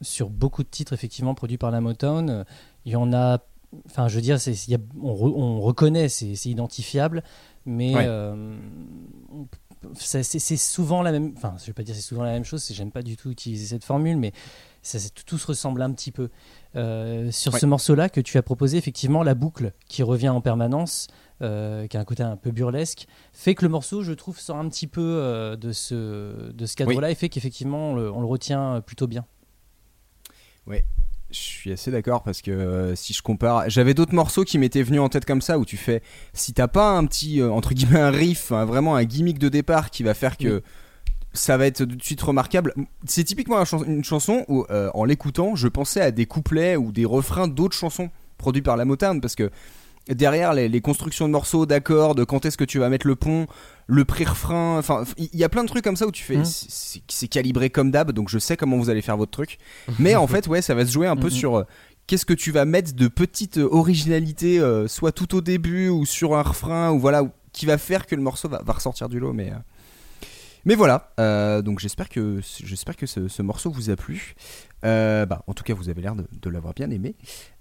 [0.00, 2.44] sur beaucoup de titres effectivement produits par la Motown, euh,
[2.84, 3.38] il y en a.
[3.86, 7.22] Enfin, je veux dire, y a- on, re- on reconnaît, c'est c'est identifiable,
[7.66, 8.06] mais Ouais.
[9.94, 11.32] C'est souvent la même.
[11.36, 12.70] Enfin, je vais pas dire c'est souvent la même chose.
[12.72, 14.32] J'aime pas du tout utiliser cette formule, mais
[14.82, 16.28] ça, tout, se ressemble un petit peu.
[16.76, 17.60] Euh, sur Ouais.
[17.60, 21.08] ce morceau-là que tu as proposé, effectivement, la boucle qui revient en permanence,
[21.42, 24.56] euh, qui a un côté un peu burlesque, fait que le morceau, je trouve, sort
[24.56, 28.20] un petit peu euh, de ce, de ce cadre-là et fait qu'effectivement, on le, on
[28.20, 29.24] le retient plutôt bien.
[31.32, 34.82] Je suis assez d'accord parce que euh, si je compare, j'avais d'autres morceaux qui m'étaient
[34.82, 36.02] venus en tête comme ça où tu fais,
[36.32, 39.48] si t'as pas un petit euh, entre guillemets un riff, hein, vraiment un gimmick de
[39.48, 40.62] départ qui va faire que
[41.32, 42.74] ça va être tout de suite remarquable.
[43.06, 47.04] C'est typiquement une chanson où euh, en l'écoutant, je pensais à des couplets ou des
[47.04, 49.50] refrains d'autres chansons produits par la Motown parce que
[50.08, 53.16] derrière les, les constructions de morceaux, d'accords, de quand est-ce que tu vas mettre le
[53.16, 53.46] pont,
[53.86, 56.44] le pré-refrain, enfin il y a plein de trucs comme ça où tu fais, Mhm.
[56.44, 59.58] c'est- calibré comme d'hab, donc je sais comment vous allez faire votre truc.
[59.98, 61.30] Mais en fait, ouais, ça va se jouer un peu Mhm.
[61.32, 61.64] sur euh,
[62.06, 66.06] qu'est-ce que tu vas mettre de petites euh, originalités, euh, soit tout au début ou
[66.06, 67.22] sur un refrain, ou voilà,
[67.52, 69.32] qui va faire que le morceau va, va ressortir du lot.
[69.32, 69.54] Mais, euh,
[70.64, 74.34] mais voilà, euh, donc j'espère que, j'espère que ce, ce morceau vous a plu.
[74.84, 77.14] Euh, bah, en tout cas, vous avez l'air de, de l'avoir bien aimé.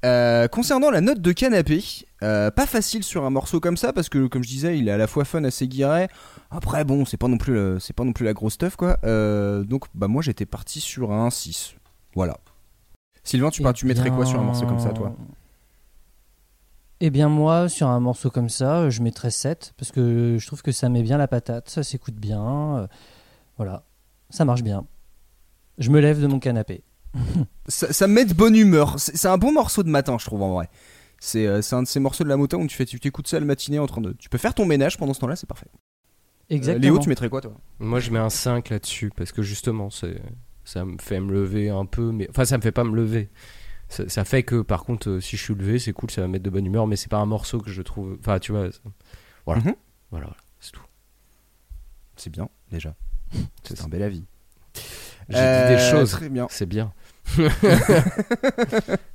[0.06, 1.84] Euh, concernant la note de canapé,
[2.24, 4.92] euh, pas facile sur un morceau comme ça parce que, comme je disais, il est
[4.92, 6.08] à la fois fun, assez guiré.
[6.52, 8.98] Après, bon, c'est pas non plus, le- c'est pas non plus la grosse stuff quoi.
[9.04, 11.76] Donc, bah moi, j'étais parti sur un 6.
[12.16, 12.38] Voilà.
[13.24, 15.14] Sylvain, tu, pars- tu mettrais quoi sur un morceau comme ça, toi?
[17.02, 20.62] Eh bien, moi, sur un morceau comme ça, je mettrais 7 parce que je trouve
[20.62, 22.88] que ça met bien la patate, ça s'écoute bien.
[23.58, 23.84] voilà,
[24.30, 24.86] ça marche bien.
[25.78, 26.84] Je me lève de mon canapé.
[27.68, 28.96] Ça, ça me met de bonne humeur.
[29.00, 30.70] C'est un bon morceau de matin, je trouve en vrai.
[31.20, 33.40] C'est euh, un de ces morceaux de la moto où tu fais, tu t'écoutes ça
[33.40, 34.14] le matinée en train de.
[34.14, 35.68] Tu peux faire ton ménage pendant ce temps-là, c'est parfait.
[35.74, 36.82] Euh, Exactement.
[36.94, 37.54] Léo, tu mettrais quoi toi?
[37.80, 41.86] Moi, je mets un 5 là-dessus parce que justement, ça me fait me lever un
[41.86, 43.30] peu, mais enfin, ça me fait pas me lever.
[43.90, 46.28] Ça, ça fait que, par contre, euh, si je suis levé, c'est cool, ça va
[46.28, 48.18] me mettre de bonne humeur, mais c'est pas un morceau que je trouve.
[48.20, 48.72] Enfin, tu vois.
[48.72, 48.78] ça-
[49.46, 49.62] Voilà.
[49.62, 49.76] Mhm.
[50.12, 50.84] voilà, voilà, c'est tout.
[52.16, 52.96] C'est bien, déjà.
[53.64, 54.24] C'est un bel avis.
[55.30, 56.12] J'ai dit des choses.
[56.12, 56.48] Très bien.
[56.50, 56.92] C'est bien.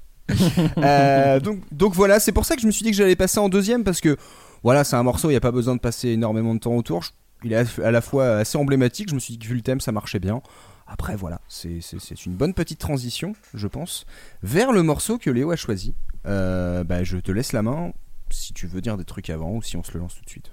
[0.79, 3.49] Euh, donc, voilà, c'est pour ça que je me suis dit que j'allais passer en
[3.49, 4.17] deuxième parce que
[4.63, 7.05] voilà, c'est un morceau, il n'y a pas besoin de passer énormément de temps autour.
[7.45, 9.81] Il est à la fois assez emblématique, je me suis dit que vu le thème,
[9.81, 10.41] ça marchait bien.
[10.87, 11.81] Après, voilà, c'est
[12.27, 14.07] une bonne petite transition, je pense,
[14.43, 15.95] vers le morceau que Léo a choisi.
[16.27, 17.93] Euh, bah, je te laisse la main
[18.31, 20.31] si tu veux dire des trucs avant ou si on se le lance tout de
[20.31, 20.53] suite.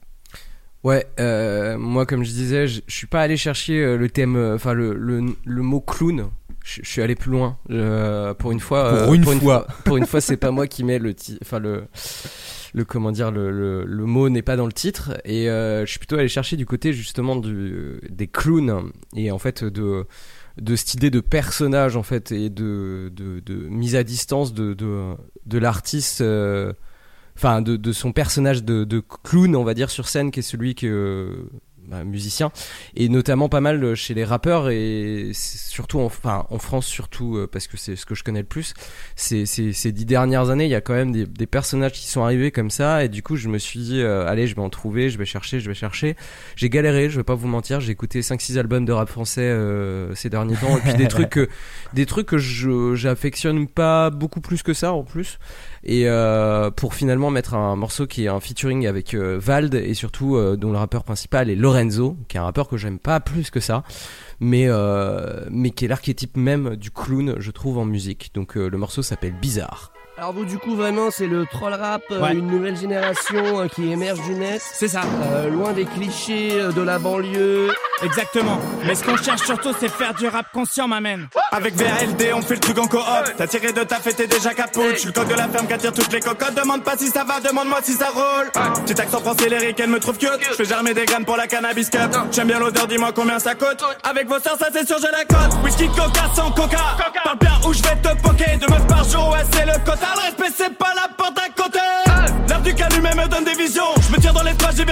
[0.83, 4.73] Ouais, euh, moi comme je disais, je, suis pas allé chercher euh, le thème, enfin
[4.73, 6.29] le, le mot clown.
[6.63, 7.57] Je, je suis allé plus loin.
[7.69, 9.67] Euh, pour une fois, Pour une fois.
[9.85, 11.85] pour une fois, c'est pas moi qui mets le, enfin le,
[12.73, 15.17] le comment dire, le, le, le mot n'est pas dans le titre.
[15.25, 19.39] Et euh, je suis plutôt allé chercher du côté justement du, des clowns et en
[19.39, 20.05] fait de
[20.57, 24.73] de cette idée de personnage en fait et de, de, de mise à distance de,
[24.73, 25.13] de,
[25.45, 26.73] de l'artiste euh,
[27.37, 30.43] enfin de, de son personnage de, de clown on va dire sur scène qui est
[30.43, 31.47] celui que
[31.91, 32.51] bah, musicien
[32.95, 37.49] et notamment pas mal chez les rappeurs et surtout en, enfin, en France surtout euh,
[37.51, 38.73] parce que c'est ce que je connais le plus
[39.17, 42.07] c'est ces ces dix dernières années il y a quand même des, des personnages qui
[42.07, 44.61] sont arrivés comme ça et du coup je me suis dit euh, allez je vais
[44.61, 46.15] en trouver je vais chercher je vais chercher.
[46.55, 50.15] J'ai galéré je vais pas vous mentir j'ai écouté 5-6 albums de rap français euh,
[50.15, 51.49] ces derniers temps et puis des trucs que
[51.93, 55.39] des trucs que je j'affectionne pas beaucoup plus que ça en plus
[55.83, 59.93] et euh, pour finalement mettre un morceau qui est un featuring avec euh, Vald et
[59.93, 63.19] surtout euh, dont le rappeur principal est Lorenzo qui est un rappeur que j'aime pas
[63.19, 63.83] plus que ça
[64.39, 64.67] mais
[65.51, 68.31] mais qui est l'archétype même du clown je trouve en musique.
[68.33, 69.91] Donc le morceau s'appelle Bizarre
[70.21, 72.33] Alors vous du coup vraiment c'est le troll rap, euh, Ouais.
[72.33, 75.01] une nouvelle génération euh, qui émerge du net, C'est ça,
[75.33, 77.71] euh, loin des clichés euh, de la banlieue.
[78.03, 78.59] exactement.
[78.85, 81.27] Mais ce qu'on cherche surtout, c'est faire du rap conscient, m'amène.
[81.51, 83.01] Avec VALD, on fait le truc en coop.
[83.35, 84.91] T'as tiré de ta fête, t'es déjà capote.
[84.93, 86.53] Je suis le coq de la ferme qui attire toutes les cocottes.
[86.53, 88.51] Demande pas si ça va, demande-moi si ça roule.
[88.85, 90.29] Petit accent français lyrique, elle me trouve cute.
[90.51, 92.11] Je fais germer des graines pour la cannabis cup.
[92.31, 93.83] J'aime bien l'odeur, dis-moi combien ça coûte.
[94.03, 95.57] Avec vos sœurs, ça c'est sûr, j'ai la cote.
[95.63, 96.77] Whisky, coca, sans coca.
[97.23, 98.57] Parle bien ou je vais te poker.
[98.59, 100.10] Deux meufs par jour, ouais, c'est le quota.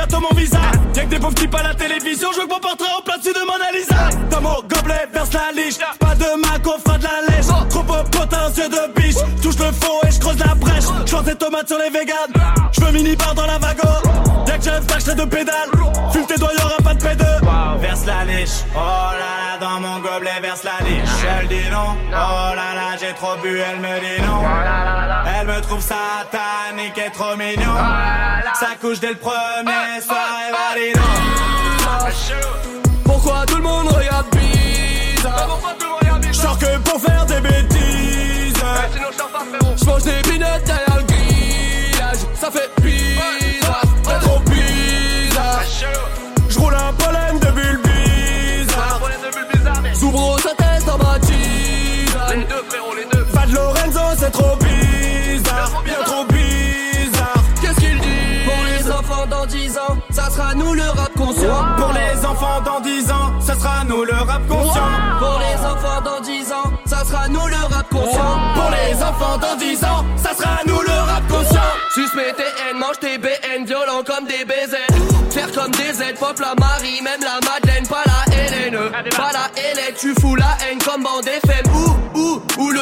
[0.10, 0.60] Bientôt mon visa.
[0.96, 2.30] Y'a que des pauvres types à la télévision.
[2.34, 4.10] Je veux que mon portrait en place de Mona Lisa.
[4.30, 5.78] Dans mon gobelet, verse la liche.
[6.00, 7.70] Pas de Mac, on fera de la lèche.
[7.70, 9.16] Trop peu potence de biche.
[9.42, 10.86] Touche le faux et je creuse la brèche.
[11.06, 12.34] Je lance des tomates sur les véganes.
[12.72, 13.88] Je veux mini bar dans la vago.
[14.48, 15.70] Y'a que faire, je de pédale.
[16.12, 17.80] Fume tes doigts, y'aura pas de P2.
[17.80, 18.40] Verse la lèche.
[18.40, 18.66] riche.
[18.76, 20.40] Oh là là, dans mon gobelet
[21.80, 21.96] non.
[22.12, 24.42] Oh là là, j'ai trop bu, elle me dit non.
[25.40, 27.76] Elle me trouve satanique et trop mignon.
[28.60, 32.60] Ça couche dès le premier soir, elle va dire non.
[33.06, 35.60] Pourquoi tout le monde regarde bizarre
[36.32, 38.64] Genre que pour faire des bêtises.
[39.78, 40.89] Je mange des binettes derrière
[61.20, 64.90] Pour les enfants dans 10 ans, ce sera nous le rap conscient.
[65.20, 69.38] Pour les enfants dans 10 ans Ça sera nous le rap conscient Pour les enfants
[69.38, 71.60] dans 10 ans, ça sera nous le rap conscient.
[72.16, 74.76] Mes TN, mange tes BN, violent comme des BZ.
[75.30, 78.80] Faire comme des Z, pop la Marie, même la Madeleine, pas la Hélène.
[79.16, 81.66] Pas la Hélène, tu fous la haine comme bande FM.
[81.76, 82.82] Ou, ou, ou le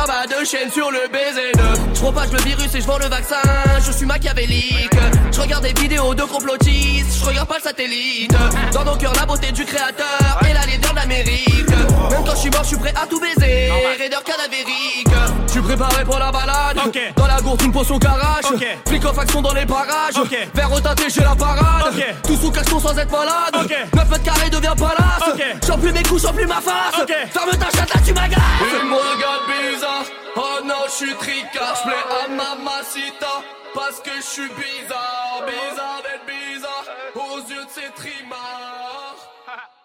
[0.00, 1.60] FNK va de chaîne sur le BZN.
[1.94, 3.36] Je propage le virus et je vends le vaccin,
[3.84, 4.90] je suis machiavélique.
[5.32, 8.34] Je regarde des vidéos de complotistes, je regarde pas le satellite.
[8.72, 11.68] Dans nos cœurs, la beauté du créateur et la laideur de l'Amérique.
[11.68, 13.70] Même quand je suis mort, je suis prêt à tout baiser.
[13.98, 15.08] Raideur cadavérique.
[15.46, 16.78] Je suis préparé pour la balade.
[17.16, 18.44] Dans la gourde, une potion garage.
[18.54, 18.66] Ok.
[18.86, 20.16] Flic en faction dans les parages.
[20.16, 20.36] Ok.
[20.54, 21.92] Vers retâté chez la parade.
[22.22, 23.54] Tout sous caleçon sans être malade.
[23.64, 23.76] Ok.
[23.94, 25.36] 9 mètres carrés devient palace.
[25.66, 27.04] J'en plus mes coups, j'en plus ma face.
[27.32, 28.40] Ferme ta chatte là, tu m'agaces.
[28.84, 29.89] Me bizarre.
[30.36, 31.76] Oh non, je suis tricard.
[31.76, 33.42] Je plais à mamacita.
[33.74, 35.42] Parce que je suis bizarre.
[35.46, 36.84] Bizarre d'être bizarre.
[37.14, 39.16] Aux yeux de ces trimards.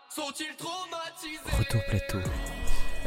[0.10, 1.58] Sont-ils traumatisés?
[1.58, 2.18] Retour plateau.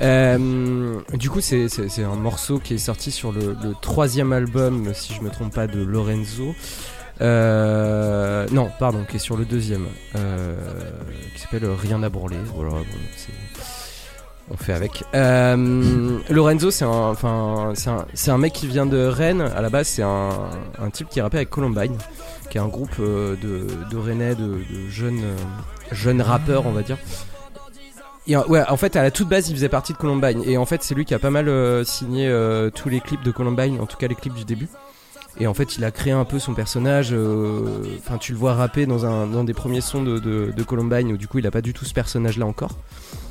[0.00, 1.68] Euh, du coup, c'est-
[2.04, 5.66] un morceau qui est sorti sur le, le troisième album, si je me trompe pas,
[5.66, 6.54] de Lorenzo.
[7.20, 10.54] Euh, non, pardon, qui est sur le deuxième, euh,
[11.34, 12.36] qui s'appelle Rien à branler.
[12.54, 12.84] Voilà, bon,
[13.16, 13.32] c'est-
[14.50, 15.04] on fait avec.
[15.14, 17.72] Euh, Lorenzo, c'est un, enfin,
[18.14, 19.42] c'est un, mec qui vient de Rennes.
[19.42, 20.50] À la base, c'est un,
[20.92, 21.96] type qui rappait avec Columbine,
[22.50, 25.36] qui est un groupe euh, de, de Rennais, de, jeunes, euh,
[25.92, 26.98] jeunes rappeurs, on va dire.
[28.26, 30.42] Ouais, en fait, à la toute base, il faisait partie de Columbine.
[30.44, 31.50] Et en fait, c'est lui qui a pas mal
[31.86, 32.30] signé
[32.74, 34.68] tous les clips de Columbine, en tout cas les clips du début.
[35.40, 37.10] Et en fait, il a créé un peu son personnage.
[37.12, 40.62] euh, Enfin, tu le vois rapper dans, un, dans des premiers sons de, de, de
[40.64, 42.76] Columbine, où du coup, il a pas du tout ce personnage-là encore.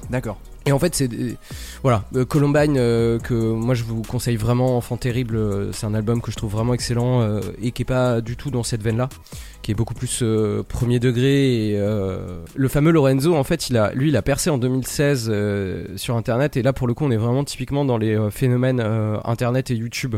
[0.09, 0.37] D'accord.
[0.65, 1.37] Et en fait, c'est des-
[1.81, 5.35] voilà, euh, Columbine euh, que moi je vous conseille vraiment, Enfant terrible.
[5.37, 8.35] euh, c'est un album que je trouve vraiment excellent euh, et qui est pas du
[8.35, 9.07] tout dans cette veine-là,
[9.67, 11.73] qui est beaucoup plus euh, premier degré.
[11.75, 15.97] Euh, le fameux Lorenzo, en fait, il a, lui, il a percé en 2016 euh,
[15.97, 16.55] sur Internet.
[16.55, 18.79] Et là, pour le coup, on est vraiment typiquement dans les phénomènes
[19.25, 20.15] Internet et YouTube,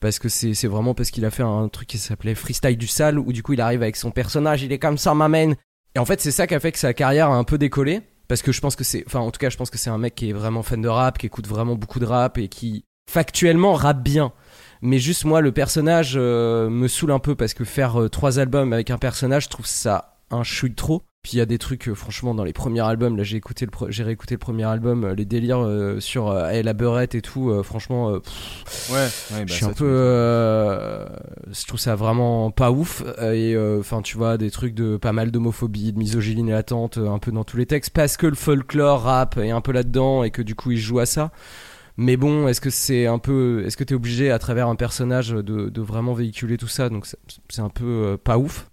[0.00, 2.88] parce que c'est c'est vraiment parce qu'il a fait un truc qui s'appelait Freestyle du
[2.88, 5.54] sale, où du coup, il arrive avec son personnage, il est comme ça, m'amène.
[5.94, 8.00] Et en fait, c'est ça qui a fait que sa carrière a un peu décollé.
[8.26, 9.04] Parce que je pense que c'est.
[9.06, 10.88] Enfin, en tout cas, je pense que c'est un mec qui est vraiment fan de
[10.88, 14.32] rap, qui écoute vraiment beaucoup de rap et qui, factuellement, rappe bien.
[14.82, 18.38] Mais juste, moi, le personnage euh, me saoule un peu parce que faire euh, trois
[18.38, 21.02] albums avec un personnage, je trouve ça un chouille trop.
[21.22, 23.66] Puis il y a des trucs, euh, franchement, dans les premiers albums, là, j'ai écouté
[23.66, 27.16] le j'ai réécouté le premier album, euh, les délires euh, sur euh, Hey, la beurette
[27.16, 31.06] et tout, euh, franchement, euh, pff, Ouais, ouais, bah, je suis un peu euh,
[31.50, 33.02] je trouve ça vraiment pas ouf.
[33.20, 37.32] Et enfin tu vois des trucs de pas mal d'homophobie de misogynie latente un peu
[37.32, 37.90] dans tous les textes.
[37.90, 40.78] Parce que le folklore rap est un peu là dedans et que du coup il
[40.78, 41.32] joue à ça
[41.98, 45.28] mais bon est-ce que c'est un peu est-ce que t'es obligé à travers un personnage
[45.30, 46.88] de, de vraiment véhiculer tout ça?
[46.88, 48.70] Donc c'est- un peu euh, pas ouf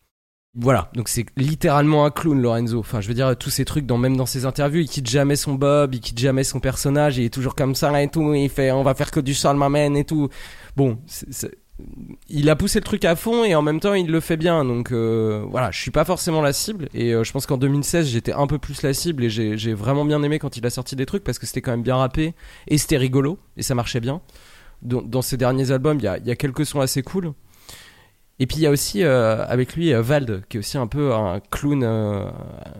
[0.58, 2.80] voilà, donc c'est littéralement un clown Lorenzo.
[2.80, 5.36] Enfin, je veux dire tous ces trucs dans même dans ses interviews, il quitte jamais
[5.36, 8.48] son bob, il quitte jamais son personnage, il est toujours comme ça et tout, il
[8.50, 10.30] fait on va faire que du sale m'amène et tout.
[10.78, 11.52] Bon, c'est-
[12.30, 14.64] il a poussé le truc à fond et en même temps il le fait bien.
[14.64, 18.08] Donc euh, voilà, je suis pas forcément la cible et euh, je pense qu'en 2016
[18.08, 20.96] j'étais un peu plus la cible et j'ai vraiment bien aimé quand il a sorti
[20.96, 22.34] des trucs parce que c'était quand même bien rappé
[22.68, 24.22] et c'était rigolo et ça marchait bien.
[24.82, 27.34] Dans, ses derniers albums, il y a, quelques sons assez cool.
[28.38, 31.14] Et puis il y a aussi euh, avec lui Vald, qui est aussi un peu
[31.14, 31.84] un clown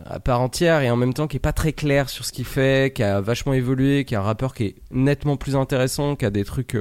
[0.06, 2.46] à part entière et en même temps qui est pas très clair sur ce qu'il
[2.46, 6.26] fait, qui a vachement évolué, qui est un rappeur qui est nettement plus intéressant, qui
[6.26, 6.78] a des trucs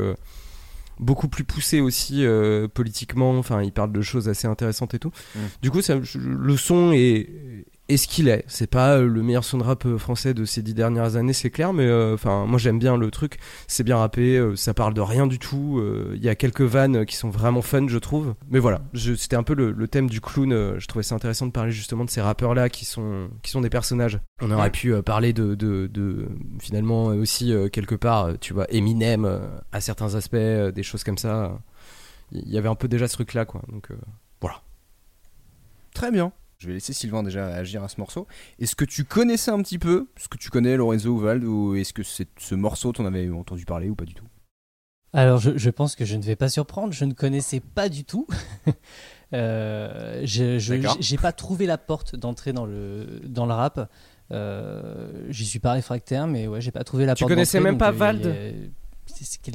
[0.99, 3.39] beaucoup plus poussés aussi euh, politiquement.
[3.39, 5.13] Enfin, il parle de choses assez intéressantes et tout.
[5.35, 5.39] Mm.
[5.63, 7.29] Du coup, ça, le son est
[7.89, 8.45] est ce qu'il est.
[8.47, 11.33] C'est pas euh, le meilleur son de rap euh, français de ces dix dernières années,
[11.35, 13.39] c'est clair, mais euh, enfin, moi j'aime bien le truc.
[13.67, 15.79] C'est bien rappé, euh, ça parle de rien du tout.
[15.81, 18.35] euh, Il y a quelques vannes qui sont vraiment fun, je trouve.
[18.49, 20.53] Mais voilà, je- c'était un peu le, le thème du clown.
[20.53, 23.51] euh, je trouvais ça intéressant de parler justement de ces rappeurs là qui sont qui
[23.51, 24.19] sont des personnages.
[24.41, 26.29] On aurait pu euh, parler de, de, de
[26.61, 29.41] finalement aussi euh, quelque part, tu vois, Eminem euh,
[29.73, 31.59] à certains aspects, euh, des choses comme ça.
[32.33, 33.61] Il y avait un peu déjà ce truc là, quoi.
[33.71, 33.97] Donc euh,
[34.41, 34.63] voilà.
[35.93, 36.33] Très bien.
[36.65, 38.27] Je vais laisser Sylvain déjà réagir à ce morceau.
[38.59, 41.75] Est-ce que tu connaissais un petit peu Est-ce que tu connais Lorenzo ou Vald Ou
[41.75, 44.25] est-ce que c'est ce morceau, t'en avais entendu parler ou pas du tout?
[45.13, 46.93] Alors, je, je pense que je ne vais pas surprendre.
[46.95, 48.27] Je ne connaissais pas du tout.
[49.33, 50.59] Euh, je
[51.01, 53.91] j'ai pas trouvé la porte d'entrée dans le dans le rap.
[54.31, 57.33] Euh, J'y suis pas réfractaire, mais ouais, j'ai pas trouvé la Tu porte.
[57.33, 58.71] connaissais d'entrée, même pas euh, il y a- Vald
[59.07, 59.55] c'est- c'est quel-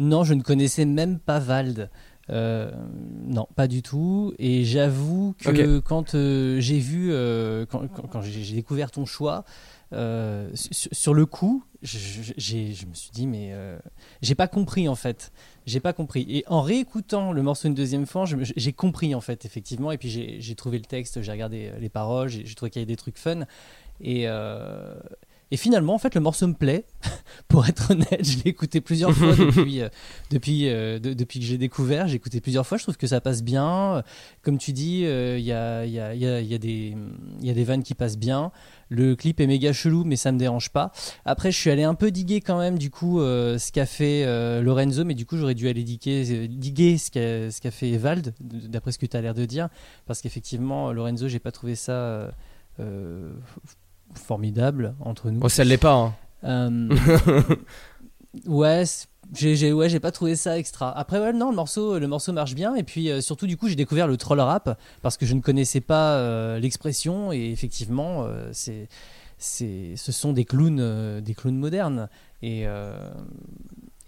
[0.00, 1.88] Non, je ne connaissais même pas Vald.
[2.30, 2.70] Euh,
[3.26, 4.32] non, pas du tout.
[4.38, 9.44] Et j'avoue que quand euh, j'ai vu, euh, quand, quand- quand j'ai découvert ton choix,
[9.92, 11.98] euh, sur, sur le coup, je,
[12.38, 13.78] je- me suis dit, mais euh,
[14.22, 15.32] j'ai pas compris en fait.
[15.66, 16.24] J'ai pas compris.
[16.28, 18.24] Et en réécoutant le morceau une deuxième fois,
[18.56, 19.90] j'ai compris en fait, effectivement.
[19.92, 20.08] Et puis
[20.40, 22.96] j'ai trouvé le texte, j'ai regardé euh, les paroles, j'ai trouvé qu'il y avait des
[22.96, 23.40] trucs fun.
[24.00, 24.94] Et, euh,
[25.52, 26.84] et finalement, en fait, le morceau me plaît.
[27.48, 29.88] Pour être honnête, je l'ai écouté plusieurs fois depuis, euh,
[30.30, 32.08] depuis, euh, de- depuis que j'ai découvert.
[32.08, 32.78] J'ai écouté plusieurs fois.
[32.78, 34.02] Je trouve que ça passe bien.
[34.42, 36.96] Comme tu dis, euh, il y, a, y, a, y, a, y, a des-
[37.40, 38.50] il y a des vannes qui passent bien.
[38.88, 40.92] Le clip est méga chelou, mais ça me dérange pas.
[41.24, 44.24] Après, je suis allé un peu diguer quand même, du coup, ce qu'a fait
[44.62, 47.10] Lorenzo, mais du coup, j'aurais dû aller diguer, diguer ce
[47.60, 49.68] qu'a fait Vald, d- d'après ce que tu as l'air de dire.
[50.06, 52.30] Parce qu'effectivement, Lorenzo, j'ai pas trouvé ça
[52.80, 53.32] euh,
[54.14, 55.40] formidable entre nous.
[55.40, 55.94] Bon, ça l'est pas.
[55.94, 56.14] hein.
[56.44, 56.88] Euh,
[58.46, 58.84] ouais,
[59.32, 60.96] j'ai, j'ai, ouais, j'ai pas trouvé ça extra.
[60.96, 62.74] Après, ouais, non, le morceau, le morceau marche bien.
[62.74, 65.40] Et puis, euh, surtout, du coup, j'ai découvert le troll rap parce que je ne
[65.40, 67.32] connaissais pas euh, l'expression.
[67.32, 68.88] Et effectivement, c'est,
[69.38, 72.08] c'est, ce sont des clowns, des clowns modernes.
[72.42, 72.66] Et,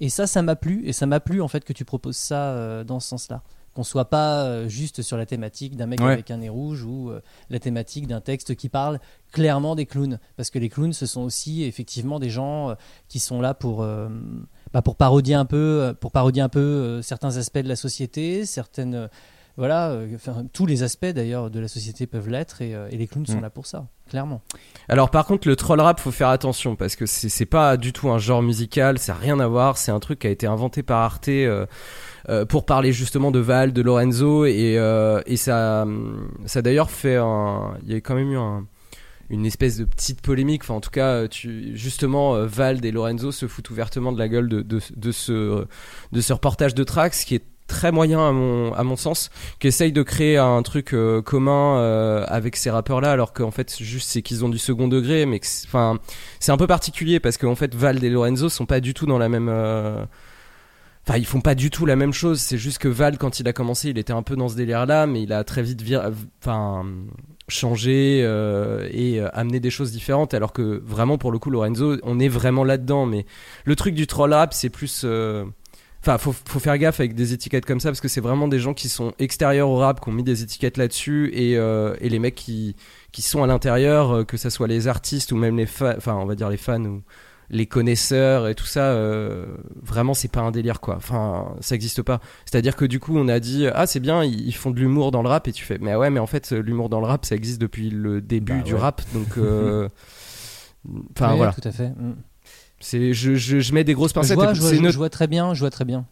[0.00, 0.82] et ça, ça m'a plu.
[0.86, 3.42] Et ça m'a plu, en fait, que tu proposes ça dans ce sens-là.
[3.74, 6.12] Qu'on soit pas euh, juste sur la thématique d'un mec Ouais.
[6.12, 7.20] avec un nez rouge ou euh,
[7.50, 9.00] la thématique d'un texte qui parle
[9.32, 10.18] clairement des clowns.
[10.36, 12.74] Parce que les clowns, ce sont aussi effectivement des gens euh,
[13.08, 14.08] qui sont là pour, euh,
[14.72, 19.08] bah, pour parodier un peu, pour parodier un peu certains aspects de la société, certaines,
[19.56, 22.96] voilà, euh, enfin, tous les aspects d'ailleurs de la société peuvent l'être et, euh, et
[22.96, 23.42] les clowns sont Mm.
[23.42, 24.42] là pour ça, clairement.
[24.88, 28.10] Alors par contre le troll rap faut faire attention parce que c'est pas du tout
[28.10, 30.82] un genre musical, ça a rien à voir, c'est un truc qui a été inventé
[30.82, 31.66] par Arte euh,
[32.28, 36.90] euh, pour parler justement de Val, de Lorenzo et, euh, et ça hum, ça d'ailleurs
[36.90, 38.66] fait un il y a quand même eu un
[39.30, 43.46] une espèce de petite polémique, enfin en tout cas tu, justement Vald et Lorenzo se
[43.48, 45.64] foutent ouvertement de la gueule de, de, de ce,
[46.12, 49.68] de ce reportage de Trax qui est très moyen à mon, à mon sens, qui
[49.68, 53.74] essaye de créer un truc euh, commun euh, avec ces rappeurs là alors qu'en fait
[53.82, 55.98] juste c'est qu'ils ont du second degré mais enfin
[56.40, 59.18] c'est un peu particulier parce qu'en fait Vald et Lorenzo sont pas du tout dans
[59.18, 60.04] la même euh,
[61.06, 62.40] Enfin, ils font pas du tout la même chose.
[62.40, 65.06] C'est juste que Val, quand il a commencé, il était un peu dans ce délire-là,
[65.06, 66.10] mais il a très vite vir-
[66.40, 66.86] enfin,
[67.46, 68.20] changé
[68.90, 70.32] et amené des choses différentes.
[70.32, 73.04] Alors que vraiment, pour le coup, Lorenzo, on est vraiment là-dedans.
[73.04, 73.26] Mais
[73.66, 75.04] le truc du troll rap, c'est plus.
[76.06, 78.58] Enfin, faut, faut faire gaffe avec des étiquettes comme ça parce que c'est vraiment des
[78.58, 82.10] gens qui sont extérieurs au rap, qui ont mis des étiquettes là-dessus et, euh, et
[82.10, 82.76] les mecs qui,
[83.10, 86.14] qui sont à l'intérieur, euh, que ça soit les artistes ou même les fans, enfin,
[86.16, 87.00] on va dire les fans ou
[87.48, 89.46] les connaisseurs et tout ça, euh,
[89.82, 90.96] vraiment c'est pas un délire quoi.
[90.96, 92.20] Enfin, ça existe pas.
[92.44, 95.22] C'est-à-dire que du coup, on a dit ah c'est bien, ils font de l'humour dans
[95.22, 97.34] le rap et tu fais mais ouais, mais en fait l'humour dans le rap ça
[97.34, 98.80] existe depuis le début Bah du ouais.
[98.80, 99.88] rap, donc euh,
[101.16, 101.52] enfin voilà.
[101.54, 101.88] tout à fait.
[101.88, 102.14] Mm.
[102.86, 104.36] C'est je, je, je mets des grosses Je pincettes.
[104.36, 106.04] vois, et je, vois, je- no- je vois très bien, je vois très bien.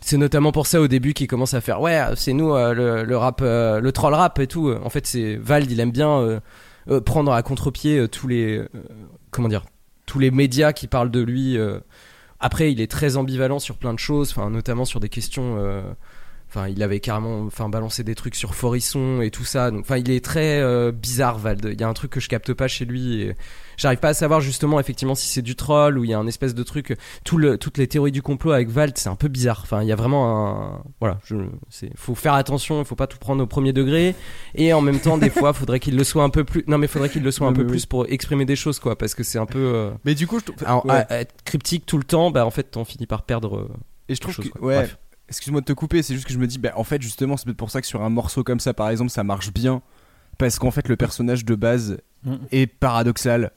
[0.00, 3.02] c'est notamment pour ça au début qu'ils commencent à faire ouais c'est nous euh, le,
[3.04, 6.40] le rap euh, le troll rap et tout en fait c'est Vald il aime bien
[6.88, 8.62] euh, prendre à contre-pied tous les
[9.32, 9.64] comment dire
[10.06, 11.58] tous les médias qui parlent de lui
[12.38, 15.56] après il est très ambivalent sur plein de choses enfin notamment sur des questions
[16.56, 19.70] Enfin, il avait carrément, enfin, balancé des trucs sur Forisson et tout ça.
[19.70, 21.68] Donc, enfin, il est très euh, bizarre, Vald.
[21.70, 23.20] Il y a un truc que je capte pas chez lui.
[23.20, 23.34] Et
[23.76, 26.26] j'arrive pas à savoir justement, effectivement, si c'est du troll ou il y a un
[26.26, 26.96] espèce de truc.
[27.24, 29.60] Tout le, toutes les théories du complot avec Vald, c'est un peu bizarre.
[29.64, 31.36] Enfin, il y a vraiment un, voilà, je,
[31.94, 32.78] faut faire attention.
[32.78, 34.14] Il faut pas tout prendre au premier degré.
[34.54, 36.64] Et en même temps, des fois, faudrait qu'il le soit un peu plus.
[36.68, 37.68] Non, mais faudrait qu'il le soit un peu oui.
[37.68, 39.58] plus pour exprimer des choses, quoi, parce que c'est un peu.
[39.58, 40.56] euh, Mais du coup, je trouve.
[40.66, 41.04] à- ouais.
[41.10, 43.58] à être cryptique tout le temps, bah en fait, on finit par perdre.
[43.58, 43.68] euh,
[44.08, 44.68] Et je trouve chose, que, quoi.
[44.68, 44.96] ouais, Bref.
[45.28, 47.44] Excuse-moi de te couper, c'est juste que je me dis, bah, en fait, justement, c'est
[47.44, 49.82] peut-être pour ça que sur un morceau comme ça, par exemple, ça marche bien.
[50.38, 52.34] Parce qu'en fait, le personnage de base Mm.
[52.52, 53.52] est paradoxal.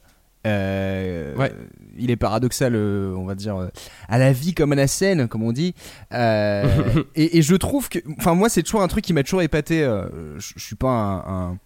[0.48, 1.52] Euh, Ouais.
[1.98, 3.68] Il est paradoxal, euh, on va dire, euh,
[4.08, 5.74] à la vie comme à la scène, comme on dit.
[6.14, 9.80] Et, et je trouve que, enfin, moi, c'est toujours un truc qui m'a toujours épaté.
[10.38, 11.58] je suis pas un.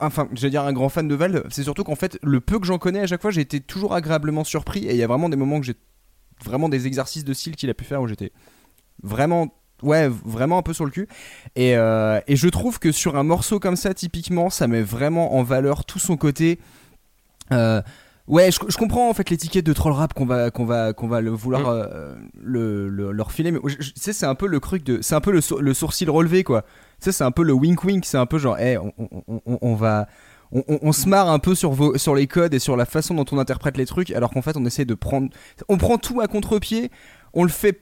[0.00, 2.66] Enfin, veux dire un grand fan de Val, c'est surtout qu'en fait, le peu que
[2.66, 4.86] j'en connais à chaque fois, j'ai été toujours agréablement surpris.
[4.86, 5.74] Et il y a vraiment des moments que j'ai
[6.44, 8.32] vraiment des exercices de style qu'il a pu faire où j'étais
[9.02, 9.48] vraiment
[9.82, 11.08] ouais vraiment un peu sur le cul
[11.56, 15.34] et, euh, et je trouve que sur un morceau comme ça typiquement ça met vraiment
[15.36, 16.58] en valeur tout son côté
[17.52, 17.82] euh,
[18.26, 21.08] Ouais, je, je comprends en fait l'étiquette de troll rap qu'on va qu'on va qu'on
[21.08, 21.66] va le vouloir Mm.
[21.92, 25.14] euh, le, le- leur filer mais tu sais c'est un peu le truc de c'est
[25.14, 26.62] un peu le, le sourcil relevé quoi.
[26.62, 26.68] Tu
[27.00, 29.40] sais c'est un peu le wink wink, c'est un peu genre eh on, on, on-
[29.44, 30.08] on- on va
[30.52, 33.24] on, se marre un peu sur vos sur les codes et sur la façon dont
[33.32, 35.28] on interprète les trucs alors qu'en fait on essaie de prendre
[35.68, 36.90] on prend tout à contre-pied,
[37.34, 37.72] on le fait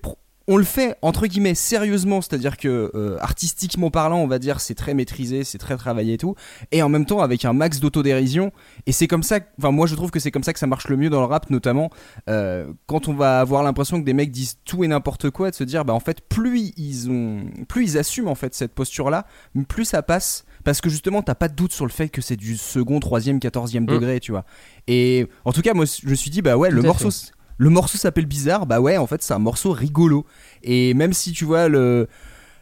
[0.48, 4.74] on le fait entre guillemets sérieusement, c'est-à-dire que euh, artistiquement parlant, on va dire c'est
[4.74, 6.34] très maîtrisé, c'est très travaillé et tout,
[6.70, 8.52] et en même temps avec un max d'autodérision.
[8.86, 10.88] Et c'est comme ça, enfin moi je trouve que c'est comme ça que ça marche
[10.88, 11.90] le mieux dans le rap, notamment
[12.28, 15.56] euh, quand on va avoir l'impression que des mecs disent tout et n'importe quoi, de
[15.56, 19.26] se dire bah en fait plus ils ont, plus ils assument en fait cette posture-là,
[19.68, 20.44] plus ça passe.
[20.64, 23.40] Parce que justement, t'as pas de doute sur le fait que c'est du second, troisième,
[23.40, 24.44] quatorzième degré, tu vois.
[24.86, 27.32] Et en tout cas, moi, je me suis dit, bah ouais, Tout le morceau, fait.
[27.58, 30.26] Le morceau s'appelle bizarre, bah ouais, en fait, c'est un morceau rigolo.
[30.62, 32.08] Et même si tu vois le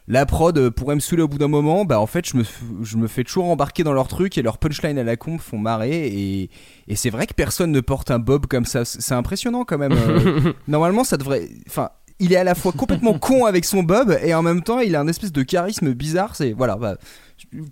[0.08, 2.42] la prod euh, pourrait me saouler au bout d'un moment, bah en fait je me,
[2.82, 5.38] je me fais toujours embarquer dans leur truc et leurs punchlines à la con me
[5.38, 6.50] font marrer et,
[6.88, 9.92] et c'est vrai que personne ne porte un bob comme ça, c'est impressionnant quand même.
[9.92, 10.52] euh.
[10.68, 14.34] Normalement ça devrait, enfin il est à la fois complètement con avec son bob et
[14.34, 16.96] en même temps il a un espèce de charisme bizarre, c'est voilà, bah,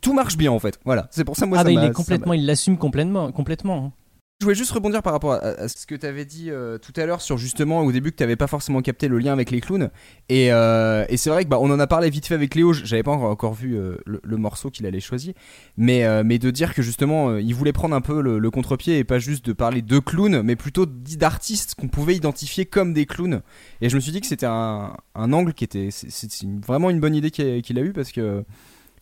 [0.00, 1.92] tout marche bien en fait, voilà, c'est pour ça moi ah ça bah il est
[1.92, 3.92] complètement, il l'assume complètement, complètement.
[4.40, 7.04] Je voulais juste rebondir par rapport à, ce que tu avais dit euh, tout à
[7.06, 9.60] l'heure sur justement au début que tu n'avais pas forcément capté le lien avec les
[9.60, 9.90] clowns.
[10.28, 12.72] Et, euh, et c'est vrai que bah, on en a parlé vite fait avec Léo.
[12.72, 15.34] J'avais pas encore, vu euh, le, morceau qu'il allait choisir,
[15.76, 19.18] mais mais de dire que justement il voulait prendre un peu le, contre-pied et pas
[19.18, 23.42] juste de parler de clowns, mais plutôt d'artistes qu'on pouvait identifier comme des clowns.
[23.80, 25.88] Et je me suis dit que c'était un, angle qui était
[26.64, 28.44] vraiment une bonne idée qu'il a, qu'il a eu parce que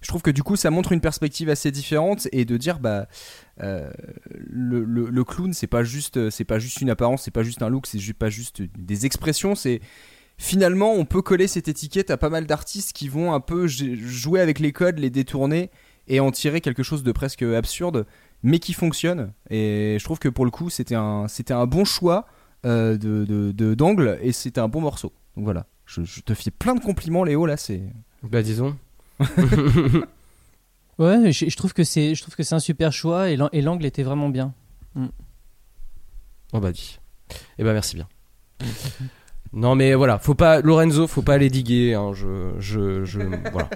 [0.00, 3.06] je trouve que du coup ça montre une perspective assez différente et de dire bah
[3.62, 3.90] euh,
[4.30, 7.86] le, clown c'est pas juste c'est pas juste une apparence c'est pas juste un look
[7.86, 9.80] c'est pas juste des expressions c'est
[10.38, 14.40] finalement on peut coller cette étiquette à pas mal d'artistes qui vont un peu jouer
[14.40, 15.70] avec les codes les détourner
[16.08, 18.06] et en tirer quelque chose de presque absurde
[18.42, 19.32] mais qui fonctionne.
[19.50, 21.26] Et je trouve que pour le coup c'était un
[21.66, 22.26] bon choix
[22.64, 25.12] euh, de- d'angle et c'était un bon morceau.
[25.36, 25.66] Donc voilà.
[25.84, 27.82] Je, je te fais plein de compliments Léo là c'est
[28.22, 28.76] Bah disons.
[30.98, 33.50] Ouais, je, je trouve que c'est, je trouve que c'est un super choix et l'an-
[33.52, 34.54] et l'angle était vraiment bien.
[36.52, 36.98] On bah dit.
[37.58, 38.08] Eh ben merci bien.
[39.52, 41.94] Non mais voilà, faut pas Lorenzo, faut pas les diguer.
[41.94, 43.20] hein, je, je, je,
[43.52, 43.70] voilà,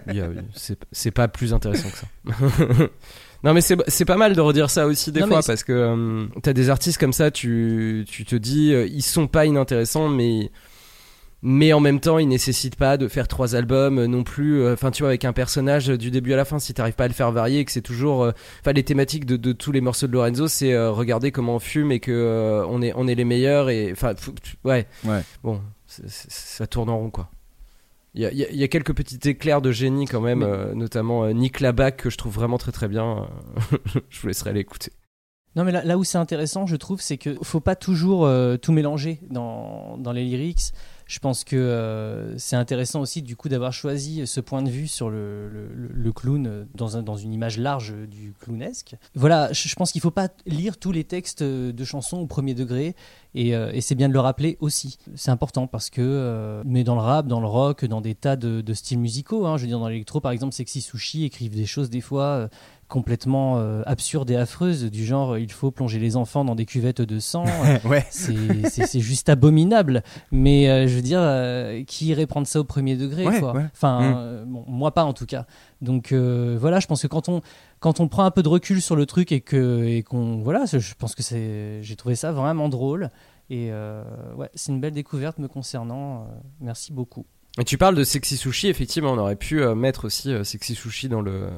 [0.93, 2.87] c'est pas plus intéressant que ça.
[3.45, 5.73] non mais c'est c'est pas mal de redire ça aussi des Non, fois parce que
[5.73, 10.09] euh, t'as des artistes comme ça, tu, tu te dis euh, ils sont pas inintéressants
[10.09, 10.51] mais
[11.43, 14.61] mais en même temps ils nécessitent pas de faire trois albums euh, non plus.
[14.61, 17.05] euh, Enfin tu vois avec un personnage du début à la fin, si t'arrives pas
[17.05, 19.73] à le faire varier et que c'est toujours euh, enfin les thématiques de, de tous
[19.73, 22.93] les morceaux de Lorenzo c'est euh, regarder comment on fume et que euh, on est
[22.95, 24.31] on est les meilleurs et enfin tu-
[24.65, 25.23] ouais Ouais.
[25.43, 27.31] bon ça tourne en rond quoi
[28.15, 30.21] il y a, il y a- il y a quelques petits éclairs de génie quand
[30.21, 33.29] même Mais- euh, notamment euh, Nick Labac que je trouve vraiment très très bien
[34.11, 34.91] je vous laisserai l'écouter
[35.57, 38.57] Non, mais là, là où c'est intéressant, je trouve, c'est que faut pas toujours euh,
[38.57, 40.73] tout mélanger dans, dans les lyrics.
[41.11, 44.87] Je pense que euh, c'est intéressant aussi, du coup, d'avoir choisi ce point de vue
[44.87, 48.95] sur le, le, clown euh, dans, un, dans une image large du clownesque.
[49.17, 52.95] Voilà, je, pense qu'il faut pas lire tous les textes de chansons au premier degré,
[53.35, 54.99] et, euh, et c'est bien de le rappeler aussi.
[55.17, 58.37] C'est important parce que, euh, mais dans le rap, dans le rock, dans des tas
[58.37, 61.57] de, de styles musicaux, hein, je veux dire, dans l'électro, par exemple, Sexy Sushi écrivent
[61.57, 62.49] des choses des fois.
[62.91, 67.01] Complètement euh, absurdes et affreuses du genre il faut plonger les enfants dans des cuvettes
[67.01, 67.45] de sang.
[67.87, 68.05] Ouais.
[68.11, 68.35] C'est
[68.69, 70.03] c'est- c'est juste abominable.
[70.31, 73.55] Mais euh, je veux dire euh, qui irait prendre ça au premier degré Ouais, quoi?
[73.55, 73.65] ouais.
[73.73, 74.15] enfin Mm.
[74.19, 75.47] euh, bon, moi pas en tout cas.
[75.81, 77.41] Donc euh, voilà je pense que quand on
[77.79, 80.65] quand on prend un peu de recul sur le truc et que et qu'on voilà
[80.67, 83.09] je pense que c'est j'ai trouvé ça vraiment drôle.
[83.49, 84.03] Et euh,
[84.37, 86.25] ouais c'est une belle découverte me concernant euh,
[86.61, 87.25] merci beaucoup.
[87.59, 90.75] Et tu parles de Sexy Sushi effectivement on aurait pu euh, mettre aussi euh, Sexy
[90.75, 91.49] Sushi dans le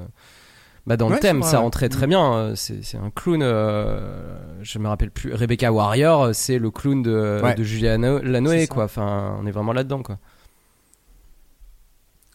[0.86, 4.78] bah dans le thème ça rentrait très bien euh, c'est c'est un clown euh, je
[4.78, 7.54] me rappelle plus Rebecca Warrior euh, c'est le clown de, Ouais.
[7.54, 10.18] de Julia Lano- Lanoé quoi enfin on est vraiment là dedans quoi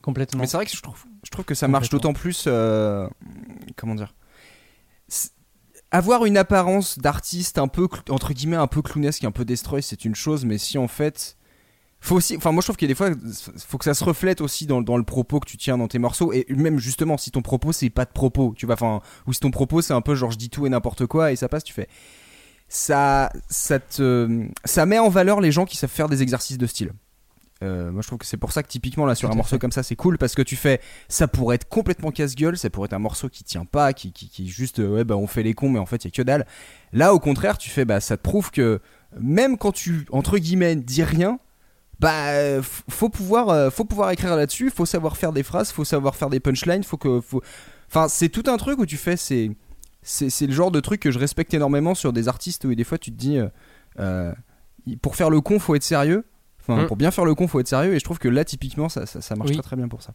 [0.01, 2.45] complètement Mais c'est vrai que je trouve, je trouve que ça marche d'autant plus.
[2.47, 3.07] euh,
[3.75, 4.13] comment dire
[5.91, 10.05] Avoir une apparence d'artiste un peu, entre guillemets, un peu clownesque, un peu destroy, c'est
[10.05, 11.36] une chose, mais si en fait.
[12.07, 13.09] Faut aussi, enfin moi je trouve qu'il y a des fois,
[13.67, 15.99] faut que ça se reflète aussi dans, dans le propos que tu tiens dans tes
[15.99, 19.33] morceaux et même justement si ton propos c'est pas de propos, tu vois, enfin ou
[19.33, 21.49] si ton propos c'est un peu genre je dis tout et n'importe quoi et ça
[21.49, 21.89] passe, tu fais
[22.69, 26.65] ça, ça te, ça met en valeur les gens qui savent faire des exercices de
[26.65, 26.93] style.
[27.61, 29.59] Euh, moi je trouve que c'est pour ça que typiquement là sur un morceau fait.
[29.59, 30.79] comme ça c'est cool parce que tu fais
[31.09, 34.29] ça pourrait être complètement casse-gueule ça pourrait être un morceau qui tient pas qui, qui,
[34.29, 36.11] qui juste euh, ouais bah on fait les cons mais en fait il y a
[36.11, 36.45] que dalle
[36.93, 38.79] là au contraire tu fais bah ça te prouve que
[39.19, 41.39] même quand tu entre guillemets dis rien
[41.99, 45.85] bah euh, faut pouvoir euh, faut pouvoir écrire là-dessus faut savoir faire des phrases faut
[45.85, 47.41] savoir faire des punchlines faut que faut
[47.89, 49.51] enfin c'est tout un truc où tu fais c'est
[50.03, 52.83] c'est c'est le genre de truc que je respecte énormément sur des artistes où des
[52.83, 53.39] fois tu te dis
[53.99, 54.33] euh,
[55.01, 56.25] pour faire le con faut être sérieux
[56.61, 56.87] enfin Mm.
[56.87, 59.05] pour bien faire le con faut être sérieux et je trouve que là typiquement ça,
[59.05, 59.55] ça, ça marche Oui.
[59.55, 60.13] très très bien pour ça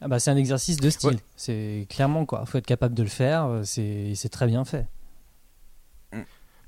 [0.00, 1.10] Ah bah, c'est un exercice de style.
[1.10, 1.16] Ouais.
[1.36, 2.46] C'est clairement quoi.
[2.46, 3.60] Faut être capable de le faire.
[3.64, 4.86] c'est très bien fait.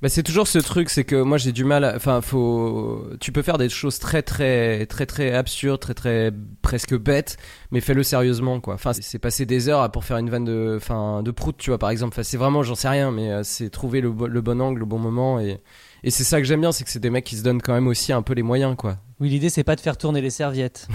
[0.03, 1.85] Bah, c'est toujours ce truc, c'est que moi j'ai du mal.
[1.85, 3.07] à- Enfin, faut.
[3.21, 6.29] Tu peux faire des choses très très très très absurdes, très très
[6.61, 7.37] presque bêtes,
[7.71, 8.73] mais fais-le sérieusement, quoi.
[8.73, 11.69] Enfin, c'est- passer des heures à- pour faire une vanne de, enfin, de prout, tu
[11.69, 12.13] vois, par exemple.
[12.15, 14.79] Enfin, c'est vraiment, j'en sais rien, mais euh, c'est trouver le, bo- le bon angle,
[14.79, 15.61] le bon moment, et
[16.03, 17.73] et c'est ça que j'aime bien, c'est que c'est des mecs qui se donnent quand
[17.73, 18.97] même aussi un peu les moyens, quoi.
[19.21, 20.89] Oui, l'idée c'est pas de faire tourner les serviettes.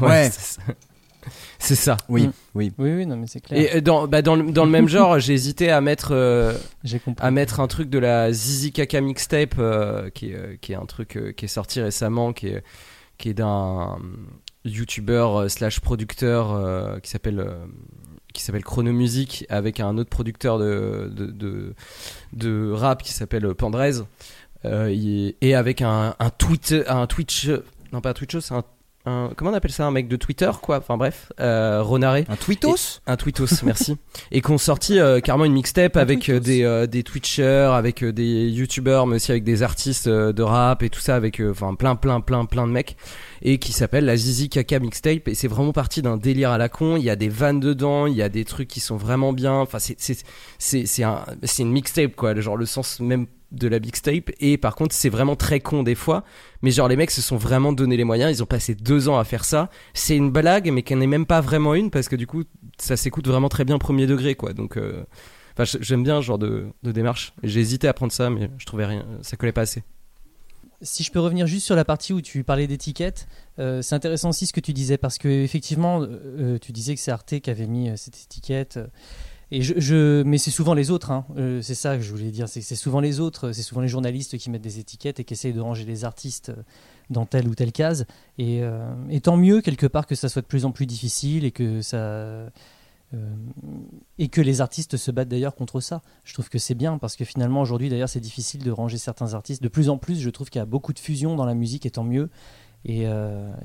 [0.00, 0.30] Ouais.
[1.58, 1.96] C'est ça.
[2.08, 2.32] oui Mm.
[2.54, 3.60] oui oui, oui, non mais c'est clair.
[3.60, 6.52] Et euh, dans, bah, dans, le, dans le même genre, j'ai hésité à mettre, euh,
[6.84, 7.24] J'ai compris.
[7.24, 10.76] à mettre un truc de la Zizi Kaka mixtape euh, qui, est, euh, qui est
[10.76, 12.62] un truc euh, qui est sorti récemment, qui est,
[13.18, 13.98] qui est d'un
[14.64, 17.64] youtubeur euh, slash producteur euh, qui s'appelle euh,
[18.34, 21.74] qui s'appelle Chronomusic avec un autre producteur de, de, de,
[22.34, 23.92] de rap qui s'appelle Pandrez
[24.66, 27.48] euh, et avec un, un tweet un Twitch
[27.92, 28.62] non pas un Twitch c'est un,
[29.06, 32.36] un- comment on appelle ça un mec de Twitter quoi enfin bref euh, Renaré un
[32.36, 33.96] tweetos un tweetos, merci.
[34.32, 36.44] Et qu'on sorti euh, carrément une mixtape Un avec euh, tweetos.
[36.46, 40.42] des, euh, des Twitchers, avec euh, des YouTubers, mais aussi avec des artistes euh, de
[40.42, 42.96] rap et tout ça, avec euh, enfin plein, plein, plein, plein de mecs.
[43.42, 45.28] Et qui s'appelle la Zizi Kaka mixtape.
[45.28, 46.96] Et c'est vraiment parti d'un délire à la con.
[46.96, 49.54] Il y a des vannes dedans, il y a des trucs qui sont vraiment bien.
[49.54, 50.16] Enfin, c'est, c'est,
[50.58, 52.34] c'est, c'est, un, c'est une mixtape, quoi.
[52.40, 54.30] Genre le sens même de la mixtape.
[54.40, 56.24] Et par contre, c'est vraiment très con des fois.
[56.62, 58.36] Mais genre, les mecs se sont vraiment donné les moyens.
[58.36, 59.70] Ils ont passé deux ans à faire ça.
[59.94, 62.44] C'est une blague, mais qu'elle n'est même pas vraiment une parce que du coup,
[62.78, 64.52] ça s'écoute vraiment très bien premier degré, quoi.
[64.52, 65.04] Donc, euh,
[65.80, 67.32] j'aime bien ce genre de, de démarche.
[67.42, 69.06] J'ai hésité à prendre ça, mais je trouvais rien.
[69.22, 69.82] Ça collait pas assez.
[70.82, 73.28] Si je peux revenir juste sur la partie où tu parlais d'étiquette,
[73.58, 77.00] euh, c'est intéressant aussi ce que tu disais parce que effectivement, euh, tu disais que
[77.00, 78.78] c'est Arte qui avait mis cette étiquette.
[79.52, 81.12] Et je, mais c'est souvent les autres.
[81.12, 82.48] hein, euh, c'est ça que je voulais dire.
[82.48, 83.52] C'est souvent les autres.
[83.52, 86.48] C'est souvent les journalistes qui mettent des étiquettes et qui essayent de ranger les artistes
[86.48, 86.62] euh,
[87.10, 88.06] dans telle ou telle case.
[88.38, 91.44] Et, euh, et tant mieux quelque part que ça soit de plus en plus difficile
[91.44, 92.50] et que ça.
[94.18, 96.02] et que les artistes se battent d'ailleurs contre ça.
[96.24, 99.34] Je trouve que c'est bien parce que finalement aujourd'hui d'ailleurs c'est difficile de ranger certains
[99.34, 99.62] artistes.
[99.62, 101.86] De plus en plus je trouve qu'il y a beaucoup de fusion dans la musique
[101.86, 102.28] et tant mieux.
[102.84, 103.06] Et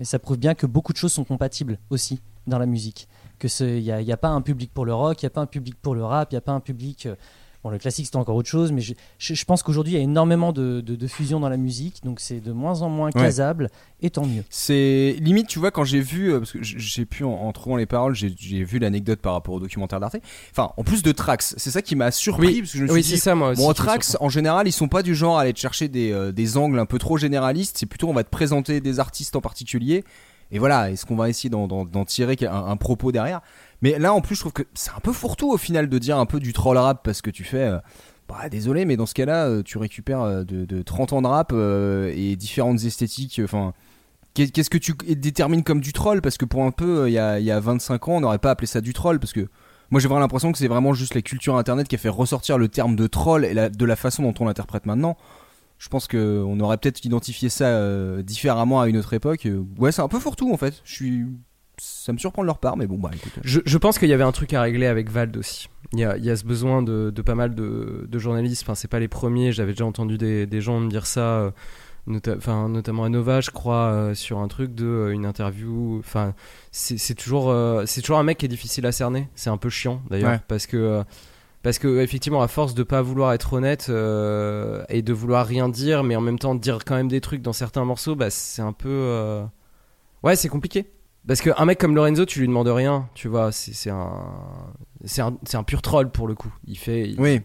[0.03, 3.07] ça prouve bien que beaucoup de choses sont compatibles aussi dans la musique.
[3.39, 5.27] Que il n'y a, il y a pas un public pour le rock, il n'y
[5.27, 7.05] a pas un public pour le rap, il n'y a pas un public...
[7.07, 7.15] euh,
[7.63, 9.99] Bon, le classique, c'est encore autre chose, mais je, je- je pense qu'aujourd'hui, il y
[9.99, 13.11] a énormément de, de, de fusion dans la musique, donc c'est de moins en moins
[13.13, 13.21] Ouais.
[13.21, 13.69] casable,
[14.01, 14.43] et tant mieux.
[14.49, 17.75] C'est limite, tu vois, quand j'ai vu, euh, parce que j'ai pu, en, en trouvant
[17.75, 20.15] les paroles, j'ai j'ai vu l'anecdote par rapport au documentaire d'Arte.
[20.49, 22.59] Enfin, en plus de Trax, c'est ça qui m'a surpris, Oui.
[22.61, 23.61] parce que je me suis Oui, dit, c'est ça, moi aussi.
[23.61, 26.31] Bon, Trax, en général, ils sont pas du genre à aller te chercher des, euh,
[26.31, 27.77] des angles un peu trop généralistes.
[27.77, 30.03] C'est plutôt, on va te présenter des artistes en particulier.
[30.51, 31.67] Et voilà, est-ce qu'on va essayer d'en-
[32.05, 33.41] tirer un, propos derrière?
[33.81, 36.17] Mais là, en plus, je trouve que c'est un peu fourre-tout au final de dire
[36.17, 37.63] un peu du troll rap parce que tu fais.
[37.63, 37.77] euh,
[38.29, 41.27] bah, désolé, mais dans ce cas-là, euh, tu récupères euh, de, de 30 ans de
[41.27, 43.41] rap et différentes esthétiques.
[43.43, 43.73] Enfin,
[44.33, 46.21] qu'est- qu'est-ce que tu détermines comme du troll?
[46.21, 48.39] Parce que pour un peu, il y, a, il y a 25 ans, on n'aurait
[48.39, 49.47] pas appelé ça du troll parce que
[49.89, 52.57] moi j'ai vraiment l'impression que c'est vraiment juste la culture internet qui a fait ressortir
[52.57, 55.17] le terme de troll et de la façon dont on l'interprète maintenant.
[55.84, 59.47] Je pense que on aurait peut-être identifié ça euh, différemment à une autre époque.
[59.79, 60.79] Ouais, c'est un peu fourre-tout en fait.
[60.84, 61.25] Je suis,
[61.79, 63.34] ça me surprend de leur part, mais bon bah écoute.
[63.43, 65.69] Je, je pense qu'il y avait un truc à régler avec Vald aussi.
[65.93, 68.61] Il y a, il y a ce besoin de, de pas mal de, de journalistes.
[68.63, 69.51] Enfin, c'est pas les premiers.
[69.53, 71.51] J'avais déjà entendu des, des gens me dire ça, euh,
[72.05, 72.37] nota-
[72.67, 75.97] notamment à Nova, je crois, euh, sur un truc de euh, une interview.
[75.97, 76.36] Enfin,
[76.71, 77.51] c'est toujours,
[77.87, 79.29] c'est toujours un mec qui est difficile à cerner.
[79.33, 80.39] C'est un peu chiant d'ailleurs Ouais.
[80.47, 81.03] parce que.
[81.63, 85.70] Parce que effectivement, à force de pas vouloir être honnête euh, et de vouloir rien
[85.70, 88.62] dire, mais en même temps dire quand même des trucs dans certains morceaux, bah c'est
[88.62, 89.43] un peu, euh,
[90.24, 90.92] ouais, c'est compliqué.
[91.28, 94.33] Parce qu'un mec comme Lorenzo, tu lui demandes rien, tu vois, c'est un,
[95.05, 96.51] c'est un, un pur troll pour le coup.
[96.66, 97.42] Il fait, il- Oui.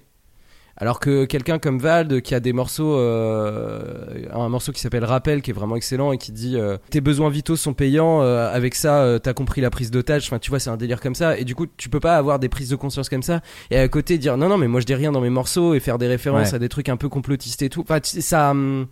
[0.79, 5.43] Alors que quelqu'un comme Vald qui a des morceaux, euh, un morceau qui s'appelle Rappel
[5.43, 8.75] qui est vraiment excellent et qui dit euh, tes besoins vitaux sont payants, euh, avec
[8.75, 10.25] ça euh, t'as compris la prise d'otage.
[10.27, 12.39] Enfin tu vois c'est un délire comme ça et du coup tu peux pas avoir
[12.39, 13.41] des prises de conscience comme ça
[13.71, 15.81] et à côté dire non non mais moi je dis rien dans mes morceaux et
[15.81, 16.55] faire des références Ouais.
[16.57, 17.81] à des trucs un peu complotistes et tout.
[17.81, 18.87] Enfin tu- ça, hum,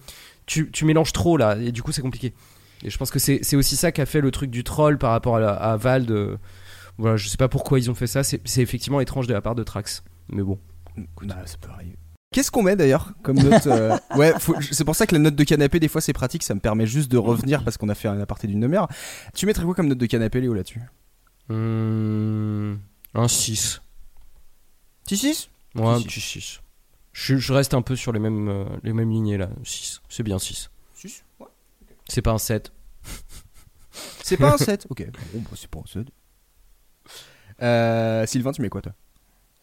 [0.47, 2.32] tu, tu mélanges trop là et du coup c'est compliqué.
[2.82, 5.11] Et je pense que c'est aussi ça qui a fait le truc du troll par
[5.11, 6.11] rapport à, la- à Vald.
[6.11, 6.36] euh,
[6.98, 8.23] voilà je sais pas pourquoi ils ont fait ça.
[8.23, 10.02] C'est effectivement étrange de la part de Trax.
[10.31, 10.59] Mais bon.
[11.23, 11.97] Bah, ça peut arriver.
[12.33, 15.37] Qu'est-ce qu'on met d'ailleurs comme note euh, Ouais, faut- c'est pour ça que la note
[15.37, 16.43] de canapé, des fois, c'est pratique.
[16.43, 18.89] Ça me permet juste de revenir parce qu'on a fait un aparté d'une demi-heure.
[19.35, 20.81] Tu mettrais quoi comme note de canapé, Léo, là-dessus?
[21.51, 22.81] Hum,
[23.15, 23.81] un 6.
[25.09, 26.05] 6-6 Ouais, un Six.
[26.07, 26.61] petit 6.
[27.12, 29.49] Je, je reste un peu sur les mêmes, euh, les mêmes lignées là.
[29.62, 30.01] 6.
[30.09, 30.71] C'est bien 6.
[30.95, 31.47] 6 ouais.
[32.09, 32.73] C'est pas un 7.
[34.23, 36.07] C'est pas un 7 Ok, bon, bah, c'est pas un 7.
[37.62, 38.93] Euh, Sylvain, tu mets quoi, toi?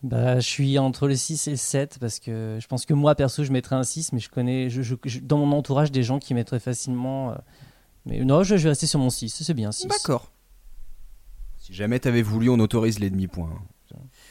[0.03, 3.14] Bah, je suis entre le 6 et le 7 parce que je pense que moi,
[3.14, 6.02] perso, je mettrais un 6, mais je connais je, je- je- dans mon entourage des
[6.03, 7.32] gens qui mettraient facilement.
[7.32, 7.36] euh,
[8.07, 9.88] mais non, je, je vais rester sur mon 6, c'est bien 6.
[9.88, 10.32] D'accord.
[11.60, 13.52] Si jamais t'avais voulu, on autorise les demi-points.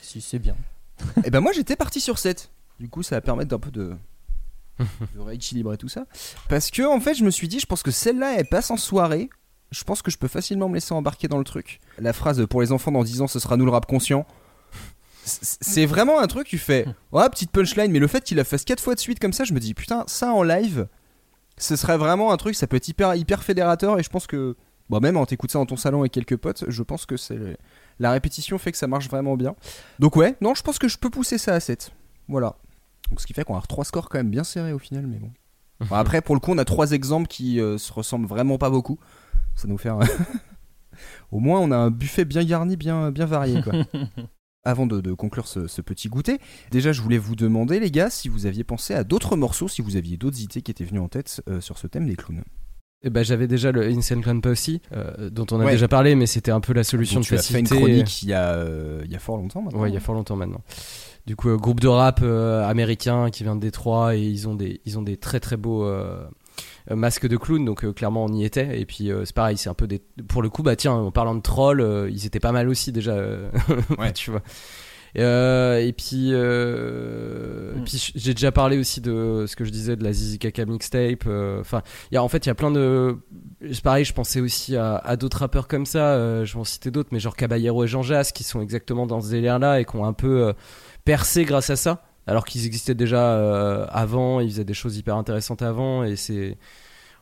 [0.03, 0.57] 6, c'est bien.
[1.25, 2.51] Et ben moi j'étais parti sur 7.
[2.81, 3.95] Du coup ça va permettre d'un peu de,
[4.81, 6.05] de rééquilibrer tout ça.
[6.49, 8.77] Parce que en fait je me suis dit, je pense que celle-là elle passe en
[8.77, 9.31] soirée.
[9.71, 11.79] Je pense que je peux facilement me laisser embarquer dans le truc.
[12.01, 14.27] La phrase pour les enfants dans 10 ans ce sera nous le rap conscient.
[15.25, 18.65] C'est vraiment un truc, tu fais, ouais, petite punchline, mais le fait qu'il la fasse
[18.65, 20.87] 4 fois de suite comme ça, je me dis, putain, ça en live,
[21.59, 24.57] ce serait vraiment un truc, ça peut être hyper, hyper fédérateur, et je pense que,
[24.89, 27.39] bon, même en t'écoutes ça dans ton salon avec quelques potes, je pense que c'est
[27.99, 29.55] la répétition fait que ça marche vraiment bien.
[29.99, 31.93] Donc ouais, non, je pense que je peux pousser ça à 7.
[32.29, 32.57] Voilà.
[33.11, 35.19] Donc ce qui fait qu'on a trois scores quand même bien serrés au final, mais
[35.19, 35.31] bon.
[35.81, 38.71] Bon, après, pour le coup, on a trois exemples qui euh, se ressemblent vraiment pas
[38.71, 38.99] beaucoup.
[39.55, 39.99] Ça nous fait un-
[41.31, 43.73] Au moins, on a un buffet bien garni, bien, bien varié, quoi.
[44.63, 46.39] Avant de, de conclure ce, ce petit goûter,
[46.71, 49.81] déjà je voulais vous demander les gars si vous aviez pensé à d'autres morceaux, si
[49.81, 52.43] vous aviez d'autres idées qui étaient venues en tête euh, sur ce thème des clowns.
[53.03, 55.73] Et bah, j'avais déjà le Insane Clown Posse, euh, dont on a Ouais.
[55.73, 57.87] déjà parlé, mais c'était un peu la solution Donc, de tu as fait une facilité.
[57.93, 59.81] chronique il y a, euh, il y a fort longtemps maintenant.
[59.81, 60.61] Ouais, il y a fort longtemps maintenant.
[61.27, 64.99] Du coup, groupe de rap américain qui vient de Détroit et ils ont des, ils
[64.99, 65.91] ont des très très beaux
[66.91, 68.81] euh, euh, masques de clown, donc euh, clairement on y était.
[68.81, 70.01] Et puis euh, c'est pareil, c'est un peu des.
[70.29, 72.93] Pour le coup, bah tiens, en parlant de trolls, euh, ils étaient pas mal aussi
[72.93, 73.51] déjà, euh,
[73.99, 74.13] Ouais.
[74.13, 74.43] tu vois.
[75.19, 77.85] Euh, et puis, euh, et Mm.
[77.85, 81.25] puis j'ai déjà parlé aussi de ce que je disais de la Zizi Kaka mixtape.
[81.27, 83.17] euh, Enfin, il y a en fait il y a plein de.
[83.73, 86.15] C'est pareil, je pensais aussi à, à d'autres rappeurs comme ça.
[86.15, 89.07] euh, je vais en citer d'autres, mais genre Caballero et Jean Jass qui sont exactement
[89.07, 90.53] dans ce délire-là et qui ont un peu euh,
[91.05, 92.05] percé grâce à ça.
[92.29, 96.57] Alors qu'ils existaient déjà euh, avant, ils faisaient des choses hyper intéressantes avant et c'est.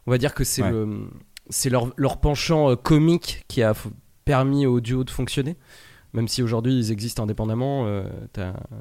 [0.09, 0.71] On va dire que c'est Ouais.
[0.71, 1.11] le,
[1.51, 3.75] c'est leur, leur penchant euh, comique qui a
[4.25, 5.57] permis au duo de fonctionner.
[6.15, 8.05] Même si aujourd'hui ils existent indépendamment, euh,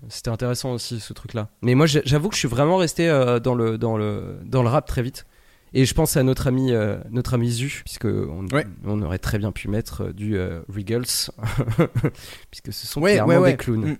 [0.07, 1.49] c'était intéressant aussi ce truc-là.
[1.61, 4.69] Mais moi j'avoue que je suis vraiment resté euh, dans, le, dans, le, dans le
[4.69, 5.25] rap très vite.
[5.73, 8.65] Et je pense à notre ami, euh, notre ami Zu, puisque on, Ouais.
[8.85, 11.03] on aurait très bien pu mettre euh, du euh, Regals,
[12.49, 13.51] puisque ce sont Ouais, clairement ouais, ouais.
[13.51, 13.97] des clowns.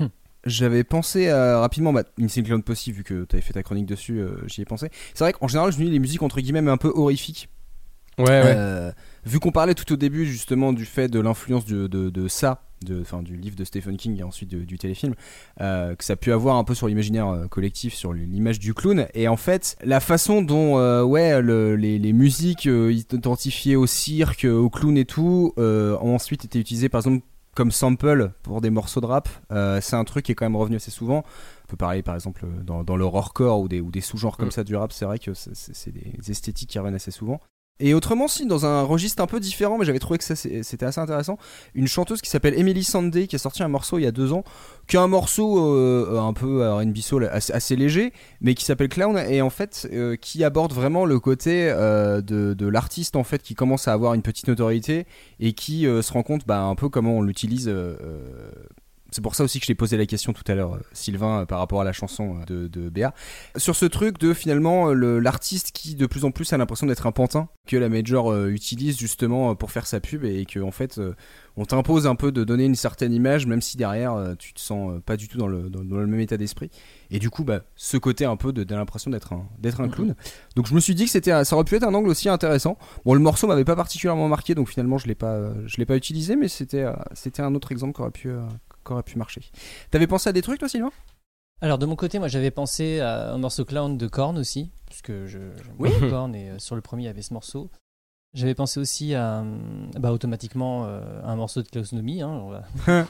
[0.00, 0.06] Mm.
[0.44, 3.86] J'avais pensé à, rapidement, bah, Insane Clown Posse, vu que tu avais fait ta chronique
[3.86, 4.88] dessus, euh, j'y ai pensé.
[5.14, 7.48] C'est vrai qu'en général, je me dis les musiques entre guillemets mais un peu horrifiques.
[8.18, 8.54] Ouais, ouais.
[8.56, 8.90] Euh,
[9.26, 12.62] vu qu'on parlait tout au début justement du fait de l'influence de, de, de ça,
[12.84, 15.14] de, du livre de Stephen King et ensuite de- du téléfilm,
[15.60, 19.06] euh, que ça a pu avoir un peu sur l'imaginaire collectif, sur l'image du clown.
[19.14, 24.68] Et en fait, la façon dont ouais, le- les, les musiques identifiées au cirque, au
[24.70, 27.24] clown et tout, ont ensuite été utilisées par exemple
[27.58, 30.54] comme sample pour des morceaux de rap, euh, c'est un truc qui est quand même
[30.54, 31.24] revenu assez souvent.
[31.64, 34.46] On peut parler par exemple dans, dans le horrorcore ou des, ou des sous-genres comme
[34.46, 34.52] Mm.
[34.52, 37.40] ça du rap, c'est vrai que c'est des esthétiques qui reviennent assez souvent.
[37.80, 40.86] Et autrement, si, dans un registre un peu différent, mais j'avais trouvé que ça, c'était
[40.86, 41.38] assez intéressant,
[41.74, 44.32] une chanteuse qui s'appelle Emily Sandé, qui a sorti un morceau il y a deux
[44.32, 44.42] ans,
[44.88, 46.96] qui est un morceau euh, un peu R&B
[47.30, 51.70] assez, léger, mais qui s'appelle Clown, et en fait, euh, qui aborde vraiment le côté
[51.70, 55.06] euh, de, l'artiste, en fait, qui commence à avoir une petite notoriété,
[55.38, 57.72] et qui se rend compte bah, un peu comment on l'utilise...
[59.10, 61.40] c'est pour ça aussi que je t'ai posé la question tout à l'heure, euh, Sylvain,
[61.40, 63.14] euh, par rapport à la chanson euh, de, de Béa.
[63.56, 67.06] Sur ce truc de finalement le- l'artiste qui de plus en plus a l'impression d'être
[67.06, 70.70] un pantin que la major euh, utilise justement pour faire sa pub et que en
[70.70, 71.14] fait euh,
[71.56, 74.60] on t'impose un peu de donner une certaine image même si derrière euh, tu te
[74.60, 76.70] sens pas du tout dans le, dans, dans le même état d'esprit.
[77.10, 79.88] Et du coup, bah, ce côté un peu de, de l'impression d'être un, d'être un
[79.88, 80.14] clown.
[80.56, 82.76] Donc je me suis dit que c'était, ça aurait pu être un angle aussi intéressant.
[83.04, 85.96] Bon, le morceau m'avait pas particulièrement marqué, donc finalement je l'ai pas, je l'ai pas
[85.96, 88.30] utilisé, mais c'était, c'était un autre exemple qui aurait pu,
[88.88, 89.42] euh, qui aurait pu marcher.
[89.90, 90.90] T'avais pensé à des trucs toi, Sylvain?
[91.60, 95.26] Alors de mon côté, moi j'avais pensé à un morceau clown de Korn aussi, puisque
[95.26, 95.38] je,
[95.78, 95.90] Oui.
[96.08, 97.68] Korn et euh, sur le premier il y avait ce morceau.
[98.34, 102.28] J'avais pensé aussi à, hum, bah, automatiquement euh, à un morceau de Klaus Nomi, hein,
[102.28, 102.62] on va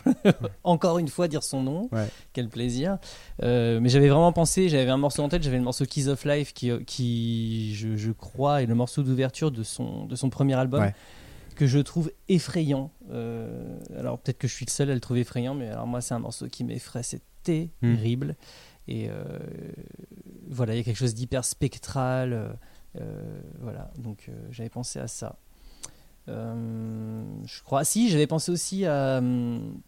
[0.65, 2.07] encore une fois dire son nom, Ouais.
[2.33, 2.99] quel plaisir.
[3.43, 6.25] Euh, mais j'avais vraiment pensé, j'avais un morceau en tête, j'avais le morceau Keys of
[6.25, 10.31] Life qui, euh, qui je, je crois, est le morceau d'ouverture de son, de son
[10.31, 10.81] premier album.
[10.83, 10.95] Ouais.
[11.59, 12.93] Que je trouve effrayant.
[13.11, 16.01] Euh, alors peut-être que je suis le seul à le trouver effrayant, mais alors moi
[16.01, 18.37] c'est un morceau qui m'effraie, c'est terrible.
[18.87, 19.25] Et euh,
[20.49, 22.57] voilà, il y a quelque chose d'hyper spectral.
[23.01, 25.37] euh, voilà, donc j'avais pensé à ça.
[26.29, 29.19] Je crois, si, j'avais pensé aussi à.
[29.19, 29.81] hum,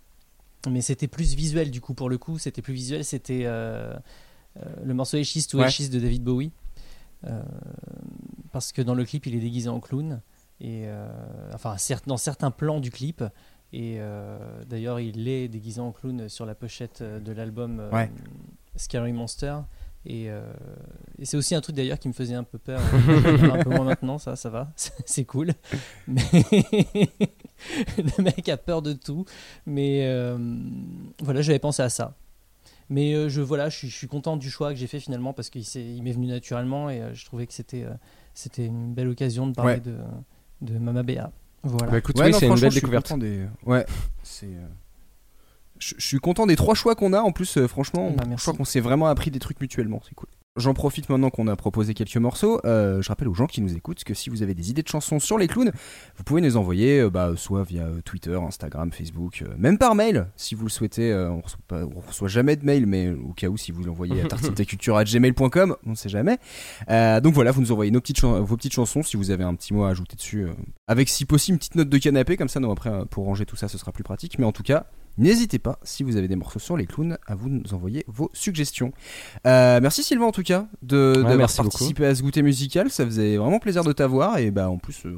[0.69, 5.19] Mais c'était plus visuel du coup, pour le coup, c'était plus visuel, c'était le morceau
[5.19, 5.69] Eschist ou Ouais.
[5.69, 6.51] De David Bowie.
[8.51, 10.21] Parce que dans le clip, il est déguisé en clown.
[10.61, 11.09] Et euh,
[11.55, 11.77] enfin,
[12.07, 13.25] dans certains plans du clip.
[13.73, 14.39] Et euh,
[14.69, 18.11] d'ailleurs, il est déguisé en clown sur la pochette euh, de l'album Ouais.
[18.77, 19.59] Scary Monster.
[20.07, 20.41] Et, euh,
[21.19, 22.81] et c'est aussi un truc d'ailleurs qui me faisait un peu peur.
[23.53, 24.73] un peu moins maintenant, ça, ça va,
[25.05, 25.53] c'est cool.
[26.09, 26.23] Mais,
[27.99, 29.25] le mec a peur de tout.
[29.67, 30.39] Mais euh,
[31.23, 32.15] voilà, j'avais pensé à ça.
[32.89, 35.33] Mais euh, je, voilà, je, suis, je suis content du choix que j'ai fait finalement
[35.33, 37.87] parce qu'il m'est venu naturellement et je trouvais que c'était
[38.35, 39.81] c'était une belle occasion de parler Ouais.
[39.81, 39.97] de,
[40.63, 41.31] de Mama Béa.
[41.63, 41.93] Voilà.
[41.93, 43.05] Bah écoute, Ouais, oui, c'est une belle je suis découverte.
[43.09, 43.85] content des- Ouais,
[44.23, 44.47] c'est.
[44.47, 44.67] euh,
[45.79, 47.21] Je, je suis content des trois choix qu'on a.
[47.21, 50.01] En plus, euh, franchement, Bah, je crois qu'on s'est vraiment appris des trucs mutuellement.
[50.07, 50.29] C'est cool.
[50.57, 52.61] J'en profite maintenant qu'on a proposé quelques morceaux.
[52.65, 54.89] Euh, je rappelle aux gens qui nous écoutent que si vous avez des idées de
[54.89, 55.71] chansons sur les clowns,
[56.17, 59.95] vous pouvez nous envoyer euh, bah, soit via euh, Twitter, Instagram, Facebook, euh, même par
[59.95, 61.15] mail si vous le souhaitez.
[61.15, 64.23] on, reçoit pas- on reçoit jamais de mail, mais au cas où, si vous l'envoyez
[64.23, 66.39] à tartinetaculture.gmail.com, on ne sait jamais.
[66.89, 69.55] Donc voilà, vous nous envoyez nos petites chan- vos petites chansons si vous avez un
[69.55, 70.47] petit mot à ajouter dessus.
[70.89, 73.55] avec si possible une petite note de canapé, comme ça, non, après, pour ranger tout
[73.57, 74.37] ça, ce sera plus pratique.
[74.41, 74.87] Mais en tout cas,
[75.21, 78.31] n'hésitez pas, si vous avez des morceaux sur les clowns, à vous nous envoyer vos
[78.33, 78.93] suggestions.
[79.47, 82.91] Euh, merci Sylvain, en tout cas, de, d'avoir merci participé à ce goûter musical.
[82.91, 84.39] Ça faisait vraiment plaisir de t'avoir.
[84.39, 85.17] Et bah, en plus, euh,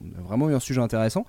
[0.00, 1.24] on a vraiment eu un sujet intéressant.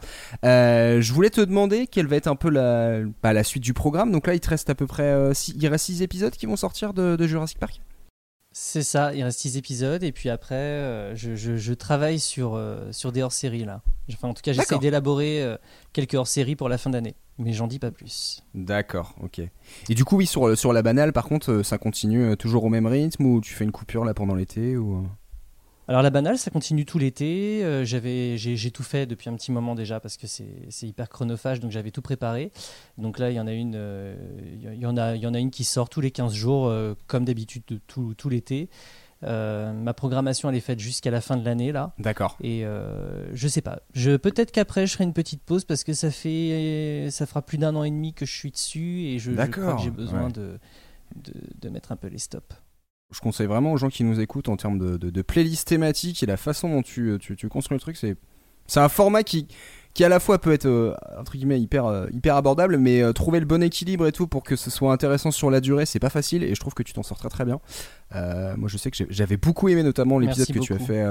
[0.46, 3.74] Euh, je voulais te demander quelle va être un peu la, bah, la suite du
[3.74, 4.12] programme.
[4.12, 6.46] Donc là, il te reste à peu près euh, six, il reste 6 épisodes qui
[6.46, 7.82] vont sortir de, de Jurassic Park.
[8.56, 12.54] C'est ça, il reste 6 épisodes et puis après euh, je, je- je travaille sur,
[12.54, 13.82] euh, sur des hors-séries là.
[14.14, 15.58] Enfin, en tout cas j'essaie d'élaborer euh,
[15.92, 18.44] quelques hors-séries pour la fin d'année, mais j'en dis pas plus.
[18.54, 19.40] D'accord, ok.
[19.90, 22.86] Et du coup, oui, sur, sur la banale, par contre, ça continue toujours au même
[22.86, 25.08] rythme ou tu fais une coupure là pendant l'été ou...
[25.88, 29.36] Alors la banale ça continue tout l'été, euh, j'avais, j'ai, j'ai tout fait depuis un
[29.36, 32.52] petit moment déjà parce que c'est, c'est hyper chronophage donc j'avais tout préparé.
[32.98, 34.16] Donc là il y en a une, euh,
[34.64, 36.68] il y en a, il y en a une qui sort tous les 15 jours
[36.68, 38.70] euh, comme d'habitude de tout, tout l'été.
[39.22, 41.94] Ma programmation elle est faite jusqu'à la fin de l'année là.
[41.98, 42.38] D'accord.
[42.42, 42.66] Et
[43.34, 43.80] je sais pas.
[43.94, 47.58] Je peut-être qu'après je ferai une petite pause parce que ça fait ça fera plus
[47.58, 49.92] d'un an et demi que je suis dessus et je, je crois D'accord, que j'ai
[49.92, 50.32] besoin ouais.
[50.34, 50.60] de,
[51.16, 52.56] de de mettre un peu les stops.
[53.14, 56.22] Je conseille vraiment aux gens qui nous écoutent en termes de, de, de playlist thématique
[56.24, 58.16] et la façon dont tu, euh, tu, tu construis le truc, c'est
[58.66, 59.48] c'est un format qui,
[59.94, 63.12] qui à la fois peut être euh, entre guillemets hyper, euh, hyper abordable, mais euh,
[63.12, 66.00] trouver le bon équilibre et tout pour que ce soit intéressant sur la durée, c'est
[66.00, 67.60] pas facile et je trouve que tu t'en sors très très bien.
[68.14, 71.04] Moi je sais que j'avais beaucoup aimé notamment l'épisode que tu as fait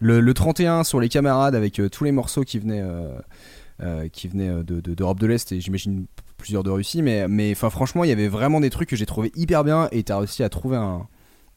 [0.00, 2.82] le, le 31 sur les camarades avec tous les morceaux qui venaient,
[4.12, 6.06] qui venaient euh, de- de- d'Europe de, l'Est et j'imagine
[6.36, 9.30] plusieurs de Russie, mais, mais franchement il y avait vraiment des trucs que j'ai trouvé
[9.36, 11.06] hyper bien et tu as réussi à trouver un,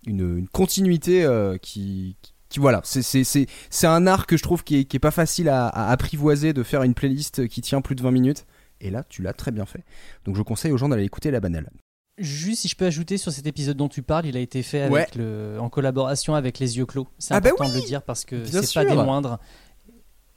[0.05, 2.15] une, une continuité euh, qui,
[2.49, 4.99] qui voilà c'est c'est- c'est c'est un art que je trouve qui est, qui est
[4.99, 8.45] pas facile à, à apprivoiser de faire une playlist qui tient plus de 20 minutes
[8.81, 9.83] et là tu l'as très bien fait
[10.25, 11.69] donc je conseille aux gens d'aller écouter la banale
[12.17, 14.81] Juste si je peux ajouter sur cet épisode dont tu parles, il a été fait
[14.81, 15.07] avec Ouais.
[15.15, 17.07] le, en collaboration avec les yeux clos.
[17.17, 19.39] C'est Ah bah important de oui le dire parce que c'est pas des moindres.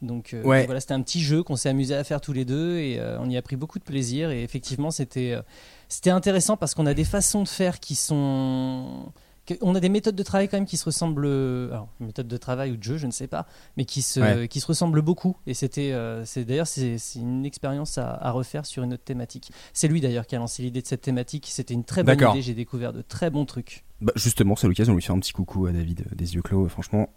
[0.00, 0.58] Donc, euh, Ouais.
[0.60, 3.00] donc voilà, c'était un petit jeu qu'on s'est amusé à faire tous les deux et
[3.00, 5.42] euh, on y a pris beaucoup de plaisir et effectivement c'était euh,
[5.88, 9.12] c'était intéressant parce qu'on a des façons de faire qui sont
[9.60, 12.72] on a des méthodes de travail quand même qui se ressemblent alors méthode de travail
[12.72, 13.46] ou de jeu je ne sais pas
[13.76, 14.48] mais qui se Ouais.
[14.48, 18.64] qui se ressemblent beaucoup et c'était euh, c'est d'ailleurs c'est une expérience à, à refaire
[18.64, 21.74] sur une autre thématique c'est lui d'ailleurs qui a lancé l'idée de cette thématique c'était
[21.74, 24.98] une très bonne idée j'ai découvert de très bons trucs Bah, justement, c'est l'occasion de
[24.98, 26.68] lui faire un petit coucou à David euh, des yeux clos.
[26.68, 27.08] Franchement,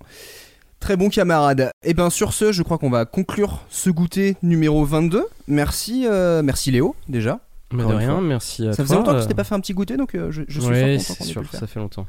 [0.79, 1.69] très bon camarade.
[1.83, 5.25] Et bien sur ce, je crois qu'on va conclure ce goûter numéro 22.
[5.47, 7.39] Merci, euh, merci Léo déjà.
[7.71, 8.85] Mais de rien, merci à Ça toi.
[8.85, 10.59] faisait longtemps que euh, tu t'étais pas fait un petit goûter, donc euh, je, je
[10.61, 11.59] suis ouais, ait pu sûr, faire.
[11.59, 12.05] ça fait longtemps.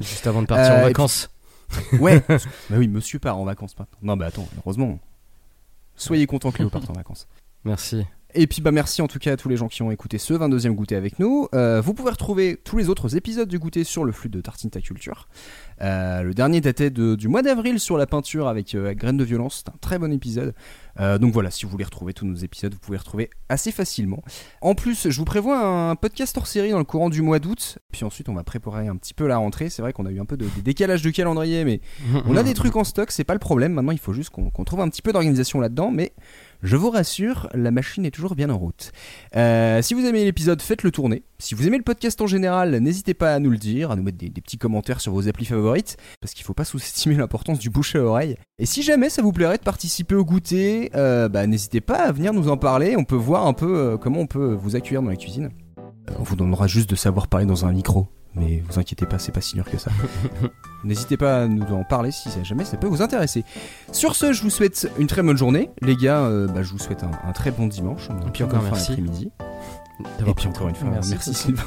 [0.00, 1.30] Juste avant de partir Euh, en et puis- vacances.
[2.00, 2.22] Ouais.
[2.28, 2.36] bah
[2.76, 3.98] oui, monsieur part en vacances maintenant.
[4.02, 4.98] Non, bah attends, heureusement.
[5.96, 7.26] Soyez content que Léo parte en vacances.
[7.64, 8.04] Merci.
[8.34, 10.32] Et puis bah merci en tout cas à tous les gens qui ont écouté ce
[10.34, 11.48] 22e goûter avec nous.
[11.54, 14.70] Euh, vous pouvez retrouver tous les autres épisodes du goûter sur le flux de Tartine
[14.70, 15.28] Ta Culture.
[15.80, 19.24] Euh, le dernier datait de- du mois d'avril sur la peinture avec euh, Graines de
[19.24, 19.62] violence.
[19.64, 20.54] C'est un très bon épisode.
[21.20, 24.22] Donc voilà, si vous voulez retrouver tous nos épisodes, vous pouvez les retrouver assez facilement.
[24.60, 27.78] En plus, je vous prévois un podcast hors série dans le courant du mois d'août.
[27.92, 29.70] Puis ensuite, on va préparer un petit peu la rentrée.
[29.70, 31.80] C'est vrai qu'on a eu un peu de, des décalages de calendrier, mais
[32.26, 33.72] on a des trucs en stock, c'est pas le problème.
[33.72, 35.90] Maintenant, il faut juste qu'on qu'on trouve un petit peu d'organisation là-dedans.
[35.90, 36.12] Mais
[36.62, 38.92] je vous rassure, la machine est toujours bien en route.
[39.34, 41.24] Euh, si vous aimez l'épisode, faites-le tourner.
[41.40, 44.02] Si vous aimez le podcast en général, n'hésitez pas à nous le dire, à nous
[44.04, 47.68] mettre des, petits commentaires sur vos applis favorites, parce qu'il faut pas sous-estimer l'importance du
[47.68, 48.36] bouche à oreille.
[48.60, 52.12] Et si jamais ça vous plairait de participer au goûter, euh, bah, n'hésitez pas à
[52.12, 52.96] venir nous en parler.
[52.96, 55.50] On peut voir un peu euh, comment on peut vous accueillir dans la cuisine.
[56.18, 58.08] On vous donnera juste de savoir parler dans un micro.
[58.34, 59.90] Mais vous inquiétez pas, c'est pas si dur que ça.
[60.84, 63.44] N'hésitez pas à nous en parler si jamais ça peut vous intéresser.
[63.92, 65.70] Sur ce, je vous souhaite une très bonne journée.
[65.82, 68.08] Les gars, euh, bah, je vous souhaite un, un très bon dimanche.
[68.26, 68.96] Et puis encore merci.
[70.18, 71.34] D'avoir Et puis encore une fois, Merci merci.
[71.34, 71.62] Sylvain.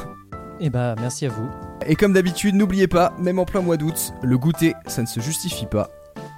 [0.60, 1.48] et bah merci à vous
[1.86, 5.20] Et comme d'habitude, n'oubliez pas, même en plein mois d'août, le goûter, ça ne se
[5.20, 5.90] justifie pas.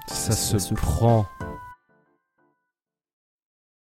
[0.07, 1.25] Ça se prend.